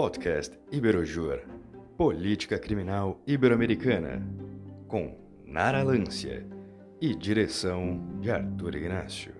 Podcast 0.00 0.56
Iberojur, 0.70 1.40
Política 1.96 2.56
Criminal 2.56 3.20
Ibero-Americana, 3.26 4.22
com 4.86 5.18
Nara 5.44 5.82
Lância 5.82 6.48
e 7.00 7.12
direção 7.16 8.20
de 8.20 8.30
Arthur 8.30 8.76
Ignacio. 8.76 9.34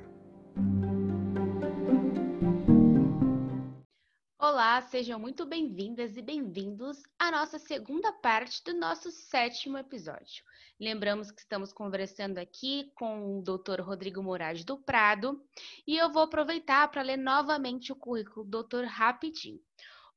Olá, 4.36 4.82
sejam 4.82 5.21
muito 5.21 5.46
bem-vindas 5.46 6.17
e 6.17 6.23
bem-vindos 6.23 7.04
à 7.17 7.31
nossa 7.31 7.61
segunda 7.61 8.13
parte 8.14 8.64
do 8.64 8.75
nosso 8.75 9.13
sétimo 9.13 9.79
episódio. 9.79 10.43
Lembramos 10.81 11.31
que 11.31 11.40
estamos 11.40 11.72
conversando 11.72 12.39
aqui 12.39 12.90
com 12.96 13.39
o 13.39 13.43
Dr. 13.43 13.81
Rodrigo 13.81 14.25
Moraes 14.25 14.64
do 14.64 14.77
Prado 14.77 15.40
e 15.86 15.96
eu 15.96 16.13
vou 16.13 16.22
aproveitar 16.22 16.90
para 16.90 17.03
ler 17.03 17.17
novamente 17.17 17.93
o 17.93 17.96
currículo 17.96 18.45
do 18.45 18.50
doutor 18.50 18.86
rapidinho. 18.86 19.61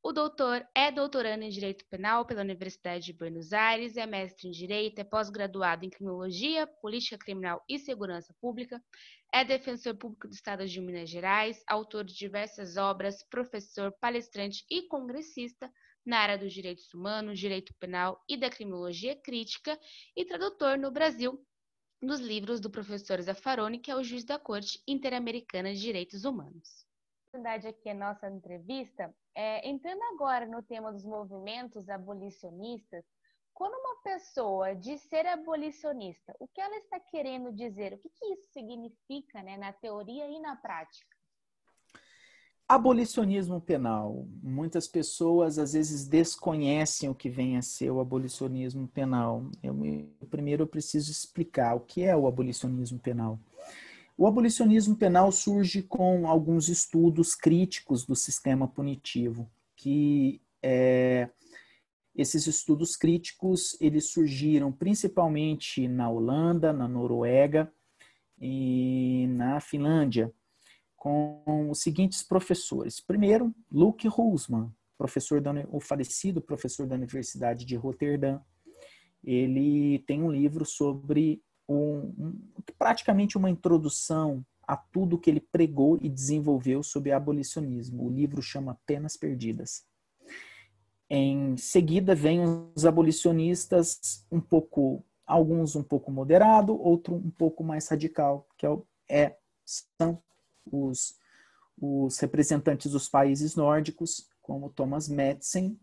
O 0.04 0.12
doutor 0.12 0.68
é 0.74 0.92
doutorando 0.92 1.44
em 1.44 1.50
Direito 1.50 1.86
Penal 1.86 2.26
pela 2.26 2.42
Universidade 2.42 3.06
de 3.06 3.14
Buenos 3.14 3.54
Aires, 3.54 3.96
é 3.96 4.06
mestre 4.08 4.48
em 4.48 4.52
Direito, 4.52 4.98
é 4.98 5.04
pós-graduado 5.04 5.86
em 5.86 5.92
Criminologia, 5.92 6.66
Política 6.66 7.20
Criminal 7.20 7.64
e 7.70 7.78
Segurança 7.78 8.34
Pública, 8.42 8.84
é 9.32 9.46
defensor 9.46 9.96
público 9.96 10.28
do 10.28 10.34
Estado 10.34 10.66
de 10.66 10.82
Minas 10.82 11.08
Gerais, 11.08 11.64
autor 11.68 12.04
de 12.04 12.16
diversas 12.16 12.78
obras, 12.78 13.22
professor, 13.30 13.92
palestrante 14.02 14.66
e 14.72 14.88
congressista 14.88 15.72
na 16.04 16.18
área 16.18 16.38
dos 16.40 16.52
direitos 16.52 16.92
humanos, 16.96 17.38
direito 17.38 17.72
penal 17.76 18.20
e 18.28 18.36
da 18.36 18.50
criminologia 18.50 19.16
crítica 19.16 19.80
e 20.18 20.26
tradutor 20.26 20.80
no 20.80 20.90
Brasil 20.90 21.40
dos 22.02 22.20
livros 22.20 22.60
do 22.60 22.72
professor 22.72 23.22
Zaffaroni, 23.22 23.78
que 23.78 23.92
é 23.92 23.96
o 23.96 24.04
juiz 24.04 24.26
da 24.26 24.40
Corte 24.40 24.82
Interamericana 24.88 25.72
de 25.72 25.80
Direitos 25.80 26.26
Humanos. 26.26 26.88
A 27.32 27.38
verdade 27.38 27.68
aqui 27.68 27.88
a 27.88 27.94
nossa 27.94 28.28
entrevista 28.28 29.14
é 29.36 29.68
entrando 29.68 30.02
agora 30.14 30.46
no 30.46 30.62
tema 30.62 30.92
dos 30.92 31.06
movimentos 31.06 31.90
abolicionistas, 31.90 33.06
quando 33.54 33.74
uma 33.76 34.02
pessoa 34.02 34.74
diz 34.76 35.02
ser 35.02 35.26
abolicionista, 35.28 36.36
o 36.40 36.48
que 36.48 36.60
ela 36.60 36.78
está 36.78 37.00
querendo 37.00 37.52
dizer? 37.52 37.94
O 37.94 37.98
que, 37.98 38.10
que 38.10 38.26
isso 38.34 38.48
significa 38.52 39.44
né, 39.44 39.58
na 39.58 39.72
teoria 39.72 40.28
e 40.28 40.40
na 40.40 40.56
prática? 40.56 41.16
Abolicionismo 42.68 43.60
penal. 43.60 44.26
Muitas 44.42 44.88
pessoas 44.88 45.60
às 45.60 45.74
vezes 45.74 46.08
desconhecem 46.08 47.10
o 47.10 47.16
que 47.16 47.30
vem 47.30 47.58
a 47.58 47.62
ser 47.62 47.92
o 47.92 48.00
abolicionismo 48.00 48.88
penal. 48.88 49.44
Eu, 49.62 49.76
primeiro 50.30 50.64
eu 50.64 50.68
preciso 50.68 51.12
explicar 51.12 51.76
o 51.76 51.82
que 51.82 52.04
é 52.04 52.16
o 52.16 52.28
abolicionismo 52.28 52.98
penal. 52.98 53.38
O 54.18 54.28
abolicionismo 54.28 54.96
penal 54.96 55.32
surge 55.32 55.82
com 55.82 56.28
alguns 56.28 56.70
estudos 56.70 57.34
críticos 57.34 58.06
do 58.06 58.16
sistema 58.16 58.68
punitivo, 58.68 59.50
que 59.76 60.42
é, 60.62 61.30
esses 62.16 62.46
estudos 62.46 62.96
críticos 62.96 63.76
eles 63.80 64.12
surgiram 64.12 64.72
principalmente 64.72 65.88
na 65.88 66.10
Holanda, 66.10 66.72
na 66.72 66.88
Noruega 66.88 67.72
e 68.40 69.28
na 69.30 69.60
Finlândia 69.60 70.32
com 70.96 71.68
os 71.72 71.82
seguintes 71.82 72.22
professores. 72.22 73.00
Primeiro, 73.00 73.52
Luke 73.72 74.08
Hulsmann, 74.08 74.72
professor 74.98 75.42
da, 75.42 75.52
o 75.72 75.80
falecido 75.80 76.40
professor 76.40 76.86
da 76.86 76.96
Universidade 76.96 77.66
de 77.66 77.76
Roterdã. 77.76 78.40
Ele 79.24 79.98
tem 80.06 80.22
um 80.22 80.32
livro 80.32 80.64
sobre 80.64 81.42
um, 81.72 82.40
praticamente 82.78 83.38
uma 83.38 83.50
introdução 83.50 84.46
a 84.68 84.76
tudo 84.78 85.18
que 85.18 85.30
ele 85.30 85.42
pregou 85.42 85.98
e 86.02 86.08
desenvolveu 86.08 86.84
sobre 86.84 87.12
abolicionismo. 87.12 88.06
O 88.06 88.10
livro 88.10 88.42
chama 88.42 88.80
Penas 88.86 89.18
Perdidas. 89.18 89.84
Em 91.10 91.58
seguida, 91.58 92.16
vêm 92.16 92.40
os 92.74 92.86
abolicionistas 92.86 94.26
um 94.32 94.40
pouco, 94.40 95.04
alguns 95.26 95.76
um 95.76 95.84
pouco 95.84 96.10
moderado, 96.10 96.74
outro 96.82 97.16
um 97.16 97.30
pouco 97.30 97.64
mais 97.64 97.88
radical, 97.90 98.48
que 98.58 98.66
é, 98.66 98.78
é 99.10 99.38
são 99.66 100.22
os, 100.66 101.16
os 101.78 102.18
representantes 102.20 102.92
dos 102.92 103.10
países 103.10 103.56
nórdicos, 103.56 104.30
como 104.42 104.70
Thomas 104.70 105.10
Madsen, 105.10 105.78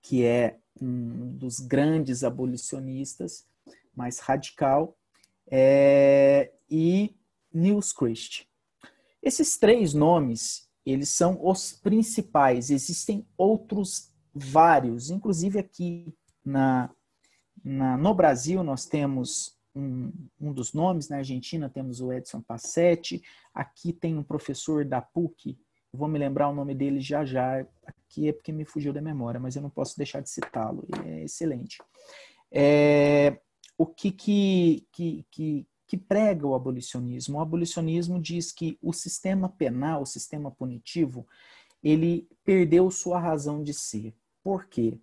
que 0.00 0.24
é 0.24 0.58
um 0.80 1.36
dos 1.36 1.60
grandes 1.60 2.24
abolicionistas, 2.24 3.46
mais 3.94 4.18
radical, 4.18 4.96
é, 5.50 6.52
e 6.70 7.14
Niels 7.52 7.92
Christ. 7.92 8.46
Esses 9.22 9.56
três 9.56 9.94
nomes, 9.94 10.68
eles 10.84 11.10
são 11.10 11.38
os 11.46 11.72
principais. 11.72 12.70
Existem 12.70 13.26
outros 13.36 14.12
vários, 14.34 15.10
inclusive 15.10 15.58
aqui 15.58 16.12
na, 16.44 16.90
na 17.62 17.96
no 17.96 18.14
Brasil 18.14 18.64
nós 18.64 18.86
temos 18.86 19.56
um, 19.74 20.12
um 20.40 20.52
dos 20.52 20.72
nomes, 20.72 21.08
na 21.08 21.18
Argentina 21.18 21.68
temos 21.68 22.00
o 22.00 22.12
Edson 22.12 22.40
Passetti, 22.40 23.22
aqui 23.54 23.92
tem 23.92 24.16
um 24.16 24.22
professor 24.22 24.84
da 24.84 25.00
PUC, 25.00 25.58
vou 25.92 26.08
me 26.08 26.18
lembrar 26.18 26.48
o 26.48 26.54
nome 26.54 26.74
dele 26.74 27.00
já 27.00 27.24
já, 27.24 27.64
aqui 27.86 28.28
é 28.28 28.32
porque 28.32 28.52
me 28.52 28.64
fugiu 28.64 28.92
da 28.92 29.00
memória, 29.00 29.38
mas 29.38 29.54
eu 29.56 29.62
não 29.62 29.70
posso 29.70 29.96
deixar 29.96 30.20
de 30.20 30.30
citá-lo, 30.30 30.86
é 31.04 31.24
excelente. 31.24 31.78
É, 32.50 33.38
o 33.76 33.86
que, 33.86 34.10
que, 34.10 34.86
que, 34.92 35.26
que, 35.30 35.66
que 35.86 35.96
prega 35.96 36.46
o 36.46 36.54
abolicionismo? 36.54 37.38
O 37.38 37.40
abolicionismo 37.40 38.20
diz 38.20 38.52
que 38.52 38.78
o 38.82 38.92
sistema 38.92 39.48
penal, 39.48 40.02
o 40.02 40.06
sistema 40.06 40.50
punitivo, 40.50 41.26
ele 41.82 42.28
perdeu 42.44 42.90
sua 42.90 43.18
razão 43.18 43.62
de 43.62 43.74
ser. 43.74 44.14
Por 44.42 44.66
quê? 44.66 45.00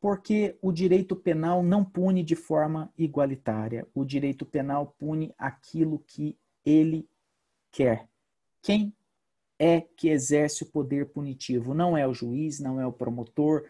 porque 0.00 0.56
o 0.62 0.70
direito 0.70 1.16
penal 1.16 1.62
não 1.62 1.84
pune 1.84 2.22
de 2.22 2.36
forma 2.36 2.92
igualitária. 2.96 3.86
O 3.94 4.04
direito 4.04 4.44
penal 4.46 4.94
pune 4.98 5.34
aquilo 5.36 5.98
que 6.06 6.38
ele 6.64 7.08
quer. 7.72 8.08
Quem 8.62 8.94
é 9.58 9.80
que 9.80 10.08
exerce 10.08 10.62
o 10.62 10.70
poder 10.70 11.06
punitivo? 11.06 11.74
Não 11.74 11.96
é 11.96 12.06
o 12.06 12.14
juiz, 12.14 12.60
não 12.60 12.80
é 12.80 12.86
o 12.86 12.92
promotor, 12.92 13.64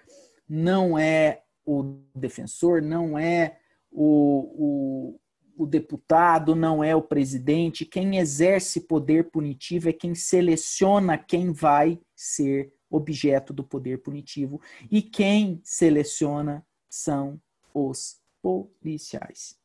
não 0.49 0.99
é 0.99 1.43
o 1.65 2.01
defensor, 2.15 2.83
não 2.83 3.19
é 3.19 3.59
o, 3.91 5.17
o, 5.57 5.65
o 5.65 5.67
deputado, 5.67 6.55
não 6.55 6.83
é 6.83 6.95
o 6.95 7.03
presidente. 7.03 7.85
Quem 7.85 8.19
exerce 8.19 8.81
poder 8.81 9.31
punitivo 9.31 9.89
é 9.89 9.93
quem 9.93 10.15
seleciona 10.15 11.17
quem 11.19 11.53
vai 11.53 12.01
ser 12.15 12.73
objeto 12.91 13.53
do 13.53 13.65
poder 13.65 14.03
punitivo, 14.03 14.61
e 14.91 15.03
quem 15.03 15.61
seleciona 15.65 16.65
são 16.89 17.41
os 17.75 18.21
policiais. 18.41 19.59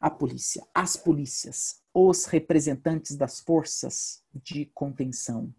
A 0.00 0.10
polícia, 0.10 0.66
as 0.74 0.96
polícias, 0.96 1.80
os 1.92 2.24
representantes 2.24 3.16
das 3.16 3.40
forças 3.40 4.22
de 4.34 4.66
contenção. 4.74 5.52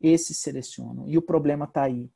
Esses 0.00 0.38
selecionam. 0.38 1.08
E 1.08 1.16
o 1.16 1.22
problema 1.22 1.64
está 1.64 1.84
aí. 1.84 2.10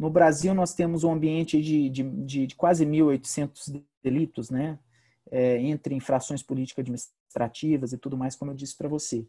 No 0.00 0.08
Brasil, 0.08 0.54
nós 0.54 0.72
temos 0.72 1.04
um 1.04 1.12
ambiente 1.12 1.60
de, 1.60 1.90
de, 1.90 2.46
de 2.46 2.56
quase 2.56 2.86
1.800 2.86 3.82
delitos, 4.02 4.48
né? 4.48 4.78
É, 5.30 5.60
entre 5.60 5.94
infrações 5.94 6.42
políticas 6.42 6.82
administrativas 6.82 7.92
e 7.92 7.98
tudo 7.98 8.16
mais, 8.16 8.34
como 8.34 8.50
eu 8.50 8.54
disse 8.54 8.74
para 8.74 8.88
você. 8.88 9.26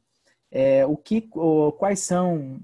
É, 0.49 0.85
o 0.85 0.95
que, 0.95 1.27
o, 1.33 1.73
quais 1.73 1.99
são 1.99 2.61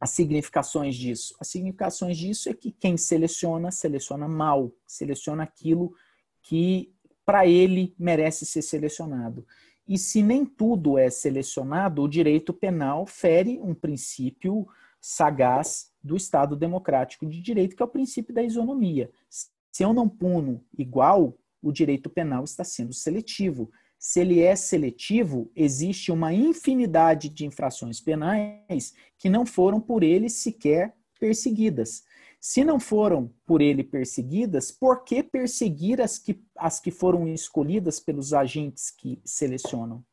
as 0.00 0.12
significações 0.12 0.96
disso? 0.96 1.36
As 1.38 1.48
significações 1.48 2.16
disso 2.16 2.48
é 2.48 2.54
que 2.54 2.72
quem 2.72 2.96
seleciona, 2.96 3.70
seleciona 3.70 4.26
mal, 4.26 4.72
seleciona 4.86 5.42
aquilo 5.42 5.94
que 6.40 6.90
para 7.22 7.46
ele 7.46 7.94
merece 7.98 8.46
ser 8.46 8.62
selecionado. 8.62 9.46
E 9.86 9.98
se 9.98 10.22
nem 10.22 10.46
tudo 10.46 10.96
é 10.96 11.10
selecionado, 11.10 12.02
o 12.02 12.08
direito 12.08 12.54
penal 12.54 13.04
fere 13.04 13.60
um 13.60 13.74
princípio 13.74 14.66
sagaz 15.00 15.90
do 16.02 16.16
Estado 16.16 16.56
democrático 16.56 17.26
de 17.26 17.40
direito, 17.40 17.76
que 17.76 17.82
é 17.82 17.86
o 17.86 17.90
princípio 17.90 18.34
da 18.34 18.42
isonomia. 18.42 19.10
Se 19.28 19.84
eu 19.84 19.92
não 19.92 20.08
puno 20.08 20.64
igual, 20.76 21.36
o 21.62 21.72
direito 21.72 22.08
penal 22.08 22.44
está 22.44 22.64
sendo 22.64 22.92
seletivo 22.92 23.70
se 23.98 24.20
ele 24.20 24.40
é 24.40 24.54
seletivo, 24.54 25.50
existe 25.56 26.12
uma 26.12 26.32
infinidade 26.32 27.28
de 27.28 27.44
infrações 27.44 28.00
penais 28.00 28.94
que 29.18 29.28
não 29.28 29.44
foram 29.44 29.80
por 29.80 30.04
ele 30.04 30.30
sequer 30.30 30.94
perseguidas. 31.18 32.04
Se 32.40 32.64
não 32.64 32.78
foram 32.78 33.34
por 33.44 33.60
ele 33.60 33.82
perseguidas, 33.82 34.70
por 34.70 35.02
que 35.02 35.24
perseguir 35.24 36.00
as 36.00 36.16
que, 36.16 36.40
as 36.56 36.78
que 36.78 36.92
foram 36.92 37.26
escolhidas 37.26 37.98
pelos 37.98 38.32
agentes 38.32 38.92
que 38.92 39.20
selecionam? 39.24 40.04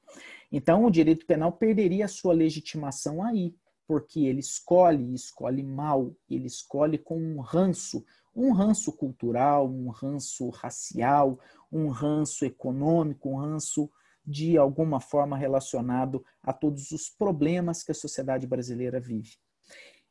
Então, 0.51 0.83
o 0.83 0.89
direito 0.89 1.25
penal 1.27 1.51
perderia 1.51 2.05
a 2.05 2.09
sua 2.09 2.33
legitimação 2.33 3.21
aí, 3.23 3.53
porque 3.87 4.21
ele 4.21 4.39
escolhe, 4.39 5.13
escolhe 5.13 5.63
mal, 5.63 6.15
ele 6.29 6.47
escolhe 6.47 6.97
com 6.97 7.17
um 7.17 7.39
ranço, 7.39 8.03
um 8.35 8.51
ranço 8.51 8.91
cultural, 8.91 9.69
um 9.69 9.89
ranço 9.89 10.49
racial, 10.49 11.39
um 11.71 11.87
ranço 11.89 12.45
econômico, 12.45 13.29
um 13.29 13.37
ranço 13.37 13.89
de 14.25 14.57
alguma 14.57 14.99
forma 14.99 15.37
relacionado 15.37 16.23
a 16.41 16.51
todos 16.51 16.91
os 16.91 17.09
problemas 17.09 17.83
que 17.83 17.91
a 17.91 17.95
sociedade 17.95 18.47
brasileira 18.47 18.99
vive. 18.99 19.37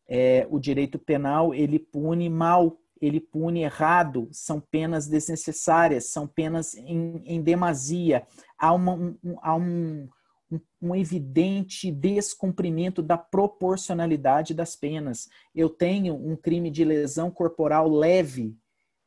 É, 0.07 0.47
o 0.51 0.61
direito 0.61 0.99
penal 0.99 1.55
ele 1.55 1.79
pune 1.79 2.29
mal, 2.29 2.79
ele 3.01 3.21
pune 3.21 3.63
errado, 3.63 4.29
são 4.31 4.61
penas 4.61 5.09
desnecessárias, 5.09 6.11
são 6.11 6.27
penas 6.27 6.75
em, 6.75 7.23
em 7.25 7.43
demasia. 7.43 8.27
Há, 8.59 8.73
uma, 8.73 8.95
um, 8.95 9.39
há 9.43 9.57
um, 9.57 10.09
um, 10.81 10.95
evidente 10.95 11.91
descumprimento 11.91 13.03
da 13.03 13.17
proporcionalidade 13.17 14.55
das 14.55 14.77
penas. 14.77 15.29
Eu 15.55 15.69
tenho 15.69 16.15
um 16.15 16.37
crime 16.37 16.71
de 16.71 16.85
lesão 16.85 17.31
corporal 17.31 17.89
leve, 17.89 18.57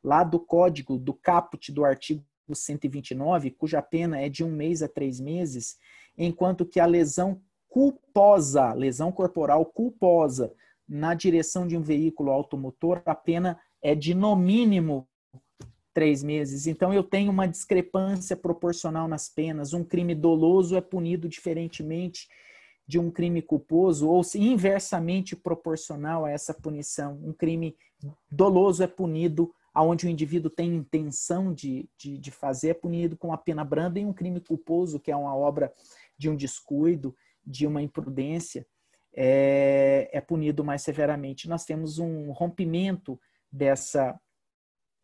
lá 0.04 0.24
do 0.24 0.40
código, 0.40 0.98
do 0.98 1.14
caput 1.14 1.72
do 1.72 1.84
artigo 1.84 2.24
129, 2.52 3.52
cuja 3.52 3.82
pena 3.82 4.20
é 4.20 4.30
de 4.30 4.44
um 4.44 4.52
mês 4.52 4.82
a 4.82 4.88
três 4.88 5.20
meses, 5.20 5.78
enquanto 6.18 6.66
que 6.66 6.80
a 6.80 6.86
lesão 6.86 7.42
culposa, 7.68 8.74
lesão 8.74 9.12
corporal 9.12 9.66
culposa, 9.66 10.54
na 10.88 11.14
direção 11.14 11.68
de 11.68 11.76
um 11.76 11.82
veículo 11.82 12.32
automotor, 12.32 13.02
a 13.06 13.14
pena 13.14 13.60
é 13.82 13.94
de 13.94 14.16
no 14.16 14.36
mínimo 14.36 15.08
três 15.98 16.22
meses. 16.22 16.68
Então 16.68 16.94
eu 16.94 17.02
tenho 17.02 17.32
uma 17.32 17.48
discrepância 17.48 18.36
proporcional 18.36 19.08
nas 19.08 19.28
penas. 19.28 19.74
Um 19.74 19.84
crime 19.84 20.14
doloso 20.14 20.76
é 20.76 20.82
punido 20.82 21.28
diferentemente 21.28 22.28
de 22.86 23.00
um 23.00 23.10
crime 23.10 23.42
culposo, 23.42 24.08
ou 24.08 24.24
se 24.24 24.40
inversamente 24.40 25.36
proporcional 25.36 26.24
a 26.24 26.30
essa 26.30 26.54
punição. 26.54 27.20
Um 27.24 27.34
crime 27.34 27.76
doloso 28.30 28.84
é 28.84 28.88
punido 28.88 29.52
onde 29.76 30.06
o 30.06 30.10
indivíduo 30.10 30.52
tem 30.52 30.76
intenção 30.76 31.52
de, 31.52 31.90
de, 31.98 32.20
de 32.20 32.30
fazer, 32.30 32.70
é 32.70 32.74
punido 32.76 33.18
com 33.18 33.34
a 33.34 33.38
pena 33.38 33.66
branda, 33.66 34.00
e 34.00 34.06
um 34.06 34.14
crime 34.14 34.40
culposo, 34.40 35.00
que 35.00 35.10
é 35.10 35.16
uma 35.16 35.36
obra 35.36 35.74
de 36.16 36.30
um 36.30 36.36
descuido, 36.36 37.16
de 37.44 37.66
uma 37.66 37.82
imprudência, 37.82 38.68
é, 39.16 40.12
é 40.14 40.22
punido 40.22 40.64
mais 40.64 40.84
severamente. 40.84 41.50
Nós 41.50 41.66
temos 41.66 41.98
um 41.98 42.30
rompimento 42.34 43.20
dessa 43.52 44.16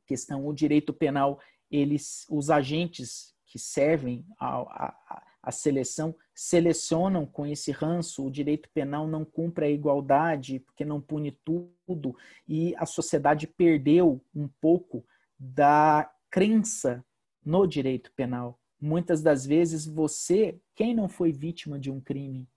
questão. 0.06 0.46
O 0.46 0.54
direito 0.54 0.94
penal, 0.94 1.40
eles, 1.70 2.26
os 2.30 2.50
agentes 2.50 3.34
que 3.46 3.60
servem 3.60 4.26
a, 4.40 5.52
seleção 5.52 6.16
selecionam 6.34 7.26
com 7.26 7.46
esse 7.46 7.72
ranço, 7.72 8.26
o 8.26 8.32
direito 8.32 8.70
penal 8.74 9.08
não 9.08 9.24
cumpre 9.24 9.66
a 9.66 9.70
igualdade, 9.70 10.60
porque 10.60 10.84
não 10.84 11.00
pune 11.00 11.38
tudo, 11.44 12.16
e 12.48 12.76
a 12.78 12.86
sociedade 12.86 13.46
perdeu 13.46 14.24
um 14.34 14.48
pouco 14.60 15.06
da 15.38 16.12
crença 16.32 17.06
no 17.46 17.68
direito 17.68 18.12
penal. 18.16 18.60
Muitas 18.82 19.22
das 19.22 19.46
vezes 19.46 19.86
você, 19.86 20.60
quem 20.76 20.96
não 20.96 21.08
foi 21.08 21.32
vítima 21.32 21.80
de 21.80 21.92
um 21.92 22.02
crime 22.02 22.50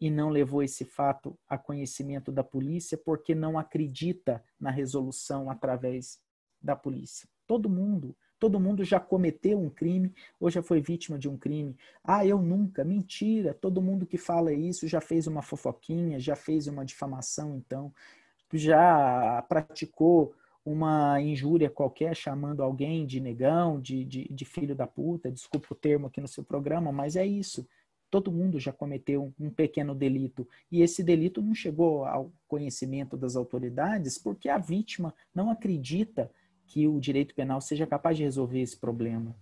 e 0.00 0.10
não 0.10 0.30
levou 0.30 0.62
esse 0.62 0.84
fato 0.84 1.38
a 1.46 1.58
conhecimento 1.58 2.32
da 2.32 2.42
polícia 2.42 2.96
porque 2.96 3.34
não 3.34 3.58
acredita 3.58 4.42
na 4.58 4.70
resolução 4.70 5.50
através 5.50 6.18
da 6.64 6.74
polícia? 6.74 7.28
Todo 7.46 7.68
mundo 7.68 8.16
Todo 8.44 8.60
mundo 8.60 8.84
já 8.84 9.00
cometeu 9.00 9.58
um 9.58 9.70
crime 9.70 10.12
ou 10.38 10.50
já 10.50 10.62
foi 10.62 10.78
vítima 10.78 11.18
de 11.18 11.26
um 11.28 11.34
crime. 11.34 11.74
Ah, 12.04 12.26
eu 12.26 12.42
nunca. 12.42 12.84
Mentira. 12.84 13.54
Todo 13.54 13.80
mundo 13.80 14.04
que 14.04 14.18
fala 14.18 14.52
isso 14.52 14.86
já 14.86 15.00
fez 15.00 15.26
uma 15.26 15.40
fofoquinha, 15.40 16.20
já 16.20 16.36
fez 16.36 16.66
uma 16.66 16.84
difamação, 16.84 17.56
então. 17.56 17.90
Já 18.52 19.42
praticou 19.48 20.34
uma 20.62 21.18
injúria 21.22 21.70
qualquer, 21.70 22.14
chamando 22.14 22.62
alguém 22.62 23.06
de 23.06 23.18
negão, 23.18 23.80
de, 23.80 24.04
de, 24.04 24.28
de 24.30 24.44
filho 24.44 24.74
da 24.74 24.86
puta. 24.86 25.32
Desculpa 25.32 25.68
o 25.70 25.74
termo 25.74 26.08
aqui 26.08 26.20
no 26.20 26.28
seu 26.28 26.44
programa, 26.44 26.92
mas 26.92 27.16
é 27.16 27.26
isso. 27.26 27.66
Todo 28.10 28.30
mundo 28.30 28.60
já 28.60 28.74
cometeu 28.74 29.32
um 29.40 29.48
pequeno 29.48 29.94
delito. 29.94 30.46
E 30.70 30.82
esse 30.82 31.02
delito 31.02 31.40
não 31.40 31.54
chegou 31.54 32.04
ao 32.04 32.30
conhecimento 32.46 33.16
das 33.16 33.36
autoridades 33.36 34.18
porque 34.18 34.50
a 34.50 34.58
vítima 34.58 35.14
não 35.34 35.50
acredita 35.50 36.30
que 36.74 36.88
o 36.88 36.98
direito 36.98 37.36
penal 37.36 37.60
seja 37.60 37.86
capaz 37.86 38.16
de 38.16 38.24
resolver 38.24 38.60
esse 38.60 38.76
problema. 38.76 39.32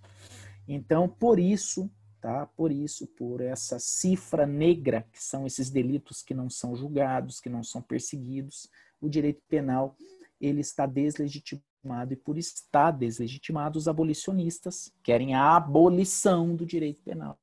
Então, 0.69 1.08
por 1.08 1.40
isso, 1.40 1.90
tá? 2.20 2.44
Por 2.44 2.70
isso, 2.70 3.06
por 3.06 3.40
essa 3.40 3.79
cifra 3.79 4.46
negra, 4.46 5.06
que 5.11 5.25
são 5.25 5.46
esses 5.46 5.70
delitos 5.70 6.23
que 6.23 6.34
não 6.34 6.50
são 6.50 6.76
julgados, 6.76 7.40
que 7.40 7.49
não 7.49 7.64
são 7.64 7.81
perseguidos, 7.81 8.69
o 9.00 9.08
direito 9.08 9.40
penal 9.49 9.96
ele 10.38 10.61
está 10.61 10.84
deslegitimado 10.84 12.12
e 12.12 12.17
por 12.17 12.37
estar 12.37 12.90
deslegitimado, 12.90 13.79
os 13.79 13.88
abolicionistas 13.88 14.93
querem 15.02 15.34
a 15.34 15.56
abolição 15.56 16.55
do 16.55 16.67
direito 16.67 17.00
penal, 17.02 17.38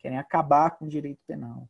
querem 0.00 0.18
acabar 0.18 0.72
com 0.72 0.84
o 0.84 0.88
direito 0.88 1.20
penal. 1.26 1.66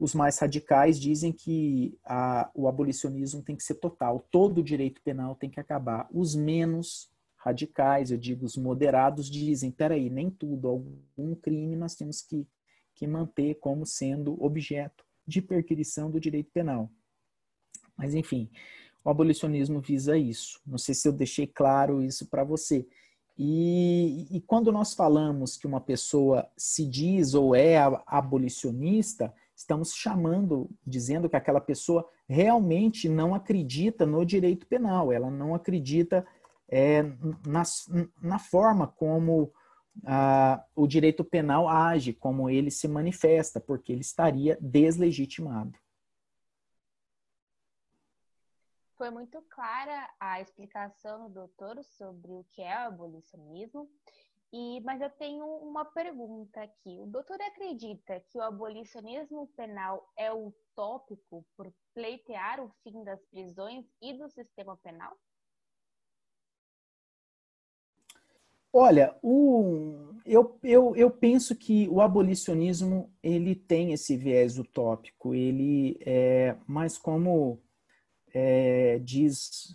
Os 0.00 0.14
mais 0.14 0.38
radicais 0.38 0.98
dizem 0.98 1.30
que 1.30 1.98
a, 2.02 2.50
o 2.54 2.66
abolicionismo 2.66 3.42
tem 3.42 3.54
que 3.54 3.62
ser 3.62 3.74
total, 3.74 4.26
todo 4.30 4.58
o 4.58 4.64
direito 4.64 5.02
penal 5.02 5.34
tem 5.34 5.50
que 5.50 5.60
acabar. 5.60 6.08
Os 6.10 6.34
menos 6.34 7.10
radicais, 7.36 8.10
eu 8.10 8.16
digo 8.16 8.46
os 8.46 8.56
moderados, 8.56 9.30
dizem: 9.30 9.70
peraí, 9.70 10.08
nem 10.08 10.30
tudo, 10.30 10.68
algum 10.68 11.34
crime 11.34 11.76
nós 11.76 11.94
temos 11.94 12.22
que, 12.22 12.48
que 12.94 13.06
manter 13.06 13.56
como 13.56 13.84
sendo 13.84 14.42
objeto 14.42 15.04
de 15.26 15.42
perquisição 15.42 16.10
do 16.10 16.18
direito 16.18 16.50
penal. 16.50 16.90
Mas, 17.94 18.14
enfim, 18.14 18.50
o 19.04 19.10
abolicionismo 19.10 19.80
visa 19.80 20.16
isso. 20.16 20.62
Não 20.66 20.78
sei 20.78 20.94
se 20.94 21.06
eu 21.06 21.12
deixei 21.12 21.46
claro 21.46 22.02
isso 22.02 22.26
para 22.26 22.42
você. 22.42 22.88
E, 23.36 24.26
e, 24.30 24.40
quando 24.40 24.72
nós 24.72 24.94
falamos 24.94 25.58
que 25.58 25.66
uma 25.66 25.80
pessoa 25.80 26.50
se 26.56 26.86
diz 26.86 27.34
ou 27.34 27.54
é 27.54 27.76
abolicionista, 28.06 29.32
estamos 29.60 29.92
chamando, 29.94 30.70
dizendo 30.86 31.28
que 31.28 31.36
aquela 31.36 31.60
pessoa 31.60 32.08
realmente 32.26 33.08
não 33.08 33.34
acredita 33.34 34.06
no 34.06 34.24
direito 34.24 34.66
penal, 34.66 35.12
ela 35.12 35.30
não 35.30 35.54
acredita 35.54 36.26
é, 36.66 37.02
na, 37.46 37.62
na 38.22 38.38
forma 38.38 38.86
como 38.86 39.52
ah, 40.06 40.64
o 40.74 40.86
direito 40.86 41.22
penal 41.22 41.68
age, 41.68 42.14
como 42.14 42.48
ele 42.48 42.70
se 42.70 42.88
manifesta, 42.88 43.60
porque 43.60 43.92
ele 43.92 44.00
estaria 44.00 44.56
deslegitimado. 44.60 45.78
Foi 48.96 49.10
muito 49.10 49.42
clara 49.42 50.08
a 50.18 50.40
explicação 50.40 51.28
do 51.28 51.34
doutor 51.34 51.82
sobre 51.84 52.32
o 52.32 52.44
que 52.50 52.62
é 52.62 52.76
o 52.84 52.88
abolicionismo. 52.88 53.90
E, 54.52 54.80
mas 54.80 55.00
eu 55.00 55.10
tenho 55.10 55.46
uma 55.58 55.84
pergunta 55.84 56.60
aqui. 56.60 56.98
O 56.98 57.06
doutor 57.06 57.40
acredita 57.40 58.20
que 58.30 58.38
o 58.38 58.42
abolicionismo 58.42 59.46
penal 59.56 60.10
é 60.16 60.32
utópico 60.32 61.46
por 61.56 61.72
pleitear 61.94 62.60
o 62.60 62.72
fim 62.82 63.04
das 63.04 63.24
prisões 63.26 63.86
e 64.02 64.12
do 64.12 64.28
sistema 64.28 64.76
penal? 64.78 65.16
Olha, 68.72 69.16
o, 69.20 70.14
eu, 70.24 70.58
eu, 70.62 70.94
eu 70.94 71.10
penso 71.10 71.56
que 71.56 71.88
o 71.88 72.00
abolicionismo 72.00 73.12
ele 73.22 73.54
tem 73.54 73.92
esse 73.92 74.16
viés 74.16 74.58
utópico. 74.58 75.34
Ele 75.34 75.98
é, 76.04 76.56
mas 76.66 76.96
como 76.96 77.60
é, 78.32 78.98
diz 79.00 79.74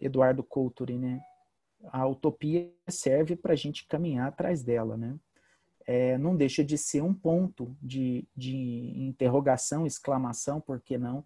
Eduardo 0.00 0.42
Couturi, 0.42 0.98
né? 0.98 1.20
A 1.86 2.06
utopia 2.06 2.72
serve 2.88 3.36
para 3.36 3.52
a 3.52 3.56
gente 3.56 3.86
caminhar 3.86 4.28
atrás 4.28 4.62
dela, 4.62 4.96
né? 4.96 5.18
É, 5.86 6.18
não 6.18 6.36
deixa 6.36 6.62
de 6.62 6.76
ser 6.76 7.02
um 7.02 7.14
ponto 7.14 7.74
de, 7.80 8.28
de 8.36 8.56
interrogação, 8.96 9.86
exclamação, 9.86 10.60
por 10.60 10.80
que 10.80 10.98
não, 10.98 11.24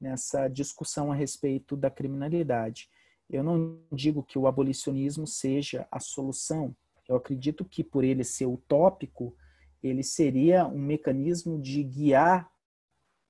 nessa 0.00 0.48
discussão 0.48 1.12
a 1.12 1.14
respeito 1.14 1.76
da 1.76 1.90
criminalidade. 1.90 2.88
Eu 3.28 3.42
não 3.42 3.78
digo 3.92 4.22
que 4.22 4.38
o 4.38 4.46
abolicionismo 4.46 5.26
seja 5.26 5.86
a 5.90 6.00
solução. 6.00 6.74
Eu 7.06 7.16
acredito 7.16 7.64
que, 7.64 7.84
por 7.84 8.02
ele 8.02 8.24
ser 8.24 8.46
utópico, 8.46 9.36
ele 9.82 10.02
seria 10.02 10.66
um 10.66 10.78
mecanismo 10.78 11.60
de 11.60 11.82
guiar 11.82 12.50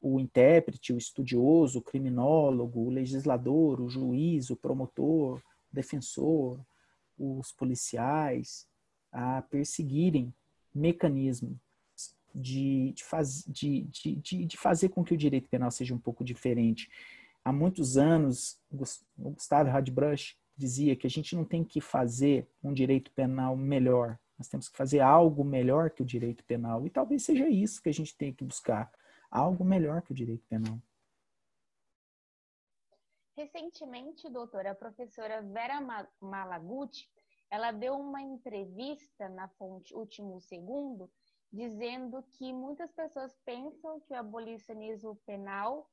o 0.01 0.21
intérprete, 0.21 0.93
o 0.93 0.99
estudioso, 0.99 1.81
o 1.81 1.83
criminólogo, 1.83 2.81
o 2.81 2.91
legislador, 2.91 3.81
o 3.81 3.89
juiz, 3.89 4.49
o 4.49 4.57
promotor, 4.57 5.43
defensor, 5.73 6.61
os 7.19 7.53
policiais, 7.53 8.67
a 9.11 9.43
perseguirem 9.43 10.33
mecanismos 10.75 11.57
de, 12.35 12.93
de, 12.93 13.05
faz, 13.05 13.45
de, 13.47 13.83
de, 13.85 14.47
de, 14.47 14.57
fazer 14.57 14.91
com 14.91 15.03
que 15.03 15.15
o 15.15 15.17
direito 15.17 15.49
penal 15.49 15.71
seja 15.71 15.95
um 15.95 15.99
pouco 15.99 16.23
diferente. 16.25 16.89
Há 17.45 17.53
muitos 17.53 17.97
anos, 17.97 18.59
o 18.71 19.31
Gustavo 19.31 19.71
Radbrush 19.71 20.37
dizia 20.57 20.95
que 20.95 21.07
a 21.07 21.11
gente 21.11 21.35
não 21.35 21.45
tem 21.45 21.65
que 21.65 21.81
fazer 21.81 22.47
um 22.63 22.73
direito 22.73 23.11
penal 23.13 23.57
melhor, 23.57 24.19
nós 24.39 24.49
temos 24.49 24.69
que 24.69 24.77
fazer 24.77 25.01
algo 25.01 25.45
melhor 25.45 25.91
que 25.91 26.03
o 26.03 26.07
direito 26.07 26.45
penal. 26.45 26.87
E 26.87 26.91
talvez 26.91 27.25
seja 27.25 27.49
isso 27.49 27.83
que 27.83 27.89
a 27.89 27.95
gente 27.95 28.17
tem 28.17 28.33
que 28.33 28.45
buscar, 28.45 28.91
algo 29.31 29.65
melhor 29.65 30.03
que 30.03 30.13
o 30.13 30.15
direito 30.15 30.45
penal. 30.49 30.81
Recentemente, 33.39 34.29
doutora, 34.29 34.73
a 34.73 34.75
professora 34.75 35.41
Vera 35.41 35.79
Malaguti, 36.21 37.09
ela 37.49 37.71
deu 37.71 37.95
uma 37.95 38.21
entrevista 38.21 39.29
na 39.29 39.47
fonte 39.51 39.95
Último 39.95 40.41
Segundo, 40.41 41.09
dizendo 41.53 42.21
que 42.33 42.53
muitas 42.53 42.91
pessoas 42.91 43.39
pensam 43.45 44.01
que 44.01 44.13
o 44.13 44.17
abolicionismo 44.17 45.15
penal 45.25 45.89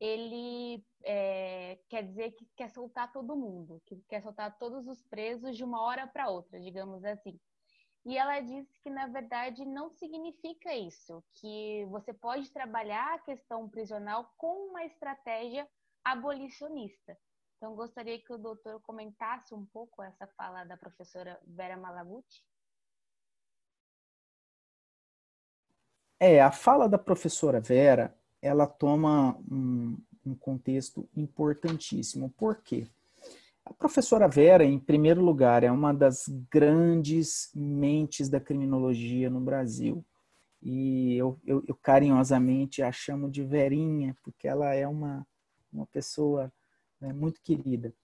ele 0.00 0.84
é, 1.04 1.78
quer 1.88 2.02
dizer 2.02 2.32
que 2.32 2.44
quer 2.56 2.68
soltar 2.68 3.12
todo 3.12 3.36
mundo, 3.36 3.80
que 3.86 4.02
quer 4.08 4.20
soltar 4.20 4.58
todos 4.58 4.88
os 4.88 5.00
presos 5.04 5.56
de 5.56 5.62
uma 5.62 5.80
hora 5.80 6.04
para 6.04 6.28
outra, 6.28 6.58
digamos 6.58 7.04
assim. 7.04 7.38
E 8.04 8.18
ela 8.18 8.40
disse 8.40 8.76
que, 8.80 8.90
na 8.90 9.06
verdade, 9.06 9.64
não 9.64 9.88
significa 9.88 10.74
isso, 10.74 11.22
que 11.34 11.86
você 11.90 12.12
pode 12.12 12.50
trabalhar 12.50 13.14
a 13.14 13.18
questão 13.20 13.68
prisional 13.68 14.32
com 14.36 14.70
uma 14.70 14.84
estratégia 14.84 15.68
abolicionista. 16.12 17.18
Então, 17.56 17.74
gostaria 17.74 18.18
que 18.18 18.32
o 18.32 18.38
doutor 18.38 18.80
comentasse 18.82 19.52
um 19.54 19.66
pouco 19.66 20.02
essa 20.02 20.26
fala 20.36 20.64
da 20.64 20.76
professora 20.76 21.40
Vera 21.44 21.76
Malaguti. 21.76 22.44
É, 26.20 26.40
a 26.40 26.50
fala 26.50 26.88
da 26.88 26.98
professora 26.98 27.60
Vera, 27.60 28.16
ela 28.40 28.66
toma 28.66 29.36
um, 29.50 29.96
um 30.24 30.34
contexto 30.34 31.08
importantíssimo. 31.16 32.30
Por 32.30 32.62
quê? 32.62 32.86
A 33.64 33.72
professora 33.72 34.26
Vera, 34.26 34.64
em 34.64 34.78
primeiro 34.78 35.20
lugar, 35.20 35.62
é 35.62 35.70
uma 35.70 35.92
das 35.92 36.26
grandes 36.50 37.50
mentes 37.54 38.28
da 38.28 38.40
criminologia 38.40 39.28
no 39.28 39.40
Brasil. 39.40 40.04
E 40.62 41.16
eu, 41.16 41.38
eu, 41.44 41.62
eu 41.68 41.76
carinhosamente 41.76 42.82
a 42.82 42.90
chamo 42.90 43.30
de 43.30 43.44
Verinha, 43.44 44.16
porque 44.22 44.48
ela 44.48 44.74
é 44.74 44.88
uma, 44.88 45.26
uma 45.72 45.86
pessoa 45.86 46.52
né, 47.00 47.12
muito 47.12 47.40
querida. 47.42 47.94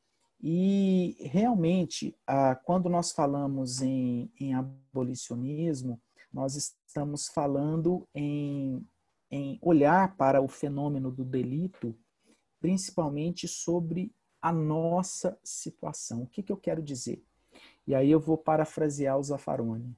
E 0.41 1.17
realmente, 1.21 2.17
ah, 2.27 2.55
quando 2.55 2.89
nós 2.89 3.13
falamos 3.13 3.81
em, 3.81 4.31
em 4.39 4.55
abolicionismo, 4.55 6.01
nós 6.33 6.55
estamos 6.57 7.29
falando 7.29 8.07
em, 8.15 8.87
em 9.31 9.59
olhar 9.63 10.17
para 10.17 10.41
o 10.41 10.49
fenômeno 10.49 11.11
do 11.11 11.25
delito, 11.25 11.97
principalmente 12.61 13.47
sobre 13.49 14.13
a 14.43 14.53
nossa 14.53 15.39
situação. 15.43 16.23
O 16.23 16.27
que, 16.27 16.43
que 16.43 16.53
eu 16.53 16.57
quero 16.57 16.83
dizer? 16.83 17.25
E 17.87 17.95
aí 17.95 18.11
eu 18.11 18.21
vou 18.21 18.37
parafrasear 18.37 19.19
o 19.19 19.23
Zaffaroni. 19.23 19.97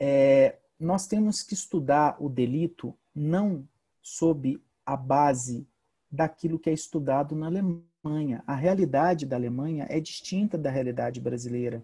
É, 0.00 0.58
nós 0.78 1.06
temos 1.06 1.42
que 1.42 1.54
estudar 1.54 2.16
o 2.20 2.28
delito 2.28 2.96
não 3.14 3.68
sob 4.02 4.62
a 4.86 4.96
base 4.96 5.66
daquilo 6.10 6.58
que 6.58 6.70
é 6.70 6.72
estudado 6.72 7.36
na 7.36 7.46
Alemanha. 7.46 8.42
A 8.46 8.54
realidade 8.54 9.26
da 9.26 9.36
Alemanha 9.36 9.86
é 9.88 10.00
distinta 10.00 10.56
da 10.56 10.70
realidade 10.70 11.20
brasileira. 11.20 11.82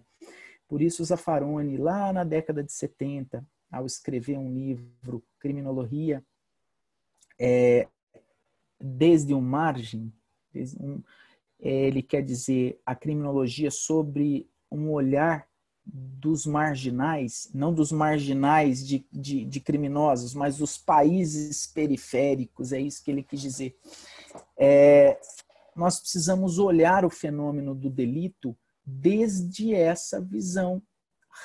Por 0.67 0.81
isso, 0.81 1.01
o 1.01 1.05
Zaffaroni, 1.05 1.77
lá 1.77 2.11
na 2.11 2.23
década 2.23 2.63
de 2.63 2.71
70, 2.71 3.45
ao 3.71 3.85
escrever 3.85 4.37
um 4.37 4.51
livro, 4.51 5.23
Criminologia, 5.39 6.23
é, 7.39 7.87
desde 8.79 9.33
um 9.33 9.41
margem, 9.41 10.11
desde 10.51 10.81
um, 10.81 11.03
é, 11.59 11.87
ele 11.87 12.01
quer 12.01 12.21
dizer 12.21 12.79
a 12.85 12.95
criminologia 12.95 13.69
sobre 13.69 14.49
um 14.71 14.89
olhar 14.91 15.47
dos 15.85 16.45
marginais, 16.45 17.49
não 17.53 17.73
dos 17.73 17.91
marginais 17.91 18.85
de, 18.85 19.05
de, 19.11 19.45
de, 19.45 19.59
criminosos, 19.59 20.33
mas 20.33 20.57
dos 20.57 20.77
países 20.77 21.67
periféricos, 21.67 22.73
é 22.73 22.79
isso 22.79 23.03
que 23.03 23.11
ele 23.11 23.21
quis 23.21 23.39
dizer. 23.39 23.77
É, 24.57 25.19
nós 25.75 25.99
precisamos 25.99 26.57
olhar 26.57 27.05
o 27.05 27.09
fenômeno 27.09 27.75
do 27.75 27.89
delito 27.89 28.57
desde 28.83 29.73
essa 29.73 30.19
visão 30.19 30.81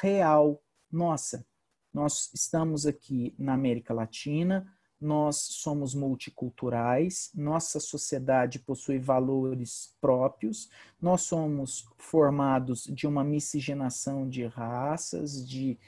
real 0.01 0.63
nossa. 0.91 1.45
Nós 1.93 2.31
estamos 2.33 2.87
aqui 2.87 3.35
na 3.39 3.55
América 3.55 3.93
Latina, 3.93 4.67
nós 5.01 5.37
somos 5.37 5.95
multiculturais, 5.95 7.31
nossa 7.35 7.81
sociedade 7.81 8.59
possui 8.59 8.99
valores 8.99 9.97
próprios, 10.01 10.69
nós 11.01 11.23
somos 11.23 11.89
formados 11.97 12.85
de 12.85 13.07
uma 13.07 13.25
miscigenação 13.25 14.29
de 14.29 14.45
raças, 14.45 15.49
de 15.49 15.79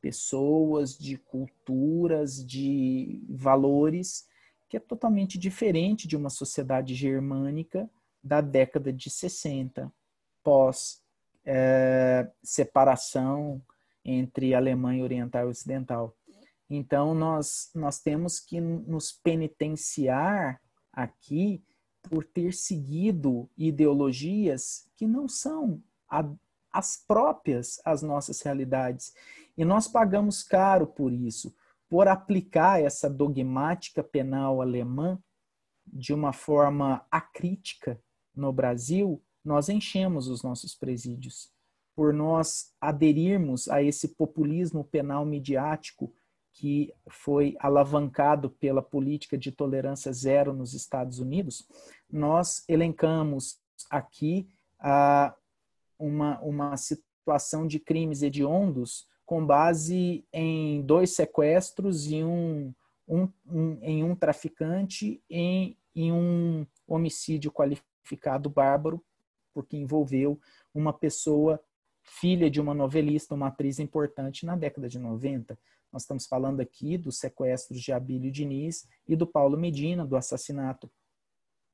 pessoas, 0.00 0.96
de 0.96 1.18
culturas, 1.18 2.44
de 2.46 3.22
valores, 3.28 4.28
que 4.68 4.76
é 4.76 4.80
totalmente 4.80 5.36
diferente 5.36 6.06
de 6.06 6.16
uma 6.16 6.30
sociedade 6.30 6.94
germânica 6.94 7.90
da 8.22 8.40
década 8.40 8.92
de 8.92 9.10
60, 9.10 9.92
pós 10.44 11.02
é, 11.44 12.30
separação 12.42 13.60
entre 14.04 14.54
Alemanha 14.54 15.02
Oriental 15.02 15.46
e 15.48 15.50
Ocidental. 15.50 16.16
Então, 16.70 17.12
nós, 17.14 17.68
nós 17.74 17.98
temos 17.98 18.38
que 18.38 18.60
nos 18.60 19.10
penitenciar 19.10 20.62
aqui 20.92 21.64
por 22.02 22.24
ter 22.24 22.54
seguido 22.54 23.50
ideologias 23.58 24.88
que 24.96 25.04
não 25.06 25.26
são 25.26 25.82
a, 26.08 26.24
as 26.72 26.96
próprias 26.96 27.80
às 27.84 28.02
nossas 28.02 28.40
realidades. 28.40 29.12
E 29.58 29.64
nós 29.64 29.88
pagamos 29.88 30.44
caro 30.44 30.86
por 30.86 31.12
isso, 31.12 31.52
por 31.88 32.06
aplicar 32.06 32.80
essa 32.80 33.10
dogmática 33.10 34.02
penal 34.04 34.62
alemã 34.62 35.20
de 35.84 36.14
uma 36.14 36.32
forma 36.32 37.04
acrítica 37.10 38.00
no 38.32 38.52
Brasil, 38.52 39.20
nós 39.44 39.68
enchemos 39.68 40.28
os 40.28 40.44
nossos 40.44 40.74
presídios 40.76 41.50
por 41.96 42.14
nós 42.14 42.72
aderirmos 42.80 43.68
a 43.68 43.82
esse 43.82 44.14
populismo 44.14 44.84
penal 44.84 45.26
midiático 45.26 46.14
que 46.52 46.92
foi 47.08 47.56
alavancado 47.58 48.50
pela 48.50 48.82
política 48.82 49.38
de 49.38 49.52
tolerância 49.52 50.12
zero 50.12 50.52
nos 50.52 50.74
Estados 50.74 51.18
Unidos, 51.18 51.66
nós 52.10 52.64
elencamos 52.68 53.58
aqui 53.90 54.48
ah, 54.78 55.34
uma, 55.98 56.40
uma 56.40 56.76
situação 56.76 57.66
de 57.66 57.78
crimes 57.78 58.22
hediondos 58.22 59.08
com 59.24 59.46
base 59.46 60.24
em 60.32 60.82
dois 60.82 61.14
sequestros 61.14 62.10
e 62.10 62.24
um, 62.24 62.74
um, 63.06 63.28
um 63.46 63.78
em 63.80 64.02
um 64.02 64.16
traficante 64.16 65.22
em, 65.30 65.76
em 65.94 66.10
um 66.10 66.66
homicídio 66.86 67.52
qualificado 67.52 68.50
bárbaro, 68.50 69.00
porque 69.54 69.76
envolveu 69.76 70.40
uma 70.74 70.92
pessoa 70.92 71.62
filha 72.02 72.50
de 72.50 72.60
uma 72.60 72.74
novelista, 72.74 73.34
uma 73.34 73.48
atriz 73.48 73.78
importante 73.78 74.44
na 74.44 74.56
década 74.56 74.88
de 74.88 74.98
90. 74.98 75.56
Nós 75.92 76.02
estamos 76.02 76.26
falando 76.26 76.60
aqui 76.60 76.96
dos 76.96 77.18
sequestros 77.18 77.80
de 77.80 77.92
Abílio 77.92 78.30
Diniz 78.30 78.88
e 79.08 79.16
do 79.16 79.26
Paulo 79.26 79.56
Medina, 79.56 80.06
do 80.06 80.16
assassinato 80.16 80.90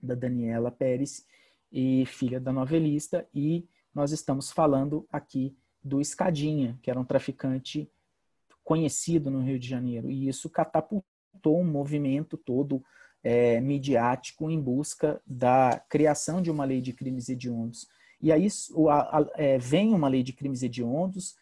da 0.00 0.14
Daniela 0.14 0.70
Pérez, 0.70 1.26
e 1.70 2.06
filha 2.06 2.40
da 2.40 2.52
novelista, 2.52 3.28
e 3.35 3.68
nós 3.94 4.12
estamos 4.12 4.50
falando 4.50 5.06
aqui 5.11 5.56
do 5.82 6.00
Escadinha, 6.00 6.78
que 6.82 6.90
era 6.90 6.99
um 6.99 7.04
traficante 7.04 7.90
conhecido 8.64 9.30
no 9.30 9.40
Rio 9.40 9.58
de 9.58 9.68
Janeiro, 9.68 10.11
e 10.11 10.28
isso 10.28 10.49
catapultou 10.49 11.61
um 11.61 11.64
movimento 11.64 12.37
todo 12.37 12.82
é, 13.23 13.61
midiático 13.61 14.50
em 14.50 14.61
busca 14.61 15.20
da 15.26 15.78
criação 15.88 16.40
de 16.40 16.50
uma 16.50 16.64
lei 16.64 16.80
de 16.80 16.92
crimes 16.92 17.28
hediondos. 17.28 17.88
E 18.20 18.32
aí 18.32 18.49
a, 18.88 19.18
a, 19.18 19.30
é, 19.35 19.58
vem 19.58 19.92
uma 19.92 20.08
lei 20.08 20.23
de 20.23 20.32
crimes 20.32 20.62
hediondos, 20.62 21.37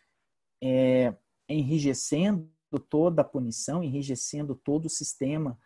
é, 0.62 1.14
enrijecendo 1.49 2.50
toda 2.78 3.23
a 3.23 3.25
punição, 3.25 3.83
enrijecendo 3.83 4.54
todo 4.54 4.87
o 4.87 4.90
sistema 4.90 5.59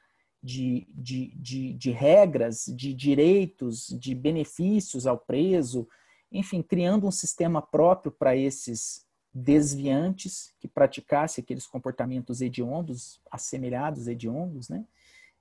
de, 0.42 0.86
de, 0.90 1.34
de, 1.36 1.72
de 1.74 1.90
regras, 1.90 2.64
de 2.66 2.94
direitos, 2.94 3.88
de 3.98 4.14
benefícios 4.14 5.06
ao 5.06 5.18
preso, 5.18 5.88
enfim, 6.30 6.62
criando 6.62 7.06
um 7.06 7.10
sistema 7.10 7.60
próprio 7.60 8.12
para 8.12 8.36
esses 8.36 9.06
desviantes 9.32 10.54
que 10.58 10.68
praticassem 10.68 11.42
aqueles 11.42 11.66
comportamentos 11.66 12.40
hediondos, 12.40 13.20
assemelhados 13.30 14.08
hediondos, 14.08 14.68
né? 14.68 14.84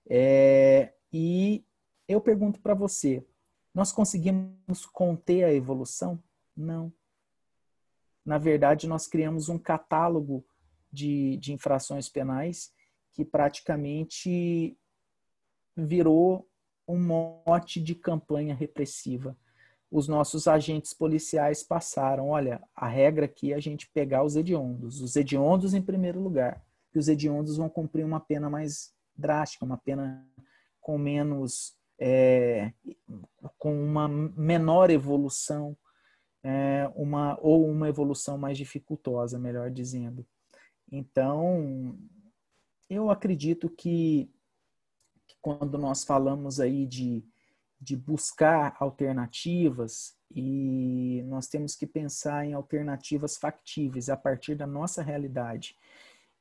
É, 0.10 0.94
e 1.12 1.64
eu 2.08 2.22
pergunto 2.22 2.62
para 2.62 2.74
você, 2.74 3.26
nós 3.74 3.92
conseguimos 3.92 4.86
conter 4.92 5.44
a 5.44 5.54
evolução? 5.54 6.22
Não. 6.56 6.92
Na 8.26 8.38
verdade, 8.38 8.88
nós 8.88 9.08
criamos 9.08 9.50
um 9.50 9.58
catálogo 9.58 10.46
de, 10.92 11.38
de 11.38 11.54
infrações 11.54 12.10
penais 12.10 12.72
que 13.12 13.26
praticamente 13.26 14.78
virou 15.76 16.48
um 16.88 17.00
mote 17.00 17.82
de 17.82 17.96
campanha 17.96 18.56
repressiva. 18.56 19.38
Os 19.90 20.08
nossos 20.08 20.48
agentes 20.48 20.94
policiais 20.94 21.64
passaram, 21.64 22.30
olha, 22.30 22.62
a 22.76 22.88
regra 22.88 23.26
aqui 23.26 23.54
é 23.54 23.56
a 23.56 23.60
gente 23.60 23.90
pegar 23.94 24.24
os 24.24 24.36
hediondos, 24.36 25.02
os 25.02 25.16
hediondos 25.16 25.74
em 25.74 25.82
primeiro 25.82 26.20
lugar, 26.20 26.64
que 26.92 27.00
os 27.00 27.08
hediondos 27.08 27.58
vão 27.58 27.70
cumprir 27.70 28.06
uma 28.06 28.20
pena 28.20 28.50
mais 28.50 28.94
drástica, 29.16 29.66
uma 29.66 29.78
pena 29.78 30.26
com 30.82 30.98
menos 30.98 31.78
é, 32.00 32.72
com 33.58 33.74
uma 33.84 34.08
menor 34.08 34.90
evolução, 34.90 35.76
é, 36.44 36.90
uma, 36.96 37.38
ou 37.42 37.68
uma 37.68 37.90
evolução 37.90 38.38
mais 38.38 38.58
dificultosa, 38.58 39.40
melhor 39.40 39.72
dizendo. 39.72 40.26
Então, 40.92 41.98
eu 42.90 43.10
acredito 43.10 43.70
que, 43.70 44.30
que 45.28 45.36
quando 45.42 45.78
nós 45.78 46.04
falamos 46.04 46.60
aí 46.60 46.86
de, 46.86 47.24
de 47.80 47.96
buscar 47.96 48.76
alternativas 48.80 50.16
e 50.32 51.24
nós 51.26 51.48
temos 51.48 51.76
que 51.76 51.86
pensar 51.86 52.46
em 52.46 52.54
alternativas 52.54 53.38
factíveis 53.38 54.10
a 54.10 54.18
partir 54.18 54.56
da 54.56 54.68
nossa 54.68 55.02
realidade. 55.02 55.76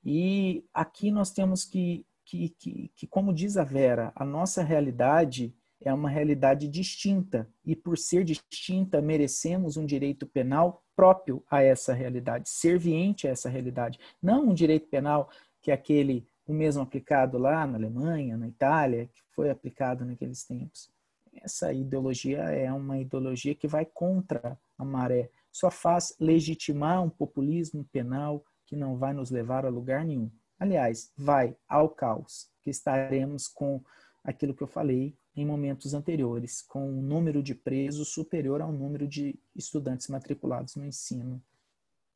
E 0.04 0.64
aqui 0.72 1.10
nós 1.10 1.30
temos 1.32 1.64
que, 1.64 2.06
que, 2.24 2.50
que, 2.50 2.92
que 2.94 3.06
como 3.06 3.34
diz 3.34 3.56
a 3.56 3.64
Vera, 3.64 4.12
a 4.14 4.24
nossa 4.24 4.62
realidade 4.62 5.54
é 5.80 5.92
uma 5.92 6.09
realidade 6.09 6.68
distinta 6.68 7.49
e, 7.64 7.76
por 7.76 7.99
ser 7.99 8.25
distinta, 8.25 9.00
merecemos 9.00 9.76
um 9.76 9.85
direito 9.85 10.26
penal 10.26 10.83
próprio 10.95 11.45
a 11.50 11.62
essa 11.62 11.92
realidade, 11.92 12.49
serviente 12.49 13.28
a 13.28 13.30
essa 13.30 13.49
realidade. 13.49 13.99
Não 14.23 14.49
um 14.49 14.54
direito 14.54 14.88
penal 14.88 15.30
que 15.61 15.71
é 15.71 15.75
aquele, 15.75 16.26
o 16.47 16.52
mesmo 16.52 16.83
aplicado 16.83 17.38
lá 17.38 17.66
na 17.66 17.76
Alemanha, 17.76 18.37
na 18.37 18.49
Itália, 18.49 19.06
que 19.12 19.21
foi 19.35 19.50
aplicado 19.50 20.04
naqueles 20.04 20.45
tempos. 20.45 20.90
Essa 21.35 21.73
ideologia 21.73 22.38
é 22.38 22.73
uma 22.73 22.99
ideologia 22.99 23.54
que 23.54 23.68
vai 23.68 23.85
contra 23.85 24.59
a 24.78 24.85
maré, 24.85 25.30
só 25.52 25.71
faz 25.71 26.14
legitimar 26.21 27.02
um 27.02 27.11
populismo 27.11 27.85
penal 27.92 28.45
que 28.66 28.76
não 28.76 28.97
vai 28.97 29.12
nos 29.12 29.30
levar 29.30 29.64
a 29.64 29.71
lugar 29.71 30.04
nenhum. 30.04 30.30
Aliás, 30.59 31.12
vai 31.16 31.56
ao 31.68 31.88
caos, 31.88 32.50
que 32.62 32.71
estaremos 32.71 33.49
com 33.49 33.83
aquilo 34.25 34.54
que 34.54 34.62
eu 34.62 34.66
falei 34.66 35.16
em 35.37 35.45
momentos 35.45 35.93
anteriores, 35.93 36.62
com 36.62 36.88
um 36.88 37.02
número 37.02 37.43
de 37.43 37.55
presos 37.55 38.09
superior 38.09 38.62
ao 38.62 38.73
número 38.73 39.07
de 39.07 39.38
estudantes 39.55 40.09
matriculados 40.09 40.75
no 40.76 40.87
ensino 40.87 41.43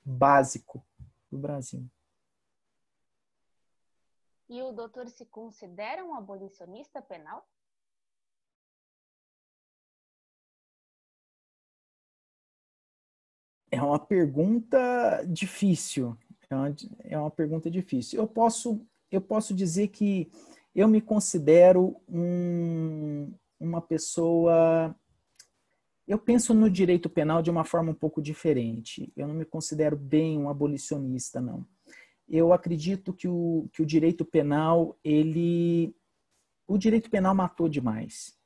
básico 0.03 0.83
do 1.31 1.39
Brasil. 1.39 1.87
E 4.49 4.63
o 4.63 4.73
doutor 4.73 5.09
se 5.09 5.27
considera 5.27 6.05
um 6.05 6.15
abolicionista 6.15 7.01
penal? 7.03 7.47
É 13.71 13.81
uma 13.81 13.99
pergunta 13.99 15.25
difícil. 15.29 16.19
É 16.49 16.57
uma, 16.57 16.77
é 17.05 17.19
uma 17.19 17.31
pergunta 17.31 17.71
difícil. 17.71 18.19
Eu 18.19 18.27
posso, 18.27 18.85
eu 19.09 19.21
posso 19.21 19.55
dizer 19.55 19.89
que 19.89 20.33
eu 20.75 20.89
me 20.89 21.01
considero 21.01 21.97
um, 22.09 23.33
uma 23.59 23.81
pessoa. 23.81 24.95
Eu 26.07 26.19
penso 26.19 26.55
no 26.55 26.71
direito 26.71 27.09
penal 27.09 27.43
de 27.43 27.51
uma 27.51 27.65
forma 27.65 27.93
um 27.93 27.95
pouco 27.95 28.21
diferente. 28.21 29.13
Eu 29.17 29.29
não 29.29 29.35
me 29.35 29.45
considero 29.45 29.97
bem 29.97 30.39
um 30.39 30.49
abolicionista, 30.49 31.41
não. 31.41 31.67
Eu 32.29 32.53
acredito 32.53 33.13
que 33.13 33.29
o, 33.29 33.69
que 33.73 33.83
o 33.83 33.87
direito 33.87 34.25
penal, 34.25 34.99
ele. 35.05 35.95
O 36.67 36.79
direito 36.79 37.11
penal 37.11 37.35
matou 37.35 37.69
demais. 37.69 38.37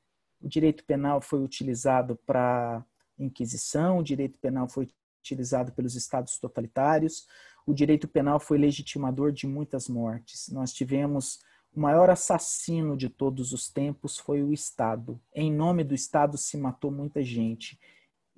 O 0.40 0.49
direito 0.49 0.85
penal 0.85 1.21
foi 1.21 1.43
utilizado 1.43 2.16
para 2.26 2.85
Inquisição, 3.19 3.99
o 3.99 4.02
direito 4.02 4.38
penal 4.38 4.69
foi 4.69 4.88
utilizado 5.21 5.73
pelos 5.73 5.95
estados 5.95 6.37
totalitários, 6.38 7.26
o 7.64 7.73
direito 7.73 8.09
penal 8.09 8.40
foi 8.40 8.59
legitimador 8.59 9.33
de 9.33 9.47
muitas 9.47 9.88
mortes. 9.88 10.49
Nós 10.49 10.73
tivemos 10.73 11.38
o 11.75 11.81
maior 11.81 12.09
assassino 12.09 12.97
de 12.97 13.09
todos 13.09 13.52
os 13.52 13.69
tempos 13.69 14.16
foi 14.16 14.43
o 14.43 14.52
Estado. 14.52 15.21
Em 15.35 15.52
nome 15.52 15.83
do 15.83 15.95
Estado 15.95 16.38
se 16.38 16.57
matou 16.57 16.90
muita 16.90 17.23
gente. 17.23 17.78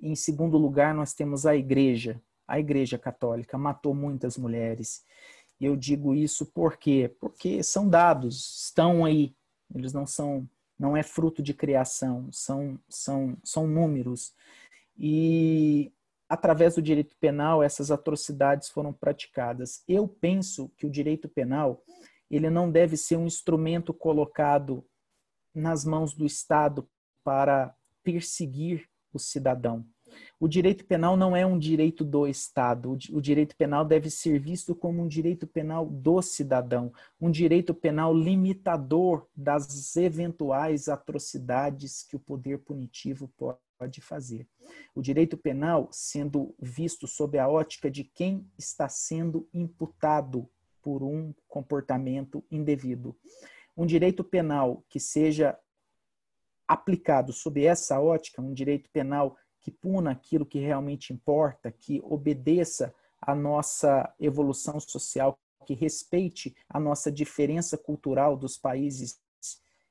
Em 0.01 0.15
segundo 0.15 0.57
lugar, 0.57 0.93
nós 0.93 1.13
temos 1.13 1.45
a 1.45 1.55
Igreja. 1.55 2.19
A 2.47 2.59
Igreja 2.59 2.97
Católica 2.97 3.57
matou 3.57 3.93
muitas 3.93 4.37
mulheres. 4.37 5.05
E 5.59 5.65
eu 5.65 5.75
digo 5.75 6.15
isso 6.15 6.47
por 6.47 6.77
quê? 6.77 7.15
Porque 7.19 7.61
são 7.61 7.87
dados, 7.87 8.65
estão 8.65 9.05
aí. 9.05 9.35
Eles 9.73 9.93
não 9.93 10.07
são, 10.07 10.49
não 10.79 10.97
é 10.97 11.03
fruto 11.03 11.43
de 11.43 11.53
criação, 11.53 12.29
são, 12.31 12.79
são, 12.89 13.37
são 13.43 13.67
números. 13.67 14.33
E 14.97 15.91
através 16.27 16.73
do 16.73 16.81
direito 16.81 17.15
penal, 17.19 17.61
essas 17.61 17.91
atrocidades 17.91 18.69
foram 18.69 18.91
praticadas. 18.91 19.83
Eu 19.87 20.07
penso 20.07 20.71
que 20.75 20.87
o 20.87 20.89
direito 20.89 21.29
penal 21.29 21.83
ele 22.29 22.49
não 22.49 22.71
deve 22.71 22.97
ser 22.97 23.15
um 23.15 23.25
instrumento 23.25 23.93
colocado 23.93 24.85
nas 25.53 25.85
mãos 25.85 26.13
do 26.13 26.25
Estado 26.25 26.87
para 27.23 27.75
perseguir 28.03 28.87
o 29.13 29.19
cidadão. 29.19 29.85
O 30.39 30.47
direito 30.47 30.85
penal 30.85 31.17
não 31.17 31.35
é 31.35 31.45
um 31.45 31.57
direito 31.57 32.03
do 32.03 32.27
Estado. 32.27 32.91
O 33.11 33.21
direito 33.21 33.55
penal 33.55 33.83
deve 33.83 34.09
ser 34.09 34.39
visto 34.39 34.75
como 34.75 35.01
um 35.01 35.07
direito 35.07 35.45
penal 35.45 35.85
do 35.85 36.21
cidadão, 36.21 36.91
um 37.19 37.29
direito 37.29 37.73
penal 37.73 38.13
limitador 38.13 39.27
das 39.35 39.95
eventuais 39.95 40.87
atrocidades 40.87 42.03
que 42.03 42.15
o 42.15 42.19
poder 42.19 42.59
punitivo 42.59 43.29
pode 43.37 44.01
fazer. 44.01 44.47
O 44.95 45.01
direito 45.01 45.37
penal 45.37 45.89
sendo 45.91 46.55
visto 46.59 47.07
sob 47.07 47.37
a 47.37 47.47
ótica 47.47 47.89
de 47.89 48.03
quem 48.03 48.49
está 48.57 48.87
sendo 48.87 49.47
imputado 49.53 50.49
por 50.87 51.03
um 51.03 51.33
comportamento 51.49 52.41
indevido. 52.49 53.13
Um 53.75 53.85
direito 53.85 54.23
penal 54.23 54.85
que 54.87 55.01
seja 55.01 55.59
aplicado 56.65 57.33
sob 57.33 57.61
essa 57.61 57.99
ótica, 57.99 58.41
um 58.41 58.53
direito 58.53 58.89
penal 58.91 59.35
que 59.59 59.69
puna 59.69 60.11
aquilo 60.11 60.45
que 60.45 60.59
realmente 60.59 61.11
importa, 61.11 61.73
que 61.73 61.99
obedeça 62.05 62.95
à 63.21 63.35
nossa 63.35 64.15
evolução 64.17 64.79
social, 64.79 65.37
que 65.65 65.73
respeite 65.73 66.55
a 66.69 66.79
nossa 66.79 67.11
diferença 67.11 67.77
cultural 67.77 68.37
dos 68.37 68.57
países 68.57 69.19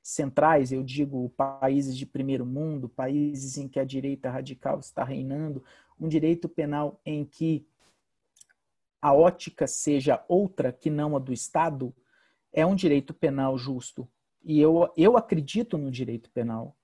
centrais, 0.03 0.73
eu 0.73 0.83
digo 0.83 1.29
países 1.37 1.95
de 1.95 2.07
primeiro 2.07 2.47
mundo, 2.47 2.89
países 2.89 3.59
em 3.59 3.69
que 3.69 3.79
a 3.79 3.85
direita 3.85 4.31
radical 4.31 4.81
está 4.81 5.05
reinando, 5.05 5.63
um 6.01 6.09
direito 6.09 6.49
penal 6.49 6.99
em 7.05 7.23
que 7.23 7.67
a 9.07 9.13
ótica 9.13 9.69
seja 9.69 10.25
outra 10.27 10.73
que 10.73 10.91
não 10.91 11.15
a 11.15 11.21
do 11.21 11.33
Estado, 11.33 11.95
é 12.53 12.67
um 12.67 12.75
direito 12.75 13.15
penal 13.15 13.57
justo. 13.57 14.09
E 14.43 14.61
eu, 14.61 14.93
eu 14.97 15.17
acredito 15.17 15.79
no 15.79 15.93
direito 15.93 16.29
penal. 16.33 16.77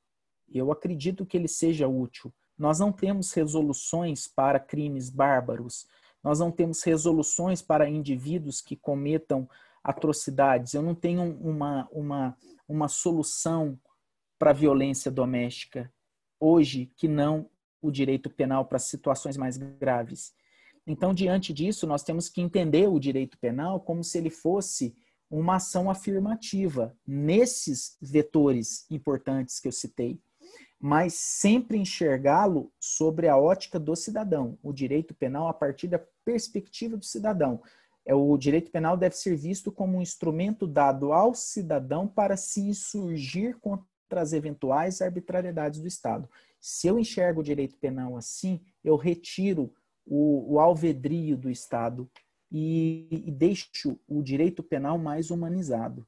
Eu 0.48 0.70
acredito 0.70 1.26
que 1.26 1.36
ele 1.36 1.48
seja 1.48 1.88
útil. 1.88 2.32
Nós 2.56 2.78
não 2.78 2.92
temos 2.92 3.32
resoluções 3.32 4.28
para 4.28 4.60
crimes 4.60 5.10
bárbaros. 5.10 5.88
Nós 6.22 6.38
não 6.38 6.52
temos 6.52 6.84
resoluções 6.84 7.60
para 7.60 7.90
indivíduos 7.90 8.60
que 8.60 8.76
cometam 8.76 9.50
atrocidades. 9.82 10.74
Eu 10.74 10.82
não 10.82 10.94
tenho 10.94 11.24
uma, 11.40 11.88
uma, 11.90 12.36
uma 12.68 12.86
solução 12.86 13.76
para 14.38 14.50
a 14.50 14.54
violência 14.54 15.10
doméstica 15.10 15.92
hoje 16.38 16.86
que 16.96 17.08
não 17.08 17.50
o 17.80 17.90
direito 17.90 18.30
penal 18.30 18.64
para 18.64 18.78
situações 18.78 19.36
mais 19.36 19.56
graves. 19.56 20.32
Então, 20.86 21.14
diante 21.14 21.52
disso, 21.52 21.86
nós 21.86 22.02
temos 22.02 22.28
que 22.28 22.40
entender 22.40 22.88
o 22.88 22.98
direito 22.98 23.38
penal 23.38 23.80
como 23.80 24.02
se 24.02 24.18
ele 24.18 24.30
fosse 24.30 24.94
uma 25.30 25.56
ação 25.56 25.88
afirmativa 25.88 26.94
nesses 27.06 27.96
vetores 28.00 28.84
importantes 28.90 29.58
que 29.58 29.68
eu 29.68 29.72
citei, 29.72 30.20
mas 30.78 31.14
sempre 31.14 31.78
enxergá-lo 31.78 32.70
sobre 32.78 33.28
a 33.28 33.36
ótica 33.36 33.78
do 33.78 33.94
cidadão, 33.96 34.58
o 34.62 34.72
direito 34.72 35.14
penal 35.14 35.48
a 35.48 35.54
partir 35.54 35.86
da 35.88 36.00
perspectiva 36.24 36.96
do 36.96 37.04
cidadão. 37.04 37.62
É 38.04 38.14
o 38.14 38.36
direito 38.36 38.70
penal 38.70 38.96
deve 38.96 39.16
ser 39.16 39.36
visto 39.36 39.70
como 39.70 39.96
um 39.96 40.02
instrumento 40.02 40.66
dado 40.66 41.12
ao 41.12 41.34
cidadão 41.34 42.06
para 42.08 42.36
se 42.36 42.60
insurgir 42.60 43.56
contra 43.60 44.20
as 44.20 44.32
eventuais 44.32 45.00
arbitrariedades 45.00 45.80
do 45.80 45.86
Estado. 45.86 46.28
Se 46.60 46.88
eu 46.88 46.98
enxergo 46.98 47.40
o 47.40 47.44
direito 47.44 47.76
penal 47.78 48.16
assim, 48.16 48.60
eu 48.84 48.96
retiro 48.96 49.72
o, 50.14 50.56
o 50.56 50.60
alvedrio 50.60 51.38
do 51.38 51.48
Estado 51.48 52.10
e, 52.50 53.08
e 53.10 53.30
deixo 53.30 53.98
o 54.06 54.22
direito 54.22 54.62
penal 54.62 54.98
mais 54.98 55.30
humanizado. 55.30 56.06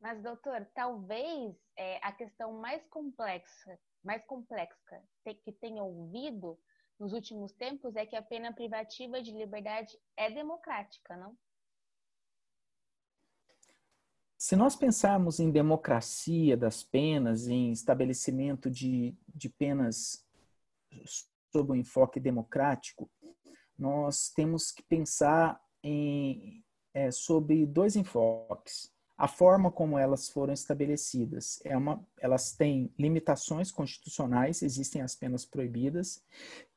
Mas, 0.00 0.22
doutor, 0.22 0.66
talvez 0.74 1.54
é, 1.76 1.98
a 2.02 2.10
questão 2.10 2.54
mais 2.54 2.82
complexa, 2.88 3.78
mais 4.02 4.24
complexa 4.24 5.02
que 5.44 5.52
tenha 5.52 5.82
ouvido 5.82 6.58
nos 6.98 7.12
últimos 7.12 7.52
tempos 7.52 7.96
é 7.96 8.06
que 8.06 8.16
a 8.16 8.22
pena 8.22 8.54
privativa 8.54 9.20
de 9.20 9.30
liberdade 9.30 9.98
é 10.16 10.30
democrática, 10.30 11.18
não? 11.18 11.36
Se 14.38 14.56
nós 14.56 14.74
pensarmos 14.74 15.38
em 15.38 15.50
democracia 15.50 16.56
das 16.56 16.82
penas, 16.82 17.46
em 17.46 17.72
estabelecimento 17.72 18.70
de, 18.70 19.16
de 19.28 19.48
penas 19.48 20.24
sob 21.52 21.72
o 21.72 21.74
enfoque 21.74 22.18
democrático, 22.18 23.10
nós 23.78 24.30
temos 24.34 24.70
que 24.70 24.82
pensar 24.82 25.60
em, 25.82 26.64
é, 26.92 27.10
sobre 27.10 27.66
dois 27.66 27.96
enfoques. 27.96 28.92
A 29.16 29.28
forma 29.28 29.70
como 29.70 29.98
elas 29.98 30.28
foram 30.28 30.52
estabelecidas 30.52 31.60
é 31.64 31.76
uma, 31.76 32.04
elas 32.18 32.52
têm 32.52 32.92
limitações 32.98 33.70
constitucionais, 33.70 34.62
existem 34.62 35.02
as 35.02 35.14
penas 35.14 35.44
proibidas, 35.44 36.22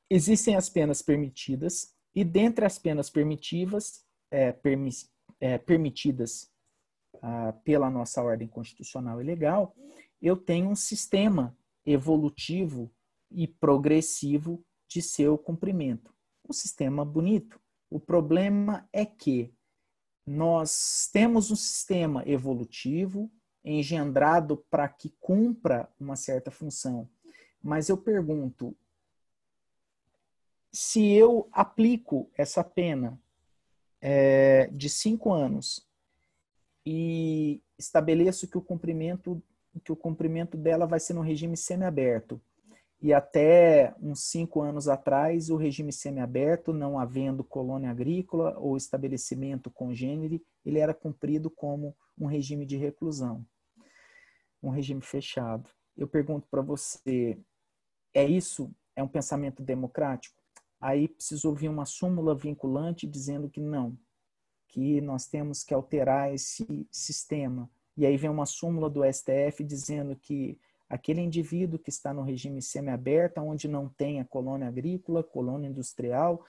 existem 0.09 0.55
as 0.55 0.69
penas 0.69 1.01
permitidas 1.01 1.95
e 2.13 2.23
dentre 2.23 2.65
as 2.65 2.77
penas 2.77 3.09
permitivas, 3.09 4.05
é, 4.29 4.51
permi, 4.51 4.91
é, 5.39 5.57
permitidas 5.57 6.51
ah, 7.21 7.53
pela 7.63 7.89
nossa 7.89 8.21
ordem 8.21 8.47
constitucional 8.47 9.21
e 9.21 9.23
legal, 9.23 9.75
eu 10.21 10.35
tenho 10.35 10.69
um 10.69 10.75
sistema 10.75 11.57
evolutivo 11.85 12.91
e 13.31 13.47
progressivo 13.47 14.63
de 14.87 15.01
seu 15.01 15.37
cumprimento. 15.37 16.13
Um 16.47 16.53
sistema 16.53 17.03
bonito. 17.03 17.59
O 17.89 17.99
problema 17.99 18.87
é 18.91 19.05
que 19.05 19.53
nós 20.25 21.09
temos 21.11 21.51
um 21.51 21.55
sistema 21.55 22.23
evolutivo 22.27 23.31
engendrado 23.63 24.57
para 24.69 24.87
que 24.87 25.13
cumpra 25.19 25.89
uma 25.99 26.15
certa 26.15 26.51
função. 26.51 27.09
Mas 27.61 27.89
eu 27.89 27.97
pergunto, 27.97 28.75
se 30.71 31.11
eu 31.11 31.49
aplico 31.51 32.29
essa 32.35 32.63
pena 32.63 33.19
é, 34.01 34.67
de 34.67 34.89
cinco 34.89 35.33
anos 35.33 35.85
e 36.85 37.61
estabeleço 37.77 38.47
que 38.47 38.57
o 38.57 38.61
cumprimento 38.61 39.41
que 39.83 39.91
o 39.91 39.95
cumprimento 39.95 40.57
dela 40.57 40.87
vai 40.87 40.99
ser 40.99 41.13
no 41.13 41.21
regime 41.21 41.55
semiaberto 41.55 42.41
e 42.99 43.13
até 43.13 43.93
uns 44.01 44.23
cinco 44.23 44.61
anos 44.61 44.87
atrás 44.87 45.49
o 45.49 45.55
regime 45.55 45.93
semiaberto, 45.93 46.73
não 46.73 46.97
havendo 46.97 47.43
colônia 47.43 47.91
agrícola 47.91 48.57
ou 48.57 48.75
estabelecimento 48.75 49.69
congênere, 49.69 50.43
ele 50.65 50.79
era 50.79 50.93
cumprido 50.93 51.49
como 51.49 51.95
um 52.17 52.25
regime 52.25 52.65
de 52.65 52.75
reclusão, 52.75 53.45
um 54.61 54.69
regime 54.69 55.01
fechado. 55.01 55.69
Eu 55.95 56.07
pergunto 56.07 56.47
para 56.49 56.61
você, 56.61 57.37
é 58.13 58.25
isso? 58.25 58.71
É 58.95 59.03
um 59.03 59.07
pensamento 59.07 59.61
democrático? 59.61 60.41
Aí 60.79 61.07
precisa 61.07 61.47
ouvir 61.47 61.69
uma 61.69 61.85
súmula 61.85 62.35
vinculante 62.35 63.05
dizendo 63.05 63.49
que 63.49 63.61
não, 63.61 63.97
que 64.67 65.01
nós 65.01 65.27
temos 65.27 65.63
que 65.63 65.73
alterar 65.73 66.33
esse 66.33 66.87
sistema. 66.91 67.69
E 67.95 68.05
aí 68.05 68.17
vem 68.17 68.29
uma 68.29 68.45
súmula 68.45 68.89
do 68.89 69.01
STF 69.03 69.63
dizendo 69.63 70.15
que 70.15 70.59
aquele 70.89 71.21
indivíduo 71.21 71.79
que 71.79 71.89
está 71.89 72.13
no 72.13 72.21
regime 72.21 72.61
semiaberto, 72.61 73.41
onde 73.41 73.67
não 73.67 73.89
tem 73.89 74.19
a 74.19 74.25
colônia 74.25 74.67
agrícola, 74.67 75.23
colônia 75.23 75.67
industrial, 75.67 76.45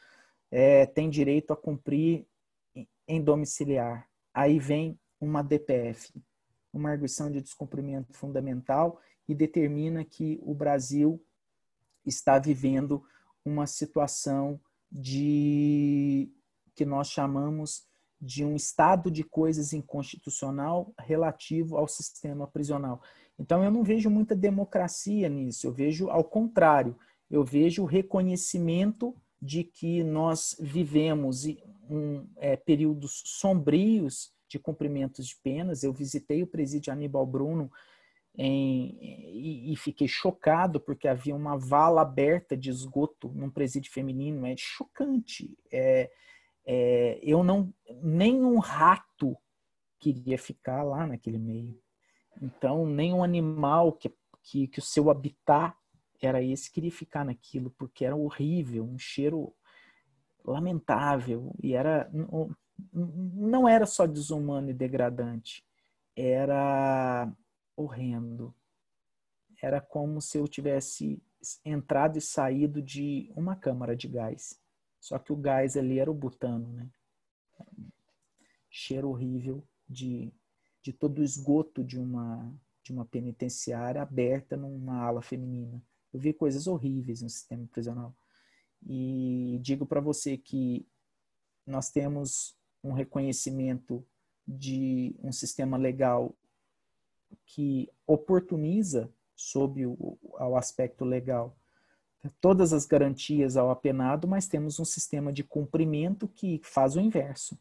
é, 0.50 0.86
tem 0.86 1.10
direito 1.10 1.52
a 1.52 1.56
cumprir 1.56 2.26
em 3.06 3.22
domiciliar. 3.22 4.08
Aí 4.32 4.58
vem 4.58 4.98
uma 5.20 5.42
DPF, 5.42 6.12
uma 6.72 6.90
arguição 6.90 7.30
de 7.30 7.40
descumprimento 7.40 8.12
fundamental, 8.14 9.00
e 9.28 9.34
determina 9.34 10.04
que 10.04 10.40
o 10.42 10.54
Brasil 10.54 11.22
está 12.04 12.38
vivendo 12.38 13.04
uma 13.44 13.66
situação 13.66 14.60
de 14.90 16.32
que 16.74 16.86
nós 16.86 17.08
chamamos 17.08 17.86
de 18.20 18.44
um 18.44 18.56
estado 18.56 19.10
de 19.10 19.22
coisas 19.22 19.72
inconstitucional 19.72 20.92
relativo 20.98 21.76
ao 21.76 21.86
sistema 21.86 22.46
prisional. 22.46 23.02
Então 23.38 23.62
eu 23.62 23.70
não 23.70 23.82
vejo 23.82 24.10
muita 24.10 24.34
democracia 24.34 25.28
nisso, 25.28 25.66
eu 25.66 25.72
vejo 25.72 26.10
ao 26.10 26.24
contrário, 26.24 26.96
eu 27.30 27.44
vejo 27.44 27.82
o 27.82 27.86
reconhecimento 27.86 29.14
de 29.40 29.62
que 29.62 30.02
nós 30.02 30.56
vivemos 30.58 31.44
um, 31.88 32.26
é, 32.36 32.56
períodos 32.56 33.22
sombrios 33.24 34.32
de 34.48 34.58
cumprimentos 34.58 35.26
de 35.26 35.36
penas. 35.36 35.82
Eu 35.82 35.92
visitei 35.92 36.42
o 36.42 36.46
presídio 36.46 36.92
Aníbal 36.92 37.26
Bruno 37.26 37.70
em, 38.36 38.96
e, 39.00 39.72
e, 39.72 39.76
fiquei 39.76 40.08
chocado 40.08 40.80
porque 40.80 41.06
havia 41.06 41.34
uma 41.34 41.56
vala 41.56 42.02
aberta 42.02 42.56
de 42.56 42.70
esgoto 42.70 43.28
num 43.34 43.50
presídio 43.50 43.92
feminino. 43.92 44.46
É 44.46 44.54
chocante. 44.56 45.56
É, 45.70 46.10
é, 46.66 47.18
eu 47.22 47.44
não 47.44 47.72
nenhum 48.02 48.58
rato 48.58 49.36
queria 49.98 50.38
ficar 50.38 50.82
lá 50.82 51.06
naquele 51.06 51.38
meio. 51.38 51.78
Então, 52.40 52.86
nenhum 52.86 53.22
animal 53.22 53.92
que, 53.92 54.12
que, 54.42 54.68
que 54.68 54.78
o 54.78 54.82
seu 54.82 55.10
habitat 55.10 55.76
era 56.20 56.42
esse 56.42 56.70
queria 56.70 56.90
ficar 56.90 57.24
naquilo, 57.24 57.70
porque 57.70 58.04
era 58.04 58.16
horrível, 58.16 58.84
um 58.84 58.98
cheiro 58.98 59.54
lamentável 60.44 61.54
e 61.62 61.74
era 61.74 62.10
não, 62.92 63.68
era 63.68 63.86
só 63.86 64.06
desumano 64.06 64.70
e 64.70 64.74
degradante, 64.74 65.64
era 66.14 67.30
horrendo. 67.76 68.54
Era 69.60 69.80
como 69.80 70.20
se 70.20 70.38
eu 70.38 70.46
tivesse 70.46 71.20
entrado 71.64 72.18
e 72.18 72.20
saído 72.20 72.80
de 72.80 73.32
uma 73.36 73.56
câmara 73.56 73.96
de 73.96 74.06
gás. 74.06 74.60
Só 75.00 75.18
que 75.18 75.32
o 75.32 75.36
gás 75.36 75.76
ali 75.76 75.98
era 75.98 76.10
o 76.10 76.14
butano, 76.14 76.72
né? 76.72 76.88
Cheiro 78.70 79.08
horrível 79.08 79.64
de, 79.88 80.32
de 80.88 80.92
todo 80.94 81.18
o 81.18 81.22
esgoto 81.22 81.84
de 81.84 82.00
uma, 82.00 82.50
de 82.82 82.92
uma 82.92 83.04
penitenciária 83.04 84.00
aberta 84.00 84.56
numa 84.56 85.02
ala 85.02 85.20
feminina. 85.20 85.82
Eu 86.10 86.18
vi 86.18 86.32
coisas 86.32 86.66
horríveis 86.66 87.20
no 87.20 87.28
sistema 87.28 87.66
prisional. 87.66 88.16
E 88.86 89.58
digo 89.60 89.84
para 89.84 90.00
você 90.00 90.38
que 90.38 90.88
nós 91.66 91.90
temos 91.90 92.56
um 92.82 92.92
reconhecimento 92.92 94.02
de 94.46 95.14
um 95.22 95.30
sistema 95.30 95.76
legal 95.76 96.34
que 97.44 97.92
oportuniza, 98.06 99.12
sob 99.36 99.84
o, 99.84 100.18
o 100.22 100.56
aspecto 100.56 101.04
legal, 101.04 101.54
todas 102.40 102.72
as 102.72 102.86
garantias 102.86 103.58
ao 103.58 103.70
apenado, 103.70 104.26
mas 104.26 104.48
temos 104.48 104.80
um 104.80 104.86
sistema 104.86 105.34
de 105.34 105.44
cumprimento 105.44 106.26
que 106.26 106.62
faz 106.64 106.96
o 106.96 107.00
inverso. 107.00 107.58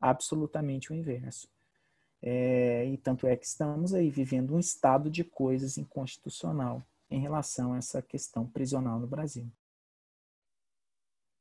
Absolutamente 0.00 0.90
o 0.90 0.94
inverso. 0.94 1.52
É, 2.26 2.86
e 2.86 2.96
tanto 2.96 3.26
é 3.26 3.36
que 3.36 3.44
estamos 3.44 3.92
aí 3.92 4.08
vivendo 4.08 4.54
um 4.54 4.58
estado 4.58 5.10
de 5.10 5.22
coisas 5.22 5.76
inconstitucional 5.76 6.82
em 7.10 7.20
relação 7.20 7.74
a 7.74 7.76
essa 7.76 8.00
questão 8.00 8.46
prisional 8.46 8.98
no 8.98 9.06
Brasil. 9.06 9.46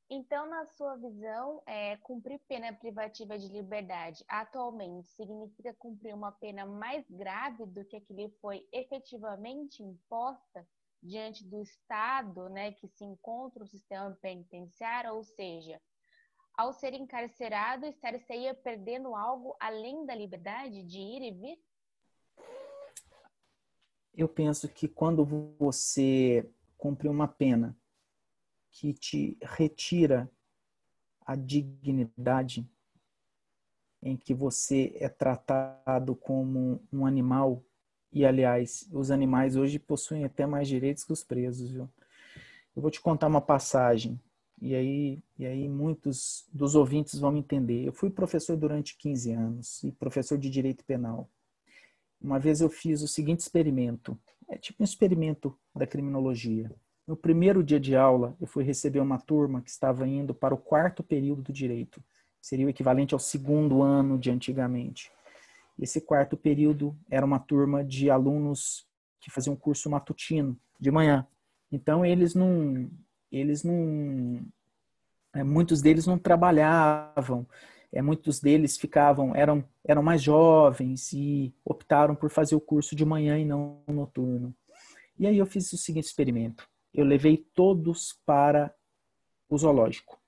Então, 0.10 0.46
na 0.50 0.66
sua 0.66 0.98
visão, 0.98 1.64
é, 1.66 1.96
cumprir 1.98 2.38
pena 2.50 2.74
privativa 2.74 3.40
de 3.40 3.48
liberdade 3.48 4.26
atualmente 4.28 5.08
significa 5.08 5.74
cumprir 5.76 6.14
uma 6.14 6.34
pena 6.34 6.66
mais 6.66 7.10
grave 7.10 7.66
do 7.66 7.86
que 7.86 7.96
a 7.96 8.02
que 8.02 8.14
lhe 8.14 8.30
foi 8.42 8.68
efetivamente 8.74 9.82
imposta 9.82 10.68
diante 11.02 11.46
do 11.46 11.62
Estado 11.62 12.50
né, 12.50 12.74
que 12.74 12.90
se 12.90 13.06
encontra 13.06 13.64
o 13.64 13.68
sistema 13.68 14.12
penitenciário, 14.22 15.16
ou 15.16 15.24
seja, 15.24 15.82
ao 16.56 16.74
ser 16.74 16.94
encarcerado, 16.94 17.86
estaria 17.86 18.54
perdendo 18.54 19.16
algo 19.16 19.56
além 19.60 20.06
da 20.06 20.16
liberdade 20.16 20.84
de 20.84 21.00
ir 21.00 21.22
e 21.22 21.32
vir? 21.32 21.60
Eu 24.14 24.28
penso 24.28 24.70
que 24.70 24.88
quando 24.88 25.26
você 25.58 26.48
cumpre 26.78 27.08
uma 27.08 27.28
pena 27.28 27.76
que 28.72 28.94
te 28.94 29.38
retira 29.42 30.30
a 31.26 31.36
dignidade, 31.36 32.70
em 34.02 34.18
que 34.18 34.34
você 34.34 34.94
é 35.00 35.08
tratado 35.08 36.16
como 36.16 36.84
um 36.92 37.06
animal. 37.06 37.64
E, 38.12 38.26
aliás, 38.26 38.88
os 38.92 39.10
animais 39.10 39.56
hoje 39.56 39.80
possuem 39.80 40.26
até 40.26 40.46
mais 40.46 40.68
direitos 40.68 41.04
que 41.04 41.14
os 41.14 41.24
presos, 41.24 41.72
viu? 41.72 41.90
Eu 42.76 42.82
vou 42.82 42.92
te 42.92 43.00
contar 43.00 43.28
uma 43.28 43.42
passagem, 43.42 44.20
e 44.64 44.74
aí, 44.76 45.24
e 45.38 45.46
aí 45.46 45.68
muitos 45.68 46.46
dos 46.54 46.74
ouvintes 46.74 47.20
vão 47.20 47.36
entender. 47.36 47.86
Eu 47.86 47.92
fui 47.92 48.10
professor 48.10 48.56
durante 48.56 48.96
15 48.98 49.32
anos, 49.34 49.84
e 49.84 49.92
professor 49.92 50.38
de 50.38 50.50
direito 50.50 50.86
penal. 50.86 51.30
Uma 52.22 52.40
vez 52.40 52.62
eu 52.62 52.70
fiz 52.70 53.02
o 53.02 53.08
seguinte 53.08 53.42
experimento, 53.42 54.18
é 54.48 54.58
tipo 54.58 54.82
um 54.82 54.86
experimento 54.86 55.54
da 55.76 55.86
criminologia. 55.86 56.72
No 57.06 57.18
primeiro 57.18 57.62
dia 57.62 57.78
de 57.78 57.94
aula, 57.94 58.38
eu 58.40 58.48
fui 58.48 58.64
receber 58.64 59.02
uma 59.02 59.20
turma 59.20 59.62
que 59.62 59.70
estava 59.70 60.08
indo 60.08 60.34
para 60.34 60.54
o 60.54 60.58
quarto 60.58 61.04
período 61.04 61.42
do 61.42 61.52
direito. 61.52 62.02
Seria 62.42 62.66
o 62.66 62.70
equivalente 62.70 63.14
ao 63.14 63.20
segundo 63.20 63.82
ano 63.82 64.18
de 64.18 64.32
antigamente. 64.32 65.12
Esse 65.78 66.00
quarto 66.00 66.38
período 66.38 66.96
era 67.10 67.26
uma 67.26 67.40
turma 67.40 67.84
de 67.84 68.10
alunos 68.10 68.88
que 69.20 69.30
faziam 69.30 69.56
um 69.56 69.58
curso 69.58 69.90
matutino 69.90 70.58
de 70.80 70.90
manhã. 70.90 71.28
Então 71.70 72.06
eles 72.06 72.34
não, 72.34 72.90
eles 73.38 73.64
não, 73.64 74.40
é, 75.34 75.44
muitos 75.44 75.82
deles 75.82 76.06
não 76.06 76.18
trabalhavam. 76.18 77.46
É, 77.92 78.02
muitos 78.02 78.40
deles 78.40 78.78
ficavam, 78.78 79.36
eram, 79.36 79.64
eram 79.84 80.02
mais 80.02 80.22
jovens 80.22 81.14
e 81.14 81.54
optaram 81.64 82.16
por 82.16 82.30
fazer 82.30 82.56
o 82.56 82.62
curso 82.62 82.96
de 82.96 83.06
manhã 83.06 83.38
e 83.38 83.46
não 83.46 83.82
noturno. 83.88 84.54
E 85.20 85.28
aí 85.28 85.38
eu 85.38 85.46
fiz 85.46 85.72
o 85.74 85.78
seguinte 85.78 86.06
experimento 86.06 86.68
eu 86.94 87.06
levei 87.06 87.38
todos 87.38 88.20
para 88.26 88.74
o 89.50 89.58
zoológico. 89.58 90.20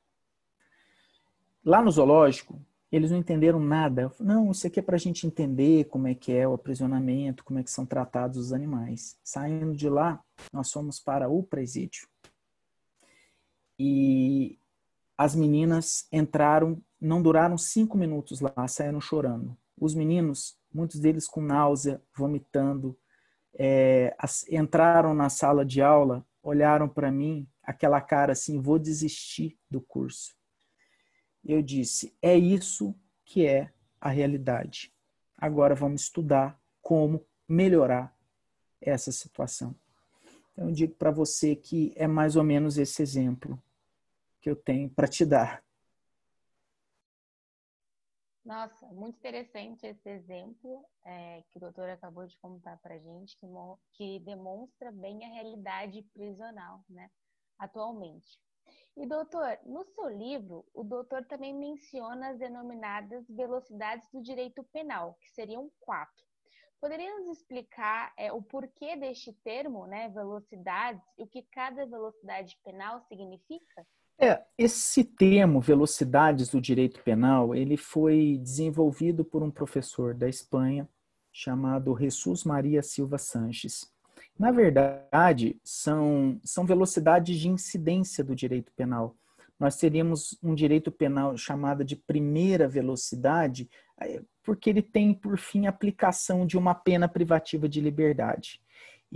Lá 1.63 1.81
no 1.81 1.91
zoológico, 1.91 2.59
eles 2.91 3.11
não 3.11 3.19
entenderam 3.19 3.59
nada. 3.59 4.11
Não, 4.19 4.51
isso 4.51 4.65
aqui 4.65 4.79
é 4.79 4.83
para 4.83 4.95
a 4.95 4.99
gente 4.99 5.27
entender 5.27 5.85
como 5.85 6.07
é 6.07 6.15
que 6.15 6.31
é 6.31 6.47
o 6.47 6.53
aprisionamento, 6.53 7.43
como 7.43 7.59
é 7.59 7.63
que 7.63 7.71
são 7.71 7.85
tratados 7.85 8.37
os 8.37 8.53
animais. 8.53 9.17
Saindo 9.23 9.75
de 9.75 9.89
lá, 9.89 10.23
nós 10.51 10.71
fomos 10.71 10.99
para 10.99 11.29
o 11.29 11.43
presídio. 11.43 12.07
E 13.77 14.57
as 15.17 15.35
meninas 15.35 16.07
entraram, 16.11 16.81
não 16.99 17.21
duraram 17.21 17.57
cinco 17.57 17.97
minutos 17.97 18.41
lá, 18.41 18.67
saíram 18.67 18.99
chorando. 18.99 19.57
Os 19.77 19.93
meninos, 19.93 20.57
muitos 20.73 20.99
deles 20.99 21.27
com 21.27 21.41
náusea, 21.41 22.01
vomitando, 22.15 22.97
é, 23.53 24.15
as, 24.17 24.47
entraram 24.49 25.13
na 25.13 25.29
sala 25.29 25.65
de 25.65 25.81
aula, 25.81 26.25
olharam 26.43 26.87
para 26.87 27.11
mim, 27.11 27.47
aquela 27.63 28.01
cara 28.01 28.33
assim, 28.33 28.61
vou 28.61 28.77
desistir 28.77 29.57
do 29.69 29.81
curso. 29.81 30.35
Eu 31.43 31.61
disse, 31.61 32.15
é 32.21 32.37
isso 32.37 32.95
que 33.23 33.45
é 33.45 33.71
a 33.99 34.09
realidade. 34.09 34.93
Agora 35.37 35.75
vamos 35.75 36.03
estudar 36.03 36.59
como 36.81 37.25
melhorar 37.47 38.15
essa 38.81 39.11
situação. 39.11 39.75
Então, 40.51 40.69
eu 40.69 40.73
digo 40.73 40.95
para 40.95 41.11
você 41.11 41.55
que 41.55 41.93
é 41.95 42.07
mais 42.07 42.35
ou 42.35 42.43
menos 42.43 42.77
esse 42.77 43.01
exemplo 43.01 43.61
que 44.45 44.49
eu 44.51 44.55
tenho 44.55 44.87
para 44.87 45.07
te 45.07 45.25
dar. 45.25 45.65
Nossa, 48.45 48.85
muito 48.89 49.17
interessante 49.17 49.87
esse 49.87 50.07
exemplo 50.07 50.85
é, 51.03 51.43
que 51.49 51.57
o 51.57 51.61
doutor 51.61 51.89
acabou 51.89 52.27
de 52.27 52.37
contar 52.37 52.77
para 52.77 52.99
gente, 52.99 53.35
que, 53.39 53.47
que 53.93 54.19
demonstra 54.19 54.91
bem 54.91 55.25
a 55.25 55.29
realidade 55.29 56.03
prisional, 56.13 56.83
né, 56.87 57.09
atualmente. 57.57 58.39
E, 58.95 59.07
doutor, 59.07 59.57
no 59.65 59.83
seu 59.83 60.09
livro, 60.09 60.63
o 60.75 60.83
doutor 60.83 61.25
também 61.25 61.51
menciona 61.51 62.29
as 62.29 62.37
denominadas 62.37 63.27
velocidades 63.27 64.07
do 64.11 64.21
direito 64.21 64.63
penal, 64.65 65.17
que 65.21 65.31
seriam 65.31 65.71
quatro. 65.79 66.23
Poderia 66.79 67.19
nos 67.19 67.39
explicar 67.39 68.13
é, 68.15 68.31
o 68.31 68.43
porquê 68.43 68.95
deste 68.95 69.33
termo, 69.43 69.87
né, 69.87 70.07
velocidades, 70.09 71.03
e 71.17 71.23
o 71.23 71.27
que 71.27 71.41
cada 71.51 71.87
velocidade 71.87 72.55
penal 72.63 73.01
significa? 73.07 73.87
É, 74.17 74.41
esse 74.57 75.03
termo, 75.03 75.59
velocidades 75.59 76.49
do 76.49 76.61
direito 76.61 77.01
penal, 77.03 77.53
ele 77.53 77.75
foi 77.75 78.39
desenvolvido 78.41 79.25
por 79.25 79.43
um 79.43 79.51
professor 79.51 80.13
da 80.13 80.29
Espanha 80.29 80.87
chamado 81.33 81.97
Jesus 81.99 82.45
Maria 82.45 82.81
Silva 82.81 83.17
Sanches. 83.17 83.93
Na 84.39 84.51
verdade, 84.51 85.59
são, 85.63 86.39
são 86.43 86.65
velocidades 86.65 87.37
de 87.37 87.49
incidência 87.49 88.23
do 88.23 88.33
direito 88.33 88.71
penal. 88.73 89.17
Nós 89.59 89.75
teríamos 89.77 90.37
um 90.41 90.55
direito 90.55 90.91
penal 90.91 91.37
chamado 91.37 91.83
de 91.83 91.95
primeira 91.95 92.67
velocidade, 92.67 93.69
eh, 94.01 94.21
porque 94.43 94.69
ele 94.69 94.81
tem, 94.81 95.13
por 95.13 95.37
fim, 95.37 95.65
a 95.65 95.69
aplicação 95.69 96.45
de 96.45 96.57
uma 96.57 96.73
pena 96.73 97.07
privativa 97.07 97.67
de 97.67 97.81
liberdade. 97.81 98.61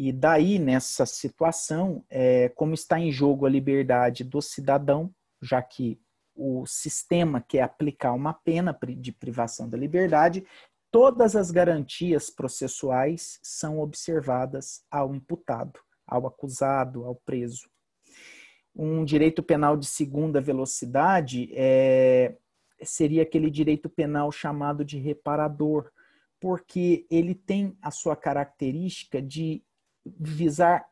E 0.02 0.14
daí, 0.14 0.58
nessa 0.60 1.06
situação, 1.06 2.06
é, 2.10 2.48
como 2.56 2.74
está 2.74 2.98
em 2.98 3.12
jogo 3.12 3.46
a 3.46 3.50
liberdade 3.50 4.24
do 4.24 4.42
cidadão, 4.42 5.14
já 5.42 5.62
que 5.62 6.00
o 6.34 6.66
sistema 6.66 7.42
quer 7.42 7.64
aplicar 7.64 8.14
uma 8.14 8.34
pena 8.34 8.74
de 8.98 9.12
privação 9.12 9.68
da 9.68 9.78
liberdade, 9.78 10.46
todas 10.90 11.36
as 11.36 11.52
garantias 11.52 12.30
processuais 12.30 13.42
são 13.44 13.82
observadas 13.82 14.86
ao 14.90 15.14
imputado, 15.14 15.78
ao 16.08 16.26
acusado, 16.26 17.04
ao 17.04 17.16
preso. 17.16 17.70
Um 18.74 19.04
direito 19.04 19.44
penal 19.44 19.76
de 19.76 19.86
segunda 19.86 20.40
velocidade 20.40 21.52
é, 21.54 22.38
seria 22.82 23.24
aquele 23.24 23.52
direito 23.52 23.90
penal 23.90 24.32
chamado 24.32 24.86
de 24.86 24.98
reparador, 24.98 25.92
porque 26.40 27.06
ele 27.12 27.36
tem 27.36 27.78
a 27.82 27.92
sua 27.92 28.16
característica 28.16 29.22
de 29.22 29.62
visar 30.06 30.88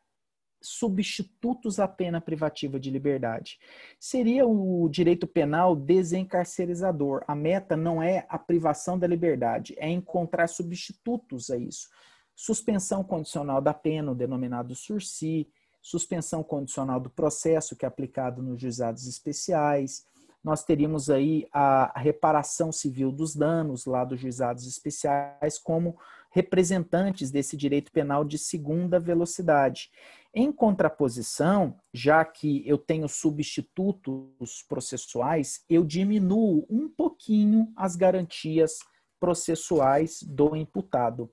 substitutos 0.60 1.78
à 1.78 1.86
pena 1.86 2.20
privativa 2.20 2.78
de 2.80 2.90
liberdade. 2.90 3.58
Seria 3.98 4.46
o 4.46 4.88
direito 4.88 5.26
penal 5.26 5.76
desencarcerizador. 5.76 7.24
A 7.26 7.34
meta 7.34 7.76
não 7.76 8.02
é 8.02 8.26
a 8.28 8.38
privação 8.38 8.98
da 8.98 9.06
liberdade, 9.06 9.74
é 9.78 9.88
encontrar 9.88 10.48
substitutos 10.48 11.50
a 11.50 11.56
isso. 11.56 11.88
Suspensão 12.34 13.02
condicional 13.02 13.60
da 13.60 13.74
pena, 13.74 14.12
o 14.12 14.14
denominado 14.14 14.74
sursi, 14.74 15.48
suspensão 15.80 16.42
condicional 16.42 17.00
do 17.00 17.10
processo, 17.10 17.76
que 17.76 17.84
é 17.84 17.88
aplicado 17.88 18.42
nos 18.42 18.60
juizados 18.60 19.06
especiais. 19.06 20.04
Nós 20.42 20.64
teríamos 20.64 21.10
aí 21.10 21.48
a 21.52 21.98
reparação 21.98 22.70
civil 22.70 23.10
dos 23.10 23.34
danos 23.34 23.86
lá 23.86 24.04
dos 24.04 24.20
juizados 24.20 24.66
especiais 24.66 25.58
como 25.58 25.96
representantes 26.30 27.30
desse 27.30 27.56
direito 27.56 27.90
penal 27.90 28.24
de 28.24 28.38
segunda 28.38 29.00
velocidade. 29.00 29.90
Em 30.34 30.52
contraposição, 30.52 31.76
já 31.92 32.24
que 32.24 32.62
eu 32.66 32.76
tenho 32.76 33.08
substitutos 33.08 34.62
processuais, 34.68 35.64
eu 35.68 35.84
diminuo 35.84 36.66
um 36.68 36.88
pouquinho 36.88 37.72
as 37.74 37.96
garantias 37.96 38.78
processuais 39.18 40.22
do 40.22 40.54
imputado. 40.54 41.30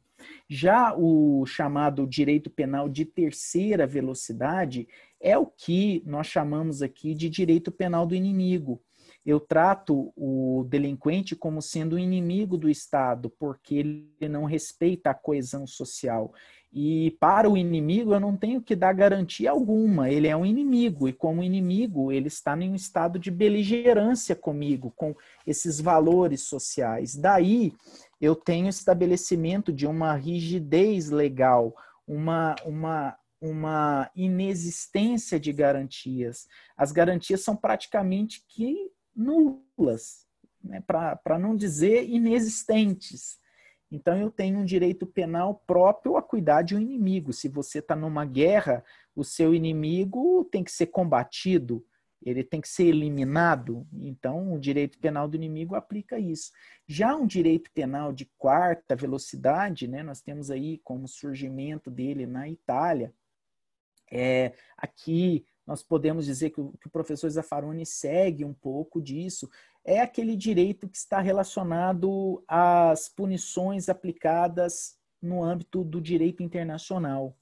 Já 0.50 0.96
o 0.96 1.46
chamado 1.46 2.08
direito 2.08 2.50
penal 2.50 2.88
de 2.88 3.06
terceira 3.06 3.86
velocidade 3.86 4.88
é 5.20 5.38
o 5.38 5.46
que 5.46 6.02
nós 6.06 6.28
chamamos 6.28 6.82
aqui 6.82 7.14
de 7.14 7.30
direito 7.30 7.72
penal 7.72 8.06
do 8.06 8.16
inimigo 8.16 8.82
eu 9.26 9.40
trato 9.40 10.14
o 10.16 10.66
delinquente 10.70 11.36
como 11.36 11.62
sendo 11.62 11.98
inimigo 11.98 12.58
do 12.58 12.70
Estado, 12.70 13.30
porque 13.40 13.76
ele 13.76 14.30
não 14.30 14.46
respeita 14.46 15.10
a 15.10 15.16
coesão 15.16 15.66
social. 15.66 16.32
E 16.72 17.16
para 17.20 17.50
o 17.50 17.58
inimigo 17.58 18.14
eu 18.14 18.20
não 18.20 18.36
tenho 18.38 18.62
que 18.62 18.76
dar 18.76 18.94
garantia 18.94 19.50
alguma, 19.50 20.10
ele 20.10 20.28
é 20.28 20.36
um 20.36 20.46
inimigo, 20.46 21.08
e 21.08 21.14
como 21.14 21.42
inimigo 21.42 22.12
ele 22.12 22.28
está 22.28 22.56
em 22.56 22.70
um 22.70 22.76
estado 22.76 23.18
de 23.18 23.32
beligerância 23.32 24.36
comigo, 24.36 24.92
com 24.96 25.16
esses 25.48 25.80
valores 25.80 26.42
sociais. 26.42 27.16
Daí 27.16 27.74
eu 28.20 28.36
tenho 28.36 28.68
estabelecimento 28.68 29.72
de 29.72 29.88
uma 29.88 30.14
rigidez 30.16 31.10
legal, 31.10 31.74
uma, 32.06 32.56
uma, 32.66 33.18
uma 33.42 34.12
inexistência 34.16 35.40
de 35.40 35.52
garantias. 35.52 36.46
As 36.78 36.92
garantias 36.92 37.42
são 37.42 37.56
praticamente 37.56 38.44
que 38.50 38.92
nulas, 39.16 40.28
né, 40.64 40.82
para 40.82 41.40
não 41.40 41.56
dizer 41.56 42.08
inexistentes. 42.10 43.40
Então, 43.92 44.18
eu 44.18 44.32
tenho 44.32 44.60
um 44.60 44.66
direito 44.66 45.06
penal 45.06 45.64
próprio 45.68 46.18
a 46.18 46.22
cuidar 46.22 46.64
de 46.64 46.76
um 46.76 46.80
inimigo. 46.80 47.32
Se 47.32 47.48
você 47.48 47.80
está 47.80 47.96
numa 47.96 48.26
guerra, 48.26 48.84
o 49.16 49.24
seu 49.24 49.54
inimigo 49.54 50.44
tem 50.52 50.64
que 50.64 50.72
ser 50.72 50.88
combatido, 50.88 51.86
ele 52.22 52.44
tem 52.44 52.60
que 52.60 52.68
ser 52.68 52.86
eliminado. 52.86 53.88
Então, 53.94 54.54
o 54.54 54.60
direito 54.60 54.98
penal 54.98 55.28
do 55.28 55.36
inimigo 55.36 55.76
aplica 55.76 56.18
isso. 56.20 56.52
Já 56.88 57.16
um 57.16 57.28
direito 57.28 57.72
penal 57.72 58.12
de 58.12 58.26
quarta 58.38 58.96
velocidade, 58.96 59.88
né, 59.88 60.02
nós 60.02 60.22
temos 60.22 60.50
aí 60.50 60.80
como 60.84 61.08
surgimento 61.08 61.92
dele 61.92 62.26
na 62.26 62.50
Itália. 62.50 63.14
É, 64.12 64.54
aqui 64.78 65.46
nós 65.66 65.82
podemos 65.82 66.26
dizer 66.26 66.52
que 66.52 66.62
o, 66.62 66.74
que 66.80 66.88
o 66.88 66.92
professor 66.92 67.30
Zaffaroni 67.30 67.86
segue 67.86 68.46
um 68.46 68.54
pouco 68.54 69.02
disso, 69.02 69.50
é 69.84 70.00
aquele 70.00 70.36
direito 70.36 70.88
que 70.88 70.98
está 70.98 71.20
relacionado 71.20 72.44
às 72.48 73.10
punições 73.10 73.90
aplicadas 73.90 74.98
no 75.22 75.44
âmbito 75.44 75.84
do 75.84 76.02
direito 76.02 76.44
internacional. 76.44 77.36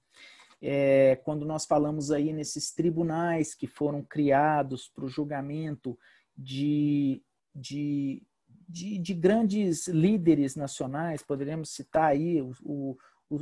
É, 0.61 1.17
quando 1.25 1.45
nós 1.45 1.65
falamos 1.65 2.09
aí 2.09 2.31
nesses 2.31 2.71
tribunais 2.73 3.53
que 3.53 3.67
foram 3.67 4.01
criados 4.01 4.87
para 4.87 5.03
o 5.03 5.09
julgamento 5.09 5.99
de, 6.37 7.21
de, 7.53 8.23
de, 8.67 8.97
de, 8.97 9.13
grandes 9.13 9.87
líderes 9.89 10.55
nacionais, 10.55 11.21
poderíamos 11.21 11.69
citar 11.71 12.11
aí 12.11 12.41
o, 12.41 12.53
o, 12.63 12.97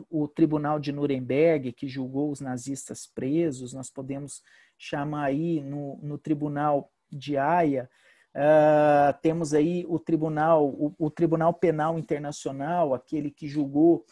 o, 0.09 0.27
Tribunal 0.27 0.79
de 0.79 0.91
Nuremberg, 0.91 1.71
que 1.73 1.87
julgou 1.87 2.31
os 2.31 2.41
nazistas 2.41 3.05
presos, 3.05 3.73
nós 3.73 3.89
podemos 3.89 4.41
chama 4.81 5.23
aí 5.23 5.61
no, 5.61 5.99
no 6.01 6.17
Tribunal 6.17 6.91
de 7.07 7.37
Haia, 7.37 7.87
uh, 8.35 9.13
temos 9.21 9.53
aí 9.53 9.85
o 9.87 9.99
Tribunal, 9.99 10.67
o, 10.67 10.95
o, 10.97 11.11
Tribunal 11.11 11.53
Penal 11.53 11.99
Internacional, 11.99 12.95
aquele 12.95 13.29
que 13.29 13.47
julgou 13.47 14.03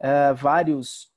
uh, 0.00 0.34
vários 0.34 1.12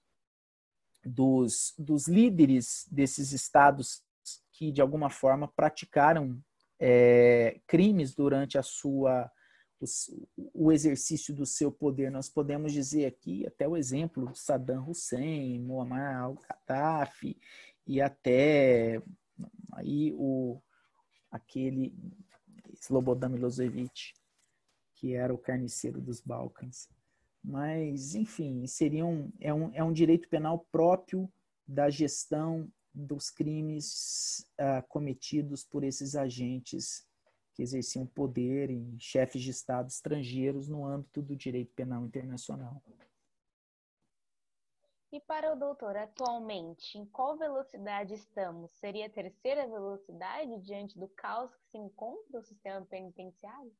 dos, 1.05 1.73
dos 1.79 2.09
líderes 2.09 2.85
desses 2.91 3.31
estados 3.31 4.03
que, 4.51 4.73
de 4.73 4.81
alguma 4.81 5.09
forma, 5.09 5.47
praticaram 5.47 6.37
é, 6.77 7.61
crimes 7.65 8.13
durante 8.13 8.57
a 8.57 8.63
sua 8.63 9.31
o, 9.79 10.65
o, 10.65 10.71
exercício 10.71 11.33
do 11.33 11.45
seu 11.45 11.71
poder. 11.71 12.11
Nós 12.11 12.27
podemos 12.27 12.73
dizer 12.73 13.05
aqui 13.05 13.47
até 13.47 13.65
o 13.67 13.77
exemplo 13.77 14.29
de 14.31 14.37
Saddam 14.37 14.89
Hussein, 14.89 15.61
Muammar 15.61 16.17
al-Gaddafi 16.17 17.37
e 17.87 18.01
até 18.01 19.01
aí 19.73 20.13
o 20.13 20.61
aquele 21.31 21.93
Slobodan 22.81 23.29
Milosevic, 23.29 24.13
que 24.95 25.13
era 25.13 25.33
o 25.33 25.37
carniceiro 25.37 26.01
dos 26.01 26.21
Balcãs. 26.21 26.89
Mas, 27.43 28.15
enfim, 28.15 28.65
seria 28.67 29.05
um, 29.05 29.31
é, 29.39 29.53
um, 29.53 29.73
é 29.73 29.83
um 29.83 29.93
direito 29.93 30.27
penal 30.27 30.67
próprio 30.71 31.31
da 31.65 31.89
gestão 31.89 32.69
dos 32.93 33.29
crimes 33.29 34.45
uh, 34.59 34.85
cometidos 34.89 35.63
por 35.63 35.83
esses 35.83 36.15
agentes 36.15 37.05
que 37.53 37.61
exerciam 37.61 38.05
poder 38.05 38.69
em 38.69 38.97
chefes 38.99 39.41
de 39.41 39.51
Estado 39.51 39.87
estrangeiros 39.87 40.67
no 40.67 40.85
âmbito 40.85 41.21
do 41.21 41.35
direito 41.35 41.73
penal 41.73 42.05
internacional. 42.05 42.81
E 45.11 45.21
para 45.21 45.53
o 45.53 45.55
doutor, 45.55 45.95
atualmente, 45.95 46.97
em 46.97 47.05
qual 47.05 47.37
velocidade 47.37 48.13
estamos? 48.13 48.71
Seria 48.71 49.05
a 49.05 49.09
terceira 49.09 49.65
velocidade 49.65 50.59
diante 50.59 50.99
do 50.99 51.07
caos 51.07 51.55
que 51.55 51.65
se 51.71 51.77
encontra 51.77 52.39
o 52.39 52.43
sistema 52.43 52.85
penitenciário? 52.85 53.71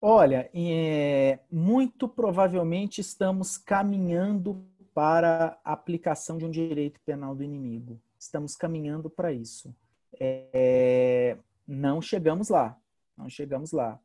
Olha, 0.00 0.48
é, 0.54 1.40
muito 1.50 2.08
provavelmente 2.08 3.00
estamos 3.00 3.58
caminhando 3.58 4.64
para 4.94 5.58
a 5.64 5.72
aplicação 5.72 6.38
de 6.38 6.44
um 6.44 6.50
direito 6.50 7.00
penal 7.00 7.34
do 7.34 7.42
inimigo. 7.42 8.00
Estamos 8.16 8.54
caminhando 8.54 9.10
para 9.10 9.32
isso. 9.32 9.74
É, 10.20 11.36
não 11.66 12.00
chegamos 12.00 12.50
lá. 12.50 12.78
Não 13.16 13.28
chegamos 13.28 13.72
lá. 13.72 14.00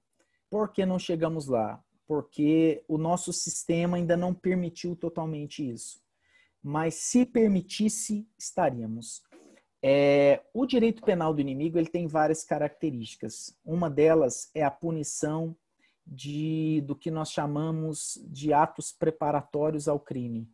Por 0.49 0.71
que 0.71 0.85
não 0.85 0.97
chegamos 0.97 1.47
lá? 1.47 1.83
Porque 2.09 2.83
o 2.87 2.97
nosso 2.97 3.31
sistema 3.31 3.95
ainda 3.95 4.17
não 4.17 4.33
permitiu 4.33 4.95
totalmente 4.95 5.69
isso. 5.69 6.01
Mas 6.59 6.95
se 6.95 7.23
permitisse, 7.23 8.27
estaríamos. 8.35 9.21
É, 9.79 10.41
o 10.51 10.65
direito 10.65 11.03
penal 11.03 11.35
do 11.35 11.39
inimigo 11.39 11.77
ele 11.77 11.87
tem 11.87 12.07
várias 12.07 12.43
características. 12.43 13.55
Uma 13.63 13.91
delas 13.91 14.49
é 14.55 14.63
a 14.63 14.71
punição 14.71 15.55
de, 16.03 16.81
do 16.87 16.95
que 16.95 17.11
nós 17.11 17.29
chamamos 17.29 18.19
de 18.27 18.53
atos 18.53 18.91
preparatórios 18.91 19.87
ao 19.87 19.99
crime. 19.99 20.49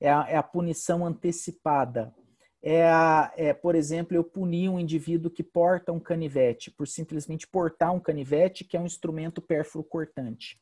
É 0.00 0.10
a, 0.10 0.26
é 0.28 0.36
a 0.36 0.42
punição 0.42 1.06
antecipada. 1.06 2.12
É, 2.60 2.82
a, 2.84 3.32
é, 3.36 3.54
por 3.54 3.76
exemplo, 3.76 4.16
eu 4.16 4.24
punir 4.24 4.68
um 4.68 4.80
indivíduo 4.80 5.30
que 5.30 5.44
porta 5.44 5.92
um 5.92 6.00
canivete, 6.00 6.68
por 6.68 6.88
simplesmente 6.88 7.46
portar 7.46 7.94
um 7.94 8.00
canivete, 8.00 8.64
que 8.64 8.76
é 8.76 8.80
um 8.80 8.86
instrumento 8.86 9.40
pérfuro 9.40 9.84
cortante. 9.84 10.58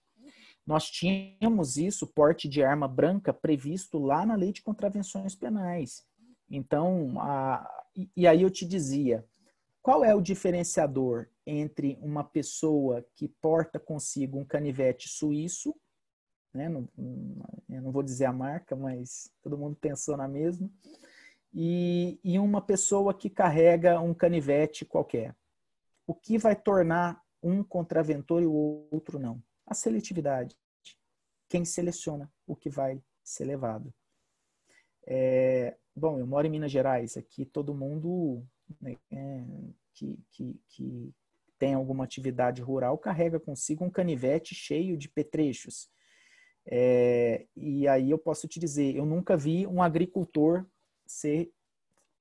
Nós 0.66 0.90
tínhamos 0.90 1.76
isso, 1.76 2.06
porte 2.06 2.48
de 2.48 2.62
arma 2.62 2.88
branca, 2.88 3.32
previsto 3.32 3.98
lá 3.98 4.24
na 4.24 4.34
lei 4.34 4.52
de 4.52 4.62
contravenções 4.62 5.34
penais. 5.34 6.04
Então, 6.50 7.20
a, 7.20 7.84
e, 8.16 8.26
aí 8.26 8.42
eu 8.42 8.50
te 8.50 8.66
dizia, 8.66 9.24
qual 9.82 10.04
é 10.04 10.14
o 10.14 10.22
diferenciador 10.22 11.28
entre 11.46 11.98
uma 12.00 12.24
pessoa 12.24 13.04
que 13.14 13.28
porta 13.28 13.78
consigo 13.78 14.38
um 14.38 14.44
canivete 14.44 15.08
suíço, 15.08 15.74
né? 16.54 16.68
não, 16.68 16.88
não 17.68 17.92
vou 17.92 18.02
dizer 18.02 18.24
a 18.24 18.32
marca, 18.32 18.74
mas 18.74 19.30
todo 19.42 19.58
mundo 19.58 19.76
pensou 19.76 20.16
na 20.16 20.26
mesma, 20.26 20.70
e, 21.52 22.18
e 22.24 22.38
uma 22.38 22.60
pessoa 22.60 23.12
que 23.12 23.28
carrega 23.28 24.00
um 24.00 24.14
canivete 24.14 24.84
qualquer? 24.84 25.36
O 26.06 26.14
que 26.14 26.38
vai 26.38 26.56
tornar 26.56 27.22
um 27.42 27.62
contraventor 27.62 28.42
e 28.42 28.46
o 28.46 28.88
outro 28.90 29.18
não? 29.18 29.42
A 29.66 29.74
seletividade. 29.74 30.56
Quem 31.48 31.64
seleciona 31.64 32.30
o 32.46 32.54
que 32.54 32.68
vai 32.68 33.02
ser 33.22 33.44
levado. 33.44 33.92
É, 35.06 35.76
bom, 35.94 36.18
eu 36.18 36.26
moro 36.26 36.46
em 36.46 36.50
Minas 36.50 36.70
Gerais, 36.70 37.16
aqui 37.16 37.44
todo 37.44 37.74
mundo 37.74 38.46
né, 38.80 38.96
é, 39.10 39.44
que, 39.92 40.18
que, 40.30 40.60
que 40.68 41.14
tem 41.58 41.74
alguma 41.74 42.04
atividade 42.04 42.62
rural 42.62 42.98
carrega 42.98 43.38
consigo 43.38 43.84
um 43.84 43.90
canivete 43.90 44.54
cheio 44.54 44.96
de 44.96 45.08
petrechos. 45.08 45.88
É, 46.66 47.46
e 47.54 47.86
aí 47.86 48.10
eu 48.10 48.18
posso 48.18 48.48
te 48.48 48.58
dizer, 48.58 48.94
eu 48.96 49.04
nunca 49.04 49.36
vi 49.36 49.66
um 49.66 49.82
agricultor 49.82 50.64
ser, 51.06 51.52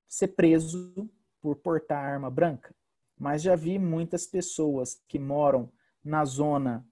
ser 0.08 0.30
preso 0.30 1.10
por 1.42 1.56
portar 1.56 2.04
arma 2.04 2.30
branca, 2.30 2.76
mas 3.18 3.42
já 3.42 3.56
vi 3.56 3.80
muitas 3.80 4.28
pessoas 4.28 5.02
que 5.08 5.18
moram 5.18 5.72
na 6.04 6.26
zona 6.26 6.86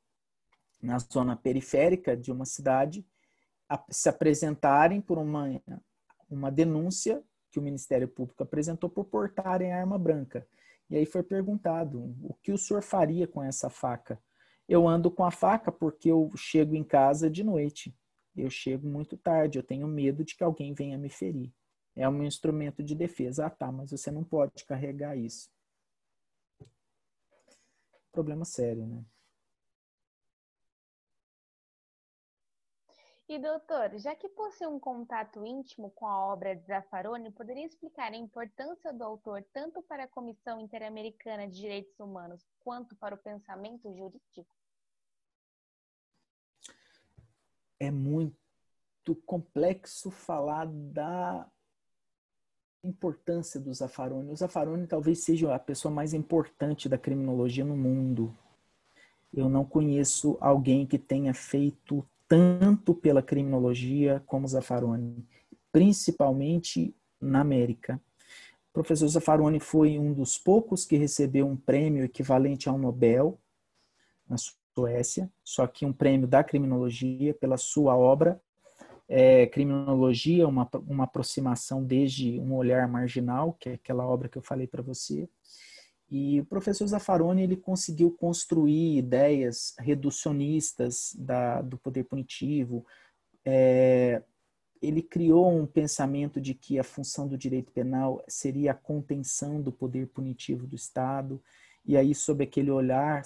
na 0.82 0.98
zona 1.00 1.36
periférica 1.36 2.16
de 2.18 2.32
uma 2.32 2.46
cidade 2.46 3.06
a, 3.70 3.84
se 3.90 4.10
apresentarem 4.10 5.00
por 5.02 5.18
uma 5.18 5.62
uma 6.32 6.50
denúncia 6.50 7.22
que 7.52 7.60
o 7.60 7.62
Ministério 7.62 8.08
Público 8.08 8.42
apresentou 8.42 8.90
por 8.90 9.06
portarem 9.06 9.74
arma 9.74 10.00
branca. 10.00 10.48
E 10.90 10.96
aí 10.96 11.06
foi 11.06 11.22
perguntado: 11.22 12.16
o 12.22 12.34
que 12.42 12.52
o 12.52 12.58
senhor 12.58 12.82
faria 12.82 13.28
com 13.28 13.44
essa 13.44 13.70
faca? 13.70 14.18
Eu 14.68 14.88
ando 14.88 15.12
com 15.12 15.26
a 15.26 15.32
faca 15.32 15.72
porque 15.72 16.10
eu 16.10 16.32
chego 16.38 16.76
em 16.76 16.84
casa 16.84 17.30
de 17.30 17.44
noite. 17.44 17.94
Eu 18.36 18.50
chego 18.50 18.88
muito 18.88 19.18
tarde, 19.18 19.60
eu 19.60 19.64
tenho 19.64 19.86
medo 19.88 20.24
de 20.24 20.36
que 20.36 20.44
alguém 20.44 20.74
venha 20.74 20.98
me 20.98 21.10
ferir. 21.10 21.52
É 21.94 22.08
um 22.08 22.24
instrumento 22.24 22.82
de 22.82 22.96
defesa. 22.96 23.46
Ah, 23.46 23.50
tá, 23.50 23.70
mas 23.70 23.92
você 23.92 24.10
não 24.10 24.24
pode 24.24 24.64
carregar 24.64 25.18
isso. 25.18 25.50
Problema 28.14 28.46
sério, 28.46 28.86
né? 28.88 29.04
E 33.32 33.40
doutor, 33.40 33.98
já 33.98 34.14
que 34.14 34.28
possui 34.28 34.68
um 34.68 34.78
contato 34.78 35.46
íntimo 35.46 35.90
com 35.92 36.06
a 36.06 36.34
obra 36.34 36.54
de 36.54 36.66
Zaffaroni, 36.66 37.32
poderia 37.32 37.66
explicar 37.66 38.12
a 38.12 38.18
importância 38.18 38.92
do 38.92 39.06
autor 39.06 39.42
tanto 39.54 39.82
para 39.84 40.04
a 40.04 40.08
Comissão 40.10 40.60
Interamericana 40.60 41.48
de 41.48 41.56
Direitos 41.56 41.98
Humanos 41.98 42.46
quanto 42.60 42.94
para 42.98 43.16
o 43.16 43.18
pensamento 43.18 43.90
jurídico? 43.96 44.54
É 47.80 47.90
muito 47.90 48.36
complexo 49.26 50.12
falar 50.12 50.68
da 50.68 51.50
importância 52.84 53.62
do 53.62 53.74
Zaffaroni. 53.74 54.30
O 54.30 54.36
Zaffaroni 54.36 54.86
talvez 54.88 55.24
seja 55.24 55.56
a 55.56 55.60
pessoa 55.60 55.90
mais 55.90 56.14
importante 56.14 56.90
da 56.90 56.98
criminologia 56.98 57.64
no 57.64 57.78
mundo. 57.78 58.38
Eu 59.34 59.48
não 59.48 59.64
conheço 59.64 60.38
alguém 60.42 60.86
que 60.86 61.00
tenha 61.00 61.34
feito 61.34 62.06
tanto 62.32 62.96
pela 62.96 63.22
criminologia 63.22 64.24
como 64.26 64.48
Zaffaroni, 64.48 65.28
principalmente 65.70 66.96
na 67.20 67.42
América. 67.42 68.02
O 68.70 68.72
professor 68.72 69.06
Zaffaroni 69.10 69.60
foi 69.60 70.00
um 70.00 70.14
dos 70.14 70.38
poucos 70.38 70.86
que 70.86 70.96
recebeu 70.96 71.46
um 71.46 71.58
prêmio 71.58 72.06
equivalente 72.06 72.70
ao 72.70 72.78
Nobel 72.78 73.38
na 74.30 74.38
Suécia, 74.74 75.30
só 75.44 75.68
que 75.68 75.86
um 75.86 75.92
prêmio 75.92 76.26
da 76.26 76.42
criminologia 76.42 77.34
pela 77.34 77.58
sua 77.58 77.98
obra 77.98 78.42
é, 79.10 79.46
Criminologia, 79.48 80.48
uma, 80.48 80.70
uma 80.88 81.04
aproximação 81.04 81.84
desde 81.84 82.40
um 82.40 82.56
olhar 82.56 82.88
marginal, 82.88 83.58
que 83.60 83.68
é 83.68 83.74
aquela 83.74 84.08
obra 84.08 84.30
que 84.30 84.38
eu 84.38 84.42
falei 84.42 84.68
para 84.68 84.82
você, 84.82 85.28
e 86.12 86.42
o 86.42 86.46
professor 86.46 86.86
Zaffaroni 86.86 87.44
ele 87.44 87.56
conseguiu 87.56 88.12
construir 88.12 88.98
ideias 88.98 89.74
reducionistas 89.80 91.16
da, 91.18 91.62
do 91.62 91.78
poder 91.78 92.04
punitivo. 92.04 92.86
É, 93.46 94.22
ele 94.82 95.02
criou 95.02 95.50
um 95.50 95.66
pensamento 95.66 96.42
de 96.42 96.54
que 96.54 96.78
a 96.78 96.84
função 96.84 97.30
do 97.30 97.38
direito 97.38 97.72
penal 97.72 98.22
seria 98.28 98.72
a 98.72 98.76
contenção 98.76 99.62
do 99.62 99.72
poder 99.72 100.08
punitivo 100.08 100.68
do 100.68 100.76
Estado. 100.76 101.42
E 101.86 101.96
aí, 101.96 102.14
sob 102.14 102.44
aquele 102.44 102.70
olhar, 102.70 103.22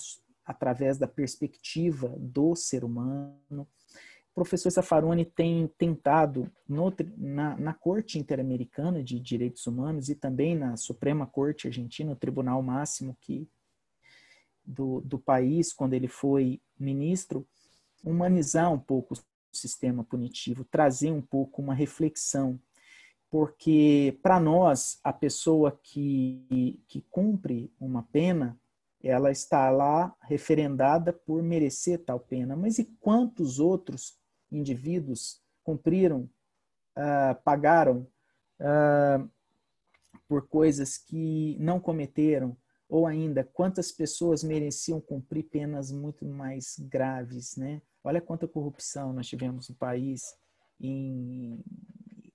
através 0.45 0.99
da 0.99 1.07
perspectiva 1.07 2.13
do 2.19 2.55
ser 2.55 2.83
humano, 2.83 3.67
professor 4.35 4.69
Zaffaroni 4.69 5.23
tem 5.23 5.65
tentado 5.77 6.51
no, 6.67 6.93
na, 7.17 7.55
na, 7.55 7.73
Corte 7.73 8.19
Interamericana 8.19 9.01
de 9.01 9.17
Direitos 9.17 9.65
Humanos 9.65 10.09
e 10.09 10.15
também 10.15 10.53
na 10.53 10.75
Suprema 10.75 11.25
Corte 11.25 11.67
Argentina, 11.67 12.11
o 12.11 12.17
tribunal 12.17 12.61
máximo 12.61 13.17
que, 13.21 13.47
do, 14.63 14.99
do 14.99 15.17
país, 15.17 15.71
quando 15.71 15.93
ele 15.93 16.09
foi 16.09 16.59
ministro, 16.77 17.47
humanizar 18.03 18.71
um 18.71 18.77
pouco 18.77 19.13
o 19.13 19.17
sistema 19.53 20.03
punitivo, 20.03 20.65
trazer 20.65 21.11
um 21.11 21.21
pouco 21.21 21.61
uma 21.61 21.73
reflexão, 21.73 22.59
porque 23.29 24.19
para 24.21 24.37
nós, 24.37 24.99
a 25.01 25.13
pessoa 25.13 25.79
que, 25.81 26.77
que 26.89 27.01
cumpre 27.09 27.71
uma 27.79 28.03
pena, 28.03 28.59
ela 29.01 29.31
está 29.31 29.69
lá 29.69 30.13
referendada 30.21 31.13
por 31.13 31.41
merecer 31.41 32.03
tal 32.03 32.19
pena. 32.19 32.55
Mas 32.55 32.79
e 32.79 32.85
quantos 32.99 33.59
outros 33.59 34.17
indivíduos 34.51 35.41
cumpriram, 35.63 36.29
uh, 36.97 37.41
pagaram 37.43 38.07
uh, 38.59 39.29
por 40.27 40.47
coisas 40.47 40.97
que 40.97 41.57
não 41.59 41.79
cometeram, 41.79 42.55
ou 42.87 43.07
ainda 43.07 43.43
quantas 43.43 43.91
pessoas 43.91 44.43
mereciam 44.43 45.01
cumprir 45.01 45.43
penas 45.43 45.91
muito 45.91 46.25
mais 46.25 46.77
graves, 46.79 47.55
né? 47.57 47.81
Olha 48.03 48.21
quanta 48.21 48.47
corrupção 48.47 49.11
nós 49.11 49.27
tivemos 49.27 49.69
no 49.69 49.75
país, 49.75 50.35
em 50.79 51.59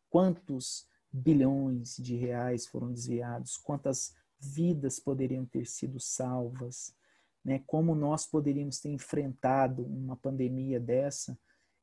quantos 0.08 0.86
bilhões 1.12 1.96
de 1.96 2.16
reais 2.16 2.66
foram 2.66 2.92
desviados, 2.92 3.56
quantas 3.56 4.14
vidas 4.40 4.98
poderiam 4.98 5.44
ter 5.44 5.66
sido 5.66 6.00
salvas, 6.00 6.94
né? 7.44 7.62
Como 7.66 7.94
nós 7.94 8.26
poderíamos 8.26 8.80
ter 8.80 8.90
enfrentado 8.90 9.84
uma 9.84 10.16
pandemia 10.16 10.80
dessa 10.80 11.38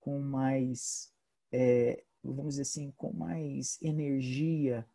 com 0.08 0.22
mais, 0.22 1.12
é, 1.51 2.01
vamos 2.24 2.53
dizer 2.53 2.62
assim, 2.62 2.91
com 2.91 3.12
mais 3.12 3.78
energia 3.82 4.88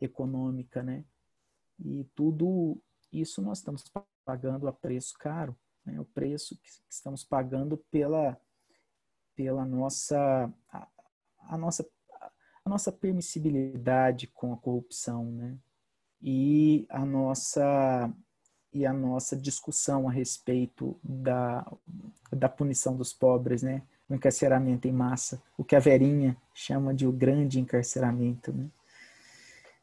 econômica, 0.00 0.82
né? 0.82 1.04
E 1.78 2.04
tudo 2.14 2.80
Isso 3.12 3.42
nós 3.42 3.58
estamos 3.58 3.84
pagando 4.24 4.66
a 4.66 4.72
preço 4.72 5.12
caro, 5.18 5.54
né? 5.84 6.00
o 6.00 6.06
preço 6.06 6.56
que 6.56 6.70
estamos 6.88 7.22
pagando 7.22 7.76
pela, 7.90 8.40
pela 9.34 9.62
nossa, 9.66 10.50
a, 10.70 10.88
a 11.40 11.58
nossa, 11.58 11.86
a 12.64 12.70
nossa 12.70 12.90
permissibilidade 12.90 14.26
com 14.26 14.54
a 14.54 14.56
corrupção, 14.56 15.30
né? 15.32 15.58
E 16.22 16.86
a 16.88 17.04
nossa 17.04 18.10
e 18.72 18.86
a 18.86 18.92
nossa 18.92 19.36
discussão 19.36 20.08
a 20.08 20.12
respeito 20.12 20.98
da, 21.02 21.70
da 22.32 22.48
punição 22.48 22.96
dos 22.96 23.12
pobres, 23.12 23.62
né? 23.62 23.86
O 24.08 24.14
encarceramento 24.14 24.86
em 24.86 24.92
massa, 24.92 25.42
o 25.58 25.64
que 25.64 25.74
a 25.74 25.80
Verinha 25.80 26.36
chama 26.54 26.94
de 26.94 27.06
o 27.06 27.12
grande 27.12 27.58
encarceramento, 27.58 28.52
né? 28.52 28.68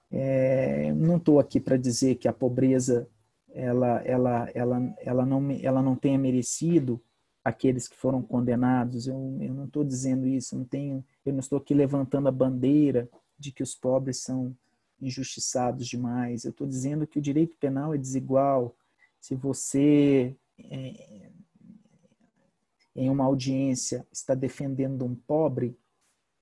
É, 0.10 0.94
não 0.94 1.18
estou 1.18 1.40
aqui 1.40 1.60
para 1.60 1.76
dizer 1.76 2.16
que 2.16 2.28
a 2.28 2.34
pobreza 2.34 3.10
ela, 3.54 4.02
ela, 4.02 4.50
ela, 4.54 4.96
ela, 5.00 5.26
não, 5.26 5.52
ela 5.62 5.82
não 5.82 5.96
tenha 5.96 6.18
merecido 6.18 7.02
aqueles 7.44 7.88
que 7.88 7.96
foram 7.96 8.22
condenados. 8.22 9.08
Eu, 9.08 9.38
eu 9.40 9.54
não 9.54 9.66
estou 9.66 9.84
dizendo 9.84 10.28
isso, 10.28 10.58
não 10.58 10.66
tenho, 10.66 11.04
eu 11.26 11.32
não 11.32 11.40
estou 11.40 11.58
aqui 11.58 11.74
levantando 11.74 12.28
a 12.28 12.32
bandeira 12.32 13.10
de 13.38 13.52
que 13.52 13.62
os 13.62 13.76
pobres 13.76 14.18
são 14.18 14.56
injustiçados 15.00 15.88
demais. 15.88 16.44
Eu 16.44 16.52
estou 16.52 16.68
dizendo 16.68 17.06
que 17.06 17.20
o 17.20 17.22
direito 17.22 17.56
penal 17.58 17.94
é 17.94 17.98
desigual. 17.98 18.76
Se 19.20 19.36
você, 19.36 20.36
é, 20.60 21.30
em 22.96 23.10
uma 23.10 23.26
audiência, 23.26 24.06
está 24.12 24.36
defendendo 24.36 25.06
um 25.06 25.16
pobre, 25.16 25.78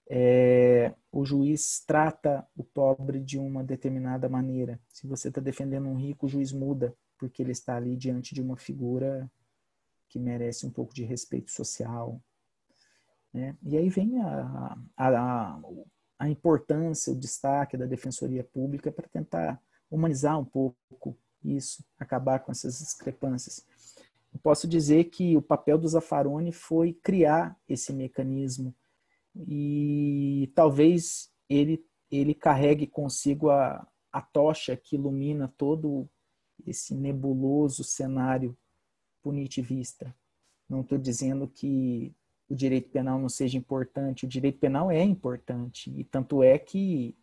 é, 0.10 0.94
o 1.10 1.24
juiz 1.24 1.84
trata 1.86 2.46
o 2.56 2.64
pobre 2.64 3.20
de 3.20 3.40
uma 3.40 3.64
determinada 3.64 4.28
maneira. 4.28 4.80
Se 4.90 5.08
você 5.08 5.30
está 5.30 5.40
defendendo 5.40 5.88
um 5.88 5.96
rico, 5.96 6.26
o 6.26 6.30
juiz 6.30 6.52
muda, 6.52 6.94
porque 7.18 7.42
ele 7.42 7.54
está 7.54 7.78
ali 7.78 7.96
diante 7.96 8.36
de 8.36 8.42
uma 8.42 8.58
figura 8.58 9.32
que 10.10 10.20
merece 10.20 10.66
um 10.66 10.70
pouco 10.70 10.94
de 10.94 11.06
respeito 11.06 11.50
social. 11.52 12.22
Né? 13.34 13.56
E 13.64 13.78
aí 13.78 13.90
vem 13.90 14.22
a, 14.22 14.78
a, 14.98 15.62
a 16.20 16.30
importância, 16.30 17.14
o 17.14 17.20
destaque 17.20 17.78
da 17.78 17.86
Defensoria 17.86 18.44
Pública 18.44 18.92
para 18.92 19.08
tentar 19.08 19.62
humanizar 19.90 20.38
um 20.38 20.44
pouco 20.46 21.18
isso, 21.44 21.86
acabar 21.98 22.40
com 22.40 22.52
essas 22.52 22.80
discrepâncias. 22.80 23.66
Eu 24.34 24.40
posso 24.40 24.68
dizer 24.68 25.06
que 25.06 25.36
o 25.36 25.42
papel 25.42 25.78
do 25.78 25.88
Zaffaroni 25.88 26.52
foi 26.52 26.94
criar 26.94 27.58
esse 27.68 27.92
mecanismo 27.92 28.74
e 29.36 30.52
talvez 30.56 31.32
ele, 31.50 31.84
ele 32.10 32.34
carregue 32.34 32.88
consigo 32.88 33.50
a, 33.50 33.86
a 34.12 34.22
tocha 34.22 34.76
que 34.76 34.96
ilumina 34.96 35.54
todo 35.58 36.10
esse 36.66 36.94
nebuloso 36.94 37.84
cenário 37.84 38.58
punitivista. 39.22 40.16
Não 40.70 40.82
estou 40.82 40.98
dizendo 40.98 41.48
que 41.48 42.14
o 42.50 42.56
direito 42.56 42.90
penal 42.90 43.20
não 43.20 43.30
seja 43.30 43.58
importante, 43.58 44.26
o 44.26 44.30
direito 44.30 44.60
penal 44.60 44.92
é 44.92 45.02
importante, 45.02 45.90
e 45.98 46.04
tanto 46.04 46.44
é 46.44 46.58
que, 46.60 47.16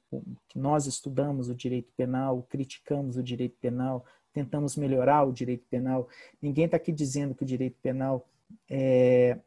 que 0.49 0.59
nós 0.59 0.87
estudamos 0.87 1.49
o 1.51 1.55
direito 1.55 1.93
penal, 1.97 2.43
criticamos 2.49 3.17
o 3.17 3.23
direito 3.23 3.57
penal, 3.61 4.05
tentamos 4.45 4.77
melhorar 4.77 5.25
o 5.25 5.33
direito 5.33 5.65
penal. 5.69 6.09
Ninguém 6.41 6.67
está 6.67 6.77
aqui 6.77 6.93
dizendo 6.93 7.35
que 7.35 7.43
o 7.43 7.47
direito 7.47 7.77
penal 7.83 8.27
é, 8.71 9.39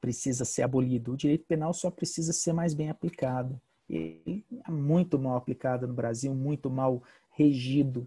precisa 0.00 0.44
ser 0.44 0.62
abolido. 0.62 1.12
O 1.12 1.16
direito 1.16 1.44
penal 1.46 1.72
só 1.72 1.90
precisa 1.90 2.32
ser 2.32 2.52
mais 2.52 2.74
bem 2.74 2.90
aplicado. 2.90 3.58
Ele 3.88 4.44
é 4.66 4.70
muito 4.70 5.18
mal 5.18 5.36
aplicado 5.36 5.86
no 5.86 5.94
Brasil, 5.94 6.34
muito 6.34 6.68
mal 6.68 7.02
regido. 7.30 8.06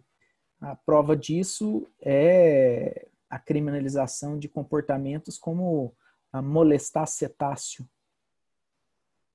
A 0.62 0.76
prova 0.76 1.16
disso 1.16 1.88
é 2.00 3.08
a 3.30 3.40
criminalização 3.40 4.38
de 4.38 4.48
comportamentos 4.48 5.38
como 5.38 5.94
a 6.32 6.42
molestar 6.42 7.08
cetáceo. 7.08 7.88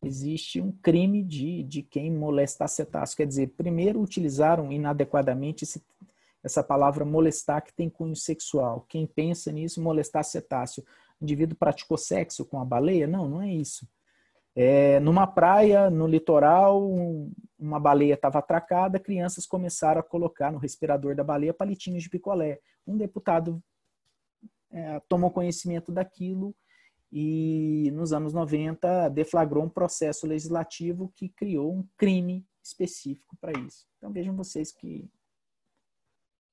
Existe 0.02 0.60
um 0.60 0.72
crime 0.72 1.22
de, 1.22 1.62
de 1.62 1.82
quem 1.82 2.10
molestar 2.10 2.68
cetáceo. 2.68 3.16
Quer 3.16 3.26
dizer, 3.26 3.54
primeiro 3.56 4.00
utilizaram 4.00 4.72
inadequadamente 4.72 5.62
esse, 5.62 5.80
essa 6.42 6.62
palavra 6.62 7.04
molestar 7.04 7.62
que 7.62 7.72
tem 7.72 7.88
cunho 7.88 8.16
sexual. 8.16 8.84
Quem 8.88 9.06
pensa 9.06 9.52
nisso, 9.52 9.82
molestar 9.82 10.24
cetáceo 10.24 10.84
indivíduo 11.20 11.56
praticou 11.56 11.96
sexo 11.96 12.44
com 12.44 12.60
a 12.60 12.64
baleia? 12.64 13.06
Não, 13.06 13.28
não 13.28 13.40
é 13.40 13.52
isso. 13.52 13.86
É, 14.54 15.00
numa 15.00 15.26
praia, 15.26 15.88
no 15.88 16.06
litoral, 16.06 16.82
uma 17.58 17.80
baleia 17.80 18.14
estava 18.14 18.38
atracada, 18.38 18.98
crianças 18.98 19.46
começaram 19.46 20.00
a 20.00 20.04
colocar 20.04 20.52
no 20.52 20.58
respirador 20.58 21.14
da 21.14 21.24
baleia 21.24 21.54
palitinhos 21.54 22.02
de 22.02 22.10
picolé. 22.10 22.60
Um 22.86 22.96
deputado 22.96 23.62
é, 24.70 25.00
tomou 25.08 25.30
conhecimento 25.30 25.90
daquilo 25.90 26.54
e, 27.10 27.90
nos 27.94 28.12
anos 28.12 28.34
90, 28.34 29.08
deflagrou 29.08 29.64
um 29.64 29.70
processo 29.70 30.26
legislativo 30.26 31.10
que 31.14 31.30
criou 31.30 31.72
um 31.72 31.86
crime 31.96 32.44
específico 32.62 33.36
para 33.40 33.58
isso. 33.58 33.86
Então, 33.96 34.12
vejam 34.12 34.36
vocês 34.36 34.70
que 34.70 35.08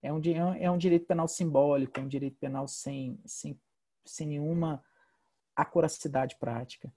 é 0.02 0.14
um, 0.14 0.22
é 0.56 0.72
um 0.72 0.78
direito 0.78 1.06
penal 1.06 1.28
simbólico, 1.28 2.00
é 2.00 2.04
um 2.04 2.08
direito 2.08 2.38
penal 2.38 2.68
sem, 2.68 3.20
sem 3.26 3.60
sem 4.10 4.28
nenhuma 4.28 4.84
acuracidade 5.56 6.36
prática. 6.38 6.92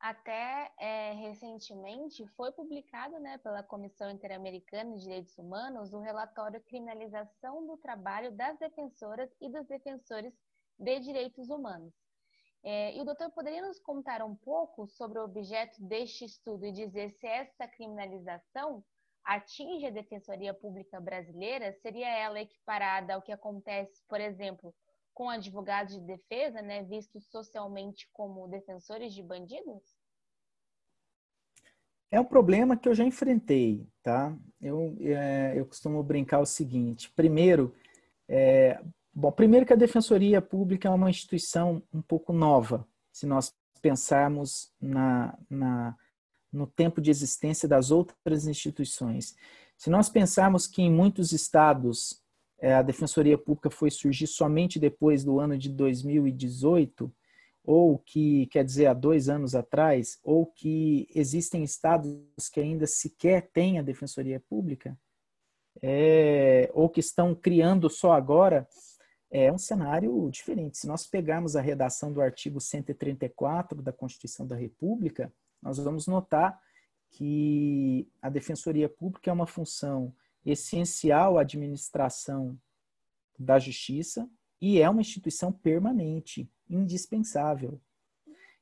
Até 0.00 0.72
é, 0.78 1.12
recentemente 1.14 2.24
foi 2.28 2.52
publicado 2.52 3.18
né, 3.18 3.36
pela 3.38 3.64
Comissão 3.64 4.08
Interamericana 4.10 4.96
de 4.96 5.02
Direitos 5.02 5.36
Humanos 5.36 5.92
o 5.92 5.98
relatório 5.98 6.62
Criminalização 6.62 7.66
do 7.66 7.76
Trabalho 7.76 8.30
das 8.30 8.56
Defensoras 8.58 9.28
e 9.40 9.50
dos 9.50 9.66
Defensores 9.66 10.32
de 10.78 11.00
Direitos 11.00 11.50
Humanos. 11.50 11.92
É, 12.62 12.96
e 12.96 13.00
o 13.00 13.04
doutor 13.04 13.30
poderia 13.30 13.66
nos 13.66 13.80
contar 13.80 14.22
um 14.22 14.36
pouco 14.36 14.86
sobre 14.86 15.18
o 15.18 15.24
objeto 15.24 15.82
deste 15.82 16.24
estudo 16.24 16.64
e 16.64 16.72
dizer 16.72 17.10
se 17.10 17.26
essa 17.26 17.66
criminalização 17.66 18.84
atinge 19.28 19.84
a 19.84 19.90
Defensoria 19.90 20.54
Pública 20.54 20.98
Brasileira, 20.98 21.70
seria 21.82 22.08
ela 22.08 22.40
equiparada 22.40 23.14
ao 23.14 23.20
que 23.20 23.30
acontece, 23.30 24.02
por 24.08 24.18
exemplo, 24.20 24.74
com 25.12 25.28
advogados 25.28 25.94
de 25.94 26.00
defesa, 26.00 26.62
né, 26.62 26.82
vistos 26.82 27.26
socialmente 27.26 28.08
como 28.10 28.48
defensores 28.48 29.12
de 29.12 29.22
bandidos? 29.22 29.82
É 32.10 32.18
um 32.18 32.24
problema 32.24 32.74
que 32.74 32.88
eu 32.88 32.94
já 32.94 33.04
enfrentei, 33.04 33.86
tá? 34.02 34.34
Eu, 34.58 34.96
é, 35.00 35.52
eu 35.54 35.66
costumo 35.66 36.02
brincar 36.02 36.40
o 36.40 36.46
seguinte: 36.46 37.10
primeiro, 37.10 37.74
é, 38.26 38.80
bom, 39.12 39.30
primeiro 39.30 39.66
que 39.66 39.74
a 39.74 39.76
Defensoria 39.76 40.40
Pública 40.40 40.88
é 40.88 40.90
uma 40.90 41.10
instituição 41.10 41.82
um 41.92 42.00
pouco 42.00 42.32
nova, 42.32 42.88
se 43.12 43.26
nós 43.26 43.54
pensarmos 43.82 44.72
na, 44.80 45.38
na 45.50 45.94
no 46.52 46.66
tempo 46.66 47.00
de 47.00 47.10
existência 47.10 47.68
das 47.68 47.90
outras 47.90 48.46
instituições. 48.46 49.34
Se 49.76 49.90
nós 49.90 50.08
pensarmos 50.08 50.66
que 50.66 50.82
em 50.82 50.90
muitos 50.90 51.32
estados 51.32 52.22
é, 52.60 52.74
a 52.74 52.82
Defensoria 52.82 53.38
Pública 53.38 53.70
foi 53.70 53.90
surgir 53.90 54.26
somente 54.26 54.78
depois 54.78 55.24
do 55.24 55.38
ano 55.38 55.56
de 55.56 55.68
2018, 55.68 57.12
ou 57.64 57.98
que, 57.98 58.46
quer 58.46 58.64
dizer, 58.64 58.86
há 58.86 58.94
dois 58.94 59.28
anos 59.28 59.54
atrás, 59.54 60.18
ou 60.24 60.46
que 60.46 61.06
existem 61.14 61.62
estados 61.62 62.18
que 62.52 62.60
ainda 62.60 62.86
sequer 62.86 63.50
têm 63.52 63.78
a 63.78 63.82
Defensoria 63.82 64.42
Pública, 64.48 64.98
é, 65.82 66.70
ou 66.72 66.88
que 66.88 67.00
estão 67.00 67.34
criando 67.34 67.88
só 67.88 68.12
agora, 68.12 68.66
é 69.30 69.52
um 69.52 69.58
cenário 69.58 70.28
diferente. 70.30 70.78
Se 70.78 70.86
nós 70.86 71.06
pegarmos 71.06 71.54
a 71.54 71.60
redação 71.60 72.12
do 72.12 72.20
artigo 72.20 72.60
134 72.60 73.82
da 73.82 73.92
Constituição 73.92 74.46
da 74.46 74.56
República, 74.56 75.32
nós 75.62 75.78
vamos 75.78 76.06
notar 76.06 76.60
que 77.10 78.08
a 78.20 78.28
Defensoria 78.28 78.88
Pública 78.88 79.30
é 79.30 79.32
uma 79.32 79.46
função 79.46 80.14
essencial 80.44 81.38
à 81.38 81.42
administração 81.42 82.58
da 83.38 83.58
justiça 83.58 84.28
e 84.60 84.80
é 84.80 84.88
uma 84.88 85.00
instituição 85.00 85.52
permanente, 85.52 86.50
indispensável. 86.68 87.80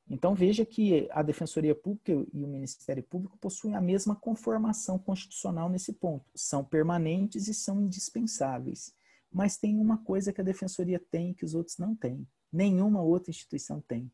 Então 0.09 0.33
veja 0.33 0.65
que 0.65 1.07
a 1.11 1.21
Defensoria 1.21 1.75
Pública 1.75 2.13
e 2.33 2.43
o 2.43 2.47
Ministério 2.47 3.03
Público 3.03 3.37
possuem 3.37 3.75
a 3.75 3.81
mesma 3.81 4.15
conformação 4.15 4.97
constitucional 4.97 5.69
nesse 5.69 5.93
ponto. 5.93 6.31
São 6.33 6.63
permanentes 6.63 7.47
e 7.47 7.53
são 7.53 7.81
indispensáveis. 7.81 8.93
Mas 9.29 9.57
tem 9.57 9.77
uma 9.77 9.97
coisa 9.97 10.31
que 10.31 10.39
a 10.39 10.43
Defensoria 10.43 10.99
tem 11.11 11.33
que 11.33 11.43
os 11.43 11.53
outros 11.53 11.77
não 11.77 11.93
têm. 11.93 12.25
Nenhuma 12.51 13.01
outra 13.01 13.31
instituição 13.31 13.81
tem. 13.81 14.09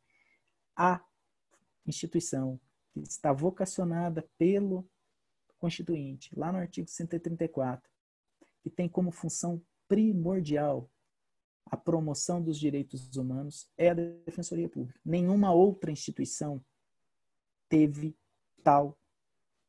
A 0.75 0.99
instituição 1.85 2.59
que 2.93 2.99
está 3.01 3.33
vocacionada 3.33 4.27
pelo 4.37 4.87
Constituinte, 5.57 6.37
lá 6.37 6.51
no 6.51 6.59
artigo 6.59 6.87
134, 6.87 7.89
que 8.61 8.69
tem 8.69 8.87
como 8.87 9.11
função 9.11 9.61
primordial 9.87 10.89
a 11.65 11.77
promoção 11.77 12.41
dos 12.41 12.59
direitos 12.59 13.15
humanos, 13.15 13.69
é 13.77 13.89
a 13.89 13.93
Defensoria 13.93 14.69
Pública. 14.69 14.99
Nenhuma 15.03 15.53
outra 15.53 15.91
instituição 15.91 16.63
teve 17.67 18.15
tal 18.61 18.97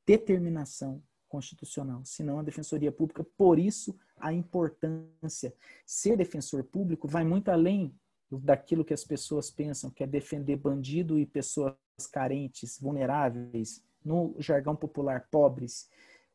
determinação 0.07 1.03
constitucional, 1.29 2.05
senão 2.05 2.39
a 2.39 2.43
defensoria 2.43 2.93
pública. 2.93 3.25
Por 3.37 3.59
isso, 3.59 3.99
a 4.17 4.33
importância. 4.33 5.55
Ser 5.85 6.17
defensor 6.17 6.63
público 6.65 7.09
vai 7.09 7.25
muito 7.25 7.49
além 7.49 7.93
daquilo 8.31 8.85
que 8.85 8.95
as 8.95 9.05
pessoas 9.05 9.51
pensam, 9.51 9.91
que 9.91 10.05
é 10.05 10.07
defender 10.07 10.57
bandido 10.57 11.19
e 11.19 11.27
pessoas 11.27 11.75
carentes, 12.07 12.79
vulneráveis, 12.79 13.83
no 14.05 14.35
jargão 14.39 14.75
popular, 14.75 15.29
pobres. 15.31 15.89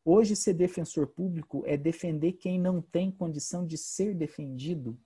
Hoje, 0.04 0.34
ser 0.34 0.54
defensor 0.54 1.06
público 1.06 1.62
é 1.66 1.76
defender 1.76 2.32
quem 2.32 2.58
não 2.58 2.80
tem 2.80 3.10
condição 3.10 3.66
de 3.66 3.76
ser 3.76 4.14
defendido. 4.14 4.98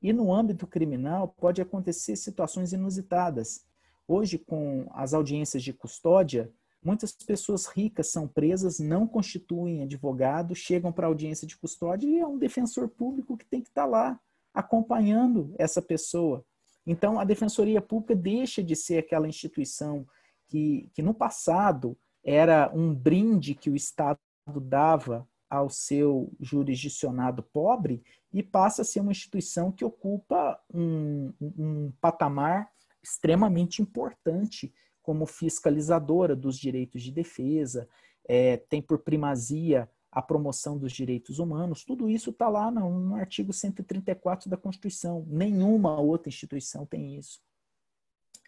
E 0.00 0.12
no 0.12 0.32
âmbito 0.32 0.66
criminal, 0.66 1.28
pode 1.28 1.60
acontecer 1.60 2.14
situações 2.16 2.72
inusitadas. 2.72 3.66
Hoje, 4.06 4.38
com 4.38 4.88
as 4.92 5.12
audiências 5.12 5.62
de 5.62 5.72
custódia, 5.72 6.50
muitas 6.82 7.12
pessoas 7.12 7.66
ricas 7.66 8.10
são 8.10 8.28
presas, 8.28 8.78
não 8.78 9.06
constituem 9.06 9.82
advogado, 9.82 10.54
chegam 10.54 10.92
para 10.92 11.06
a 11.06 11.10
audiência 11.10 11.46
de 11.46 11.56
custódia 11.56 12.08
e 12.08 12.18
é 12.18 12.26
um 12.26 12.38
defensor 12.38 12.88
público 12.88 13.36
que 13.36 13.44
tem 13.44 13.60
que 13.60 13.68
estar 13.68 13.84
lá 13.84 14.18
acompanhando 14.54 15.52
essa 15.58 15.82
pessoa. 15.82 16.44
Então, 16.90 17.20
a 17.20 17.24
Defensoria 17.24 17.82
Pública 17.82 18.16
deixa 18.16 18.62
de 18.62 18.74
ser 18.74 18.96
aquela 18.96 19.28
instituição 19.28 20.06
que, 20.46 20.88
que 20.94 21.02
no 21.02 21.12
passado 21.12 21.94
era 22.24 22.72
um 22.74 22.94
brinde 22.94 23.54
que 23.54 23.68
o 23.68 23.76
Estado 23.76 24.18
dava 24.58 25.28
ao 25.50 25.68
seu 25.68 26.32
jurisdicionado 26.40 27.42
pobre 27.42 28.02
e 28.32 28.42
passa 28.42 28.80
a 28.80 28.84
ser 28.86 29.00
uma 29.00 29.12
instituição 29.12 29.70
que 29.70 29.84
ocupa 29.84 30.58
um, 30.72 31.30
um 31.38 31.92
patamar 32.00 32.70
extremamente 33.02 33.82
importante 33.82 34.72
como 35.02 35.26
fiscalizadora 35.26 36.34
dos 36.34 36.58
direitos 36.58 37.02
de 37.02 37.12
defesa, 37.12 37.86
é, 38.26 38.56
tem 38.56 38.80
por 38.80 39.00
primazia 39.00 39.90
a 40.18 40.22
promoção 40.22 40.76
dos 40.76 40.90
direitos 40.92 41.38
humanos, 41.38 41.84
tudo 41.84 42.10
isso 42.10 42.30
está 42.30 42.48
lá 42.48 42.72
no, 42.72 43.14
artigo 43.14 43.52
134 43.52 44.50
da 44.50 44.56
Constituição. 44.56 45.24
Nenhuma 45.28 46.00
outra 46.00 46.28
instituição 46.28 46.84
tem 46.84 47.16
isso. 47.16 47.40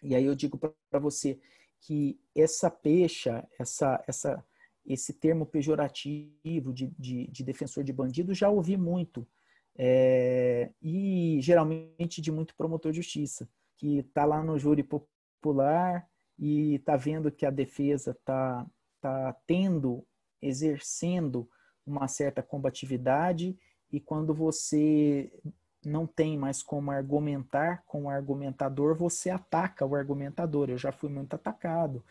E 0.03 0.13
aí 0.13 0.25
eu 0.25 0.35
digo 0.35 0.57
para 0.57 0.99
você 0.99 1.39
que 1.79 2.19
essa 2.35 2.69
pecha, 2.69 3.47
essa, 3.57 4.03
essa, 4.05 4.45
esse 4.85 5.13
termo 5.13 5.45
pejorativo 5.45 6.73
de, 6.73 6.87
de, 6.99 7.27
de 7.27 7.41
defensor 7.41 7.85
de 7.85 7.93
bandido, 7.93 8.33
já 8.33 8.49
ouvi 8.49 8.75
muito. 8.75 9.25
É, 9.77 10.71
e 10.81 11.39
geralmente 11.41 12.21
de 12.21 12.33
muito 12.33 12.53
promotor 12.53 12.91
de 12.91 12.97
justiça, 12.97 13.47
que 13.77 13.99
está 13.99 14.25
lá 14.25 14.43
no 14.43 14.59
júri 14.59 14.83
popular 14.83 16.05
e 16.37 16.75
está 16.75 16.97
vendo 16.97 17.31
que 17.31 17.45
a 17.45 17.49
defesa 17.49 18.11
está 18.11 18.69
tá 18.99 19.33
tendo, 19.47 20.05
exercendo 20.41 21.49
uma 21.85 22.07
certa 22.07 22.41
combatividade, 22.41 23.57
e 23.91 23.99
quando 23.99 24.33
você 24.33 25.31
não 25.83 26.05
tem 26.05 26.37
mais 26.37 26.61
como 26.61 26.91
argumentar 26.91 27.83
com 27.85 28.03
o 28.03 28.09
argumentador, 28.09 28.95
você 28.95 29.29
ataca 29.29 29.85
o 29.85 29.95
argumentador. 29.95 30.69
Eu 30.69 30.77
já 30.77 30.91
fui 30.91 31.09
muito 31.09 31.35
atacado, 31.35 32.03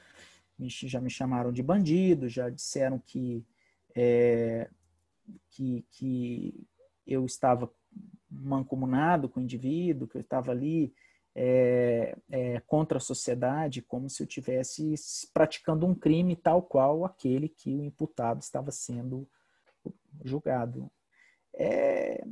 já 0.58 1.00
me 1.00 1.10
chamaram 1.10 1.52
de 1.52 1.62
bandido, 1.62 2.28
já 2.28 2.50
disseram 2.50 2.98
que, 2.98 3.44
é, 3.94 4.68
que, 5.50 5.86
que 5.90 6.66
eu 7.06 7.24
estava 7.24 7.70
mancomunado 8.28 9.28
com 9.28 9.40
o 9.40 9.42
indivíduo, 9.42 10.08
que 10.08 10.16
eu 10.16 10.20
estava 10.20 10.50
ali 10.50 10.92
é, 11.34 12.16
é, 12.30 12.60
contra 12.60 12.98
a 12.98 13.00
sociedade, 13.00 13.82
como 13.82 14.10
se 14.10 14.22
eu 14.22 14.26
tivesse 14.26 14.94
praticando 15.32 15.86
um 15.86 15.94
crime 15.94 16.36
tal 16.36 16.62
qual 16.62 17.04
aquele 17.04 17.48
que 17.48 17.74
o 17.74 17.84
imputado 17.84 18.40
estava 18.40 18.70
sendo 18.70 19.28
julgado. 20.24 20.90
É, 21.54 22.22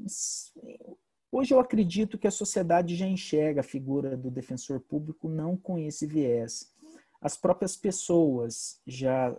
hoje 1.30 1.52
eu 1.52 1.60
acredito 1.60 2.18
que 2.18 2.26
a 2.26 2.30
sociedade 2.30 2.96
já 2.96 3.06
enxerga 3.06 3.60
a 3.60 3.64
figura 3.64 4.16
do 4.16 4.30
defensor 4.30 4.80
público 4.80 5.28
não 5.28 5.56
com 5.56 5.78
esse 5.78 6.06
viés. 6.06 6.72
As 7.20 7.36
próprias 7.36 7.76
pessoas 7.76 8.80
já. 8.86 9.36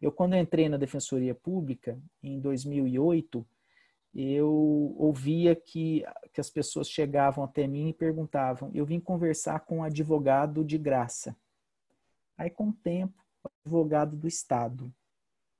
Eu, 0.00 0.10
quando 0.10 0.36
entrei 0.36 0.68
na 0.68 0.76
Defensoria 0.76 1.34
Pública, 1.34 1.96
em 2.22 2.40
2008, 2.40 3.46
eu 4.14 4.94
ouvia 4.98 5.54
que, 5.54 6.04
que 6.32 6.40
as 6.40 6.50
pessoas 6.50 6.90
chegavam 6.90 7.44
até 7.44 7.66
mim 7.66 7.88
e 7.88 7.94
perguntavam: 7.94 8.70
eu 8.74 8.84
vim 8.84 9.00
conversar 9.00 9.60
com 9.60 9.78
um 9.78 9.84
advogado 9.84 10.64
de 10.64 10.76
graça. 10.76 11.34
Aí, 12.36 12.50
com 12.50 12.68
o 12.68 12.72
tempo, 12.72 13.22
advogado 13.64 14.16
do 14.16 14.26
Estado. 14.26 14.92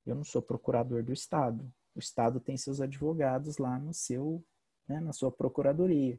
Eu 0.04 0.14
não 0.14 0.24
sou 0.24 0.42
procurador 0.42 1.02
do 1.02 1.12
Estado. 1.12 1.72
O 1.94 1.98
Estado 1.98 2.40
tem 2.40 2.56
seus 2.56 2.80
advogados 2.80 3.58
lá 3.58 3.78
no 3.78 3.92
seu, 3.92 4.42
né, 4.88 5.00
na 5.00 5.12
sua 5.12 5.30
procuradoria. 5.30 6.18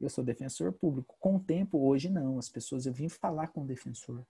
Eu 0.00 0.10
sou 0.10 0.22
defensor 0.22 0.72
público. 0.72 1.16
Com 1.18 1.36
o 1.36 1.40
tempo, 1.40 1.78
hoje 1.78 2.10
não. 2.10 2.38
As 2.38 2.48
pessoas, 2.48 2.86
eu 2.86 2.92
vim 2.92 3.08
falar 3.08 3.48
com 3.48 3.62
o 3.62 3.66
defensor. 3.66 4.24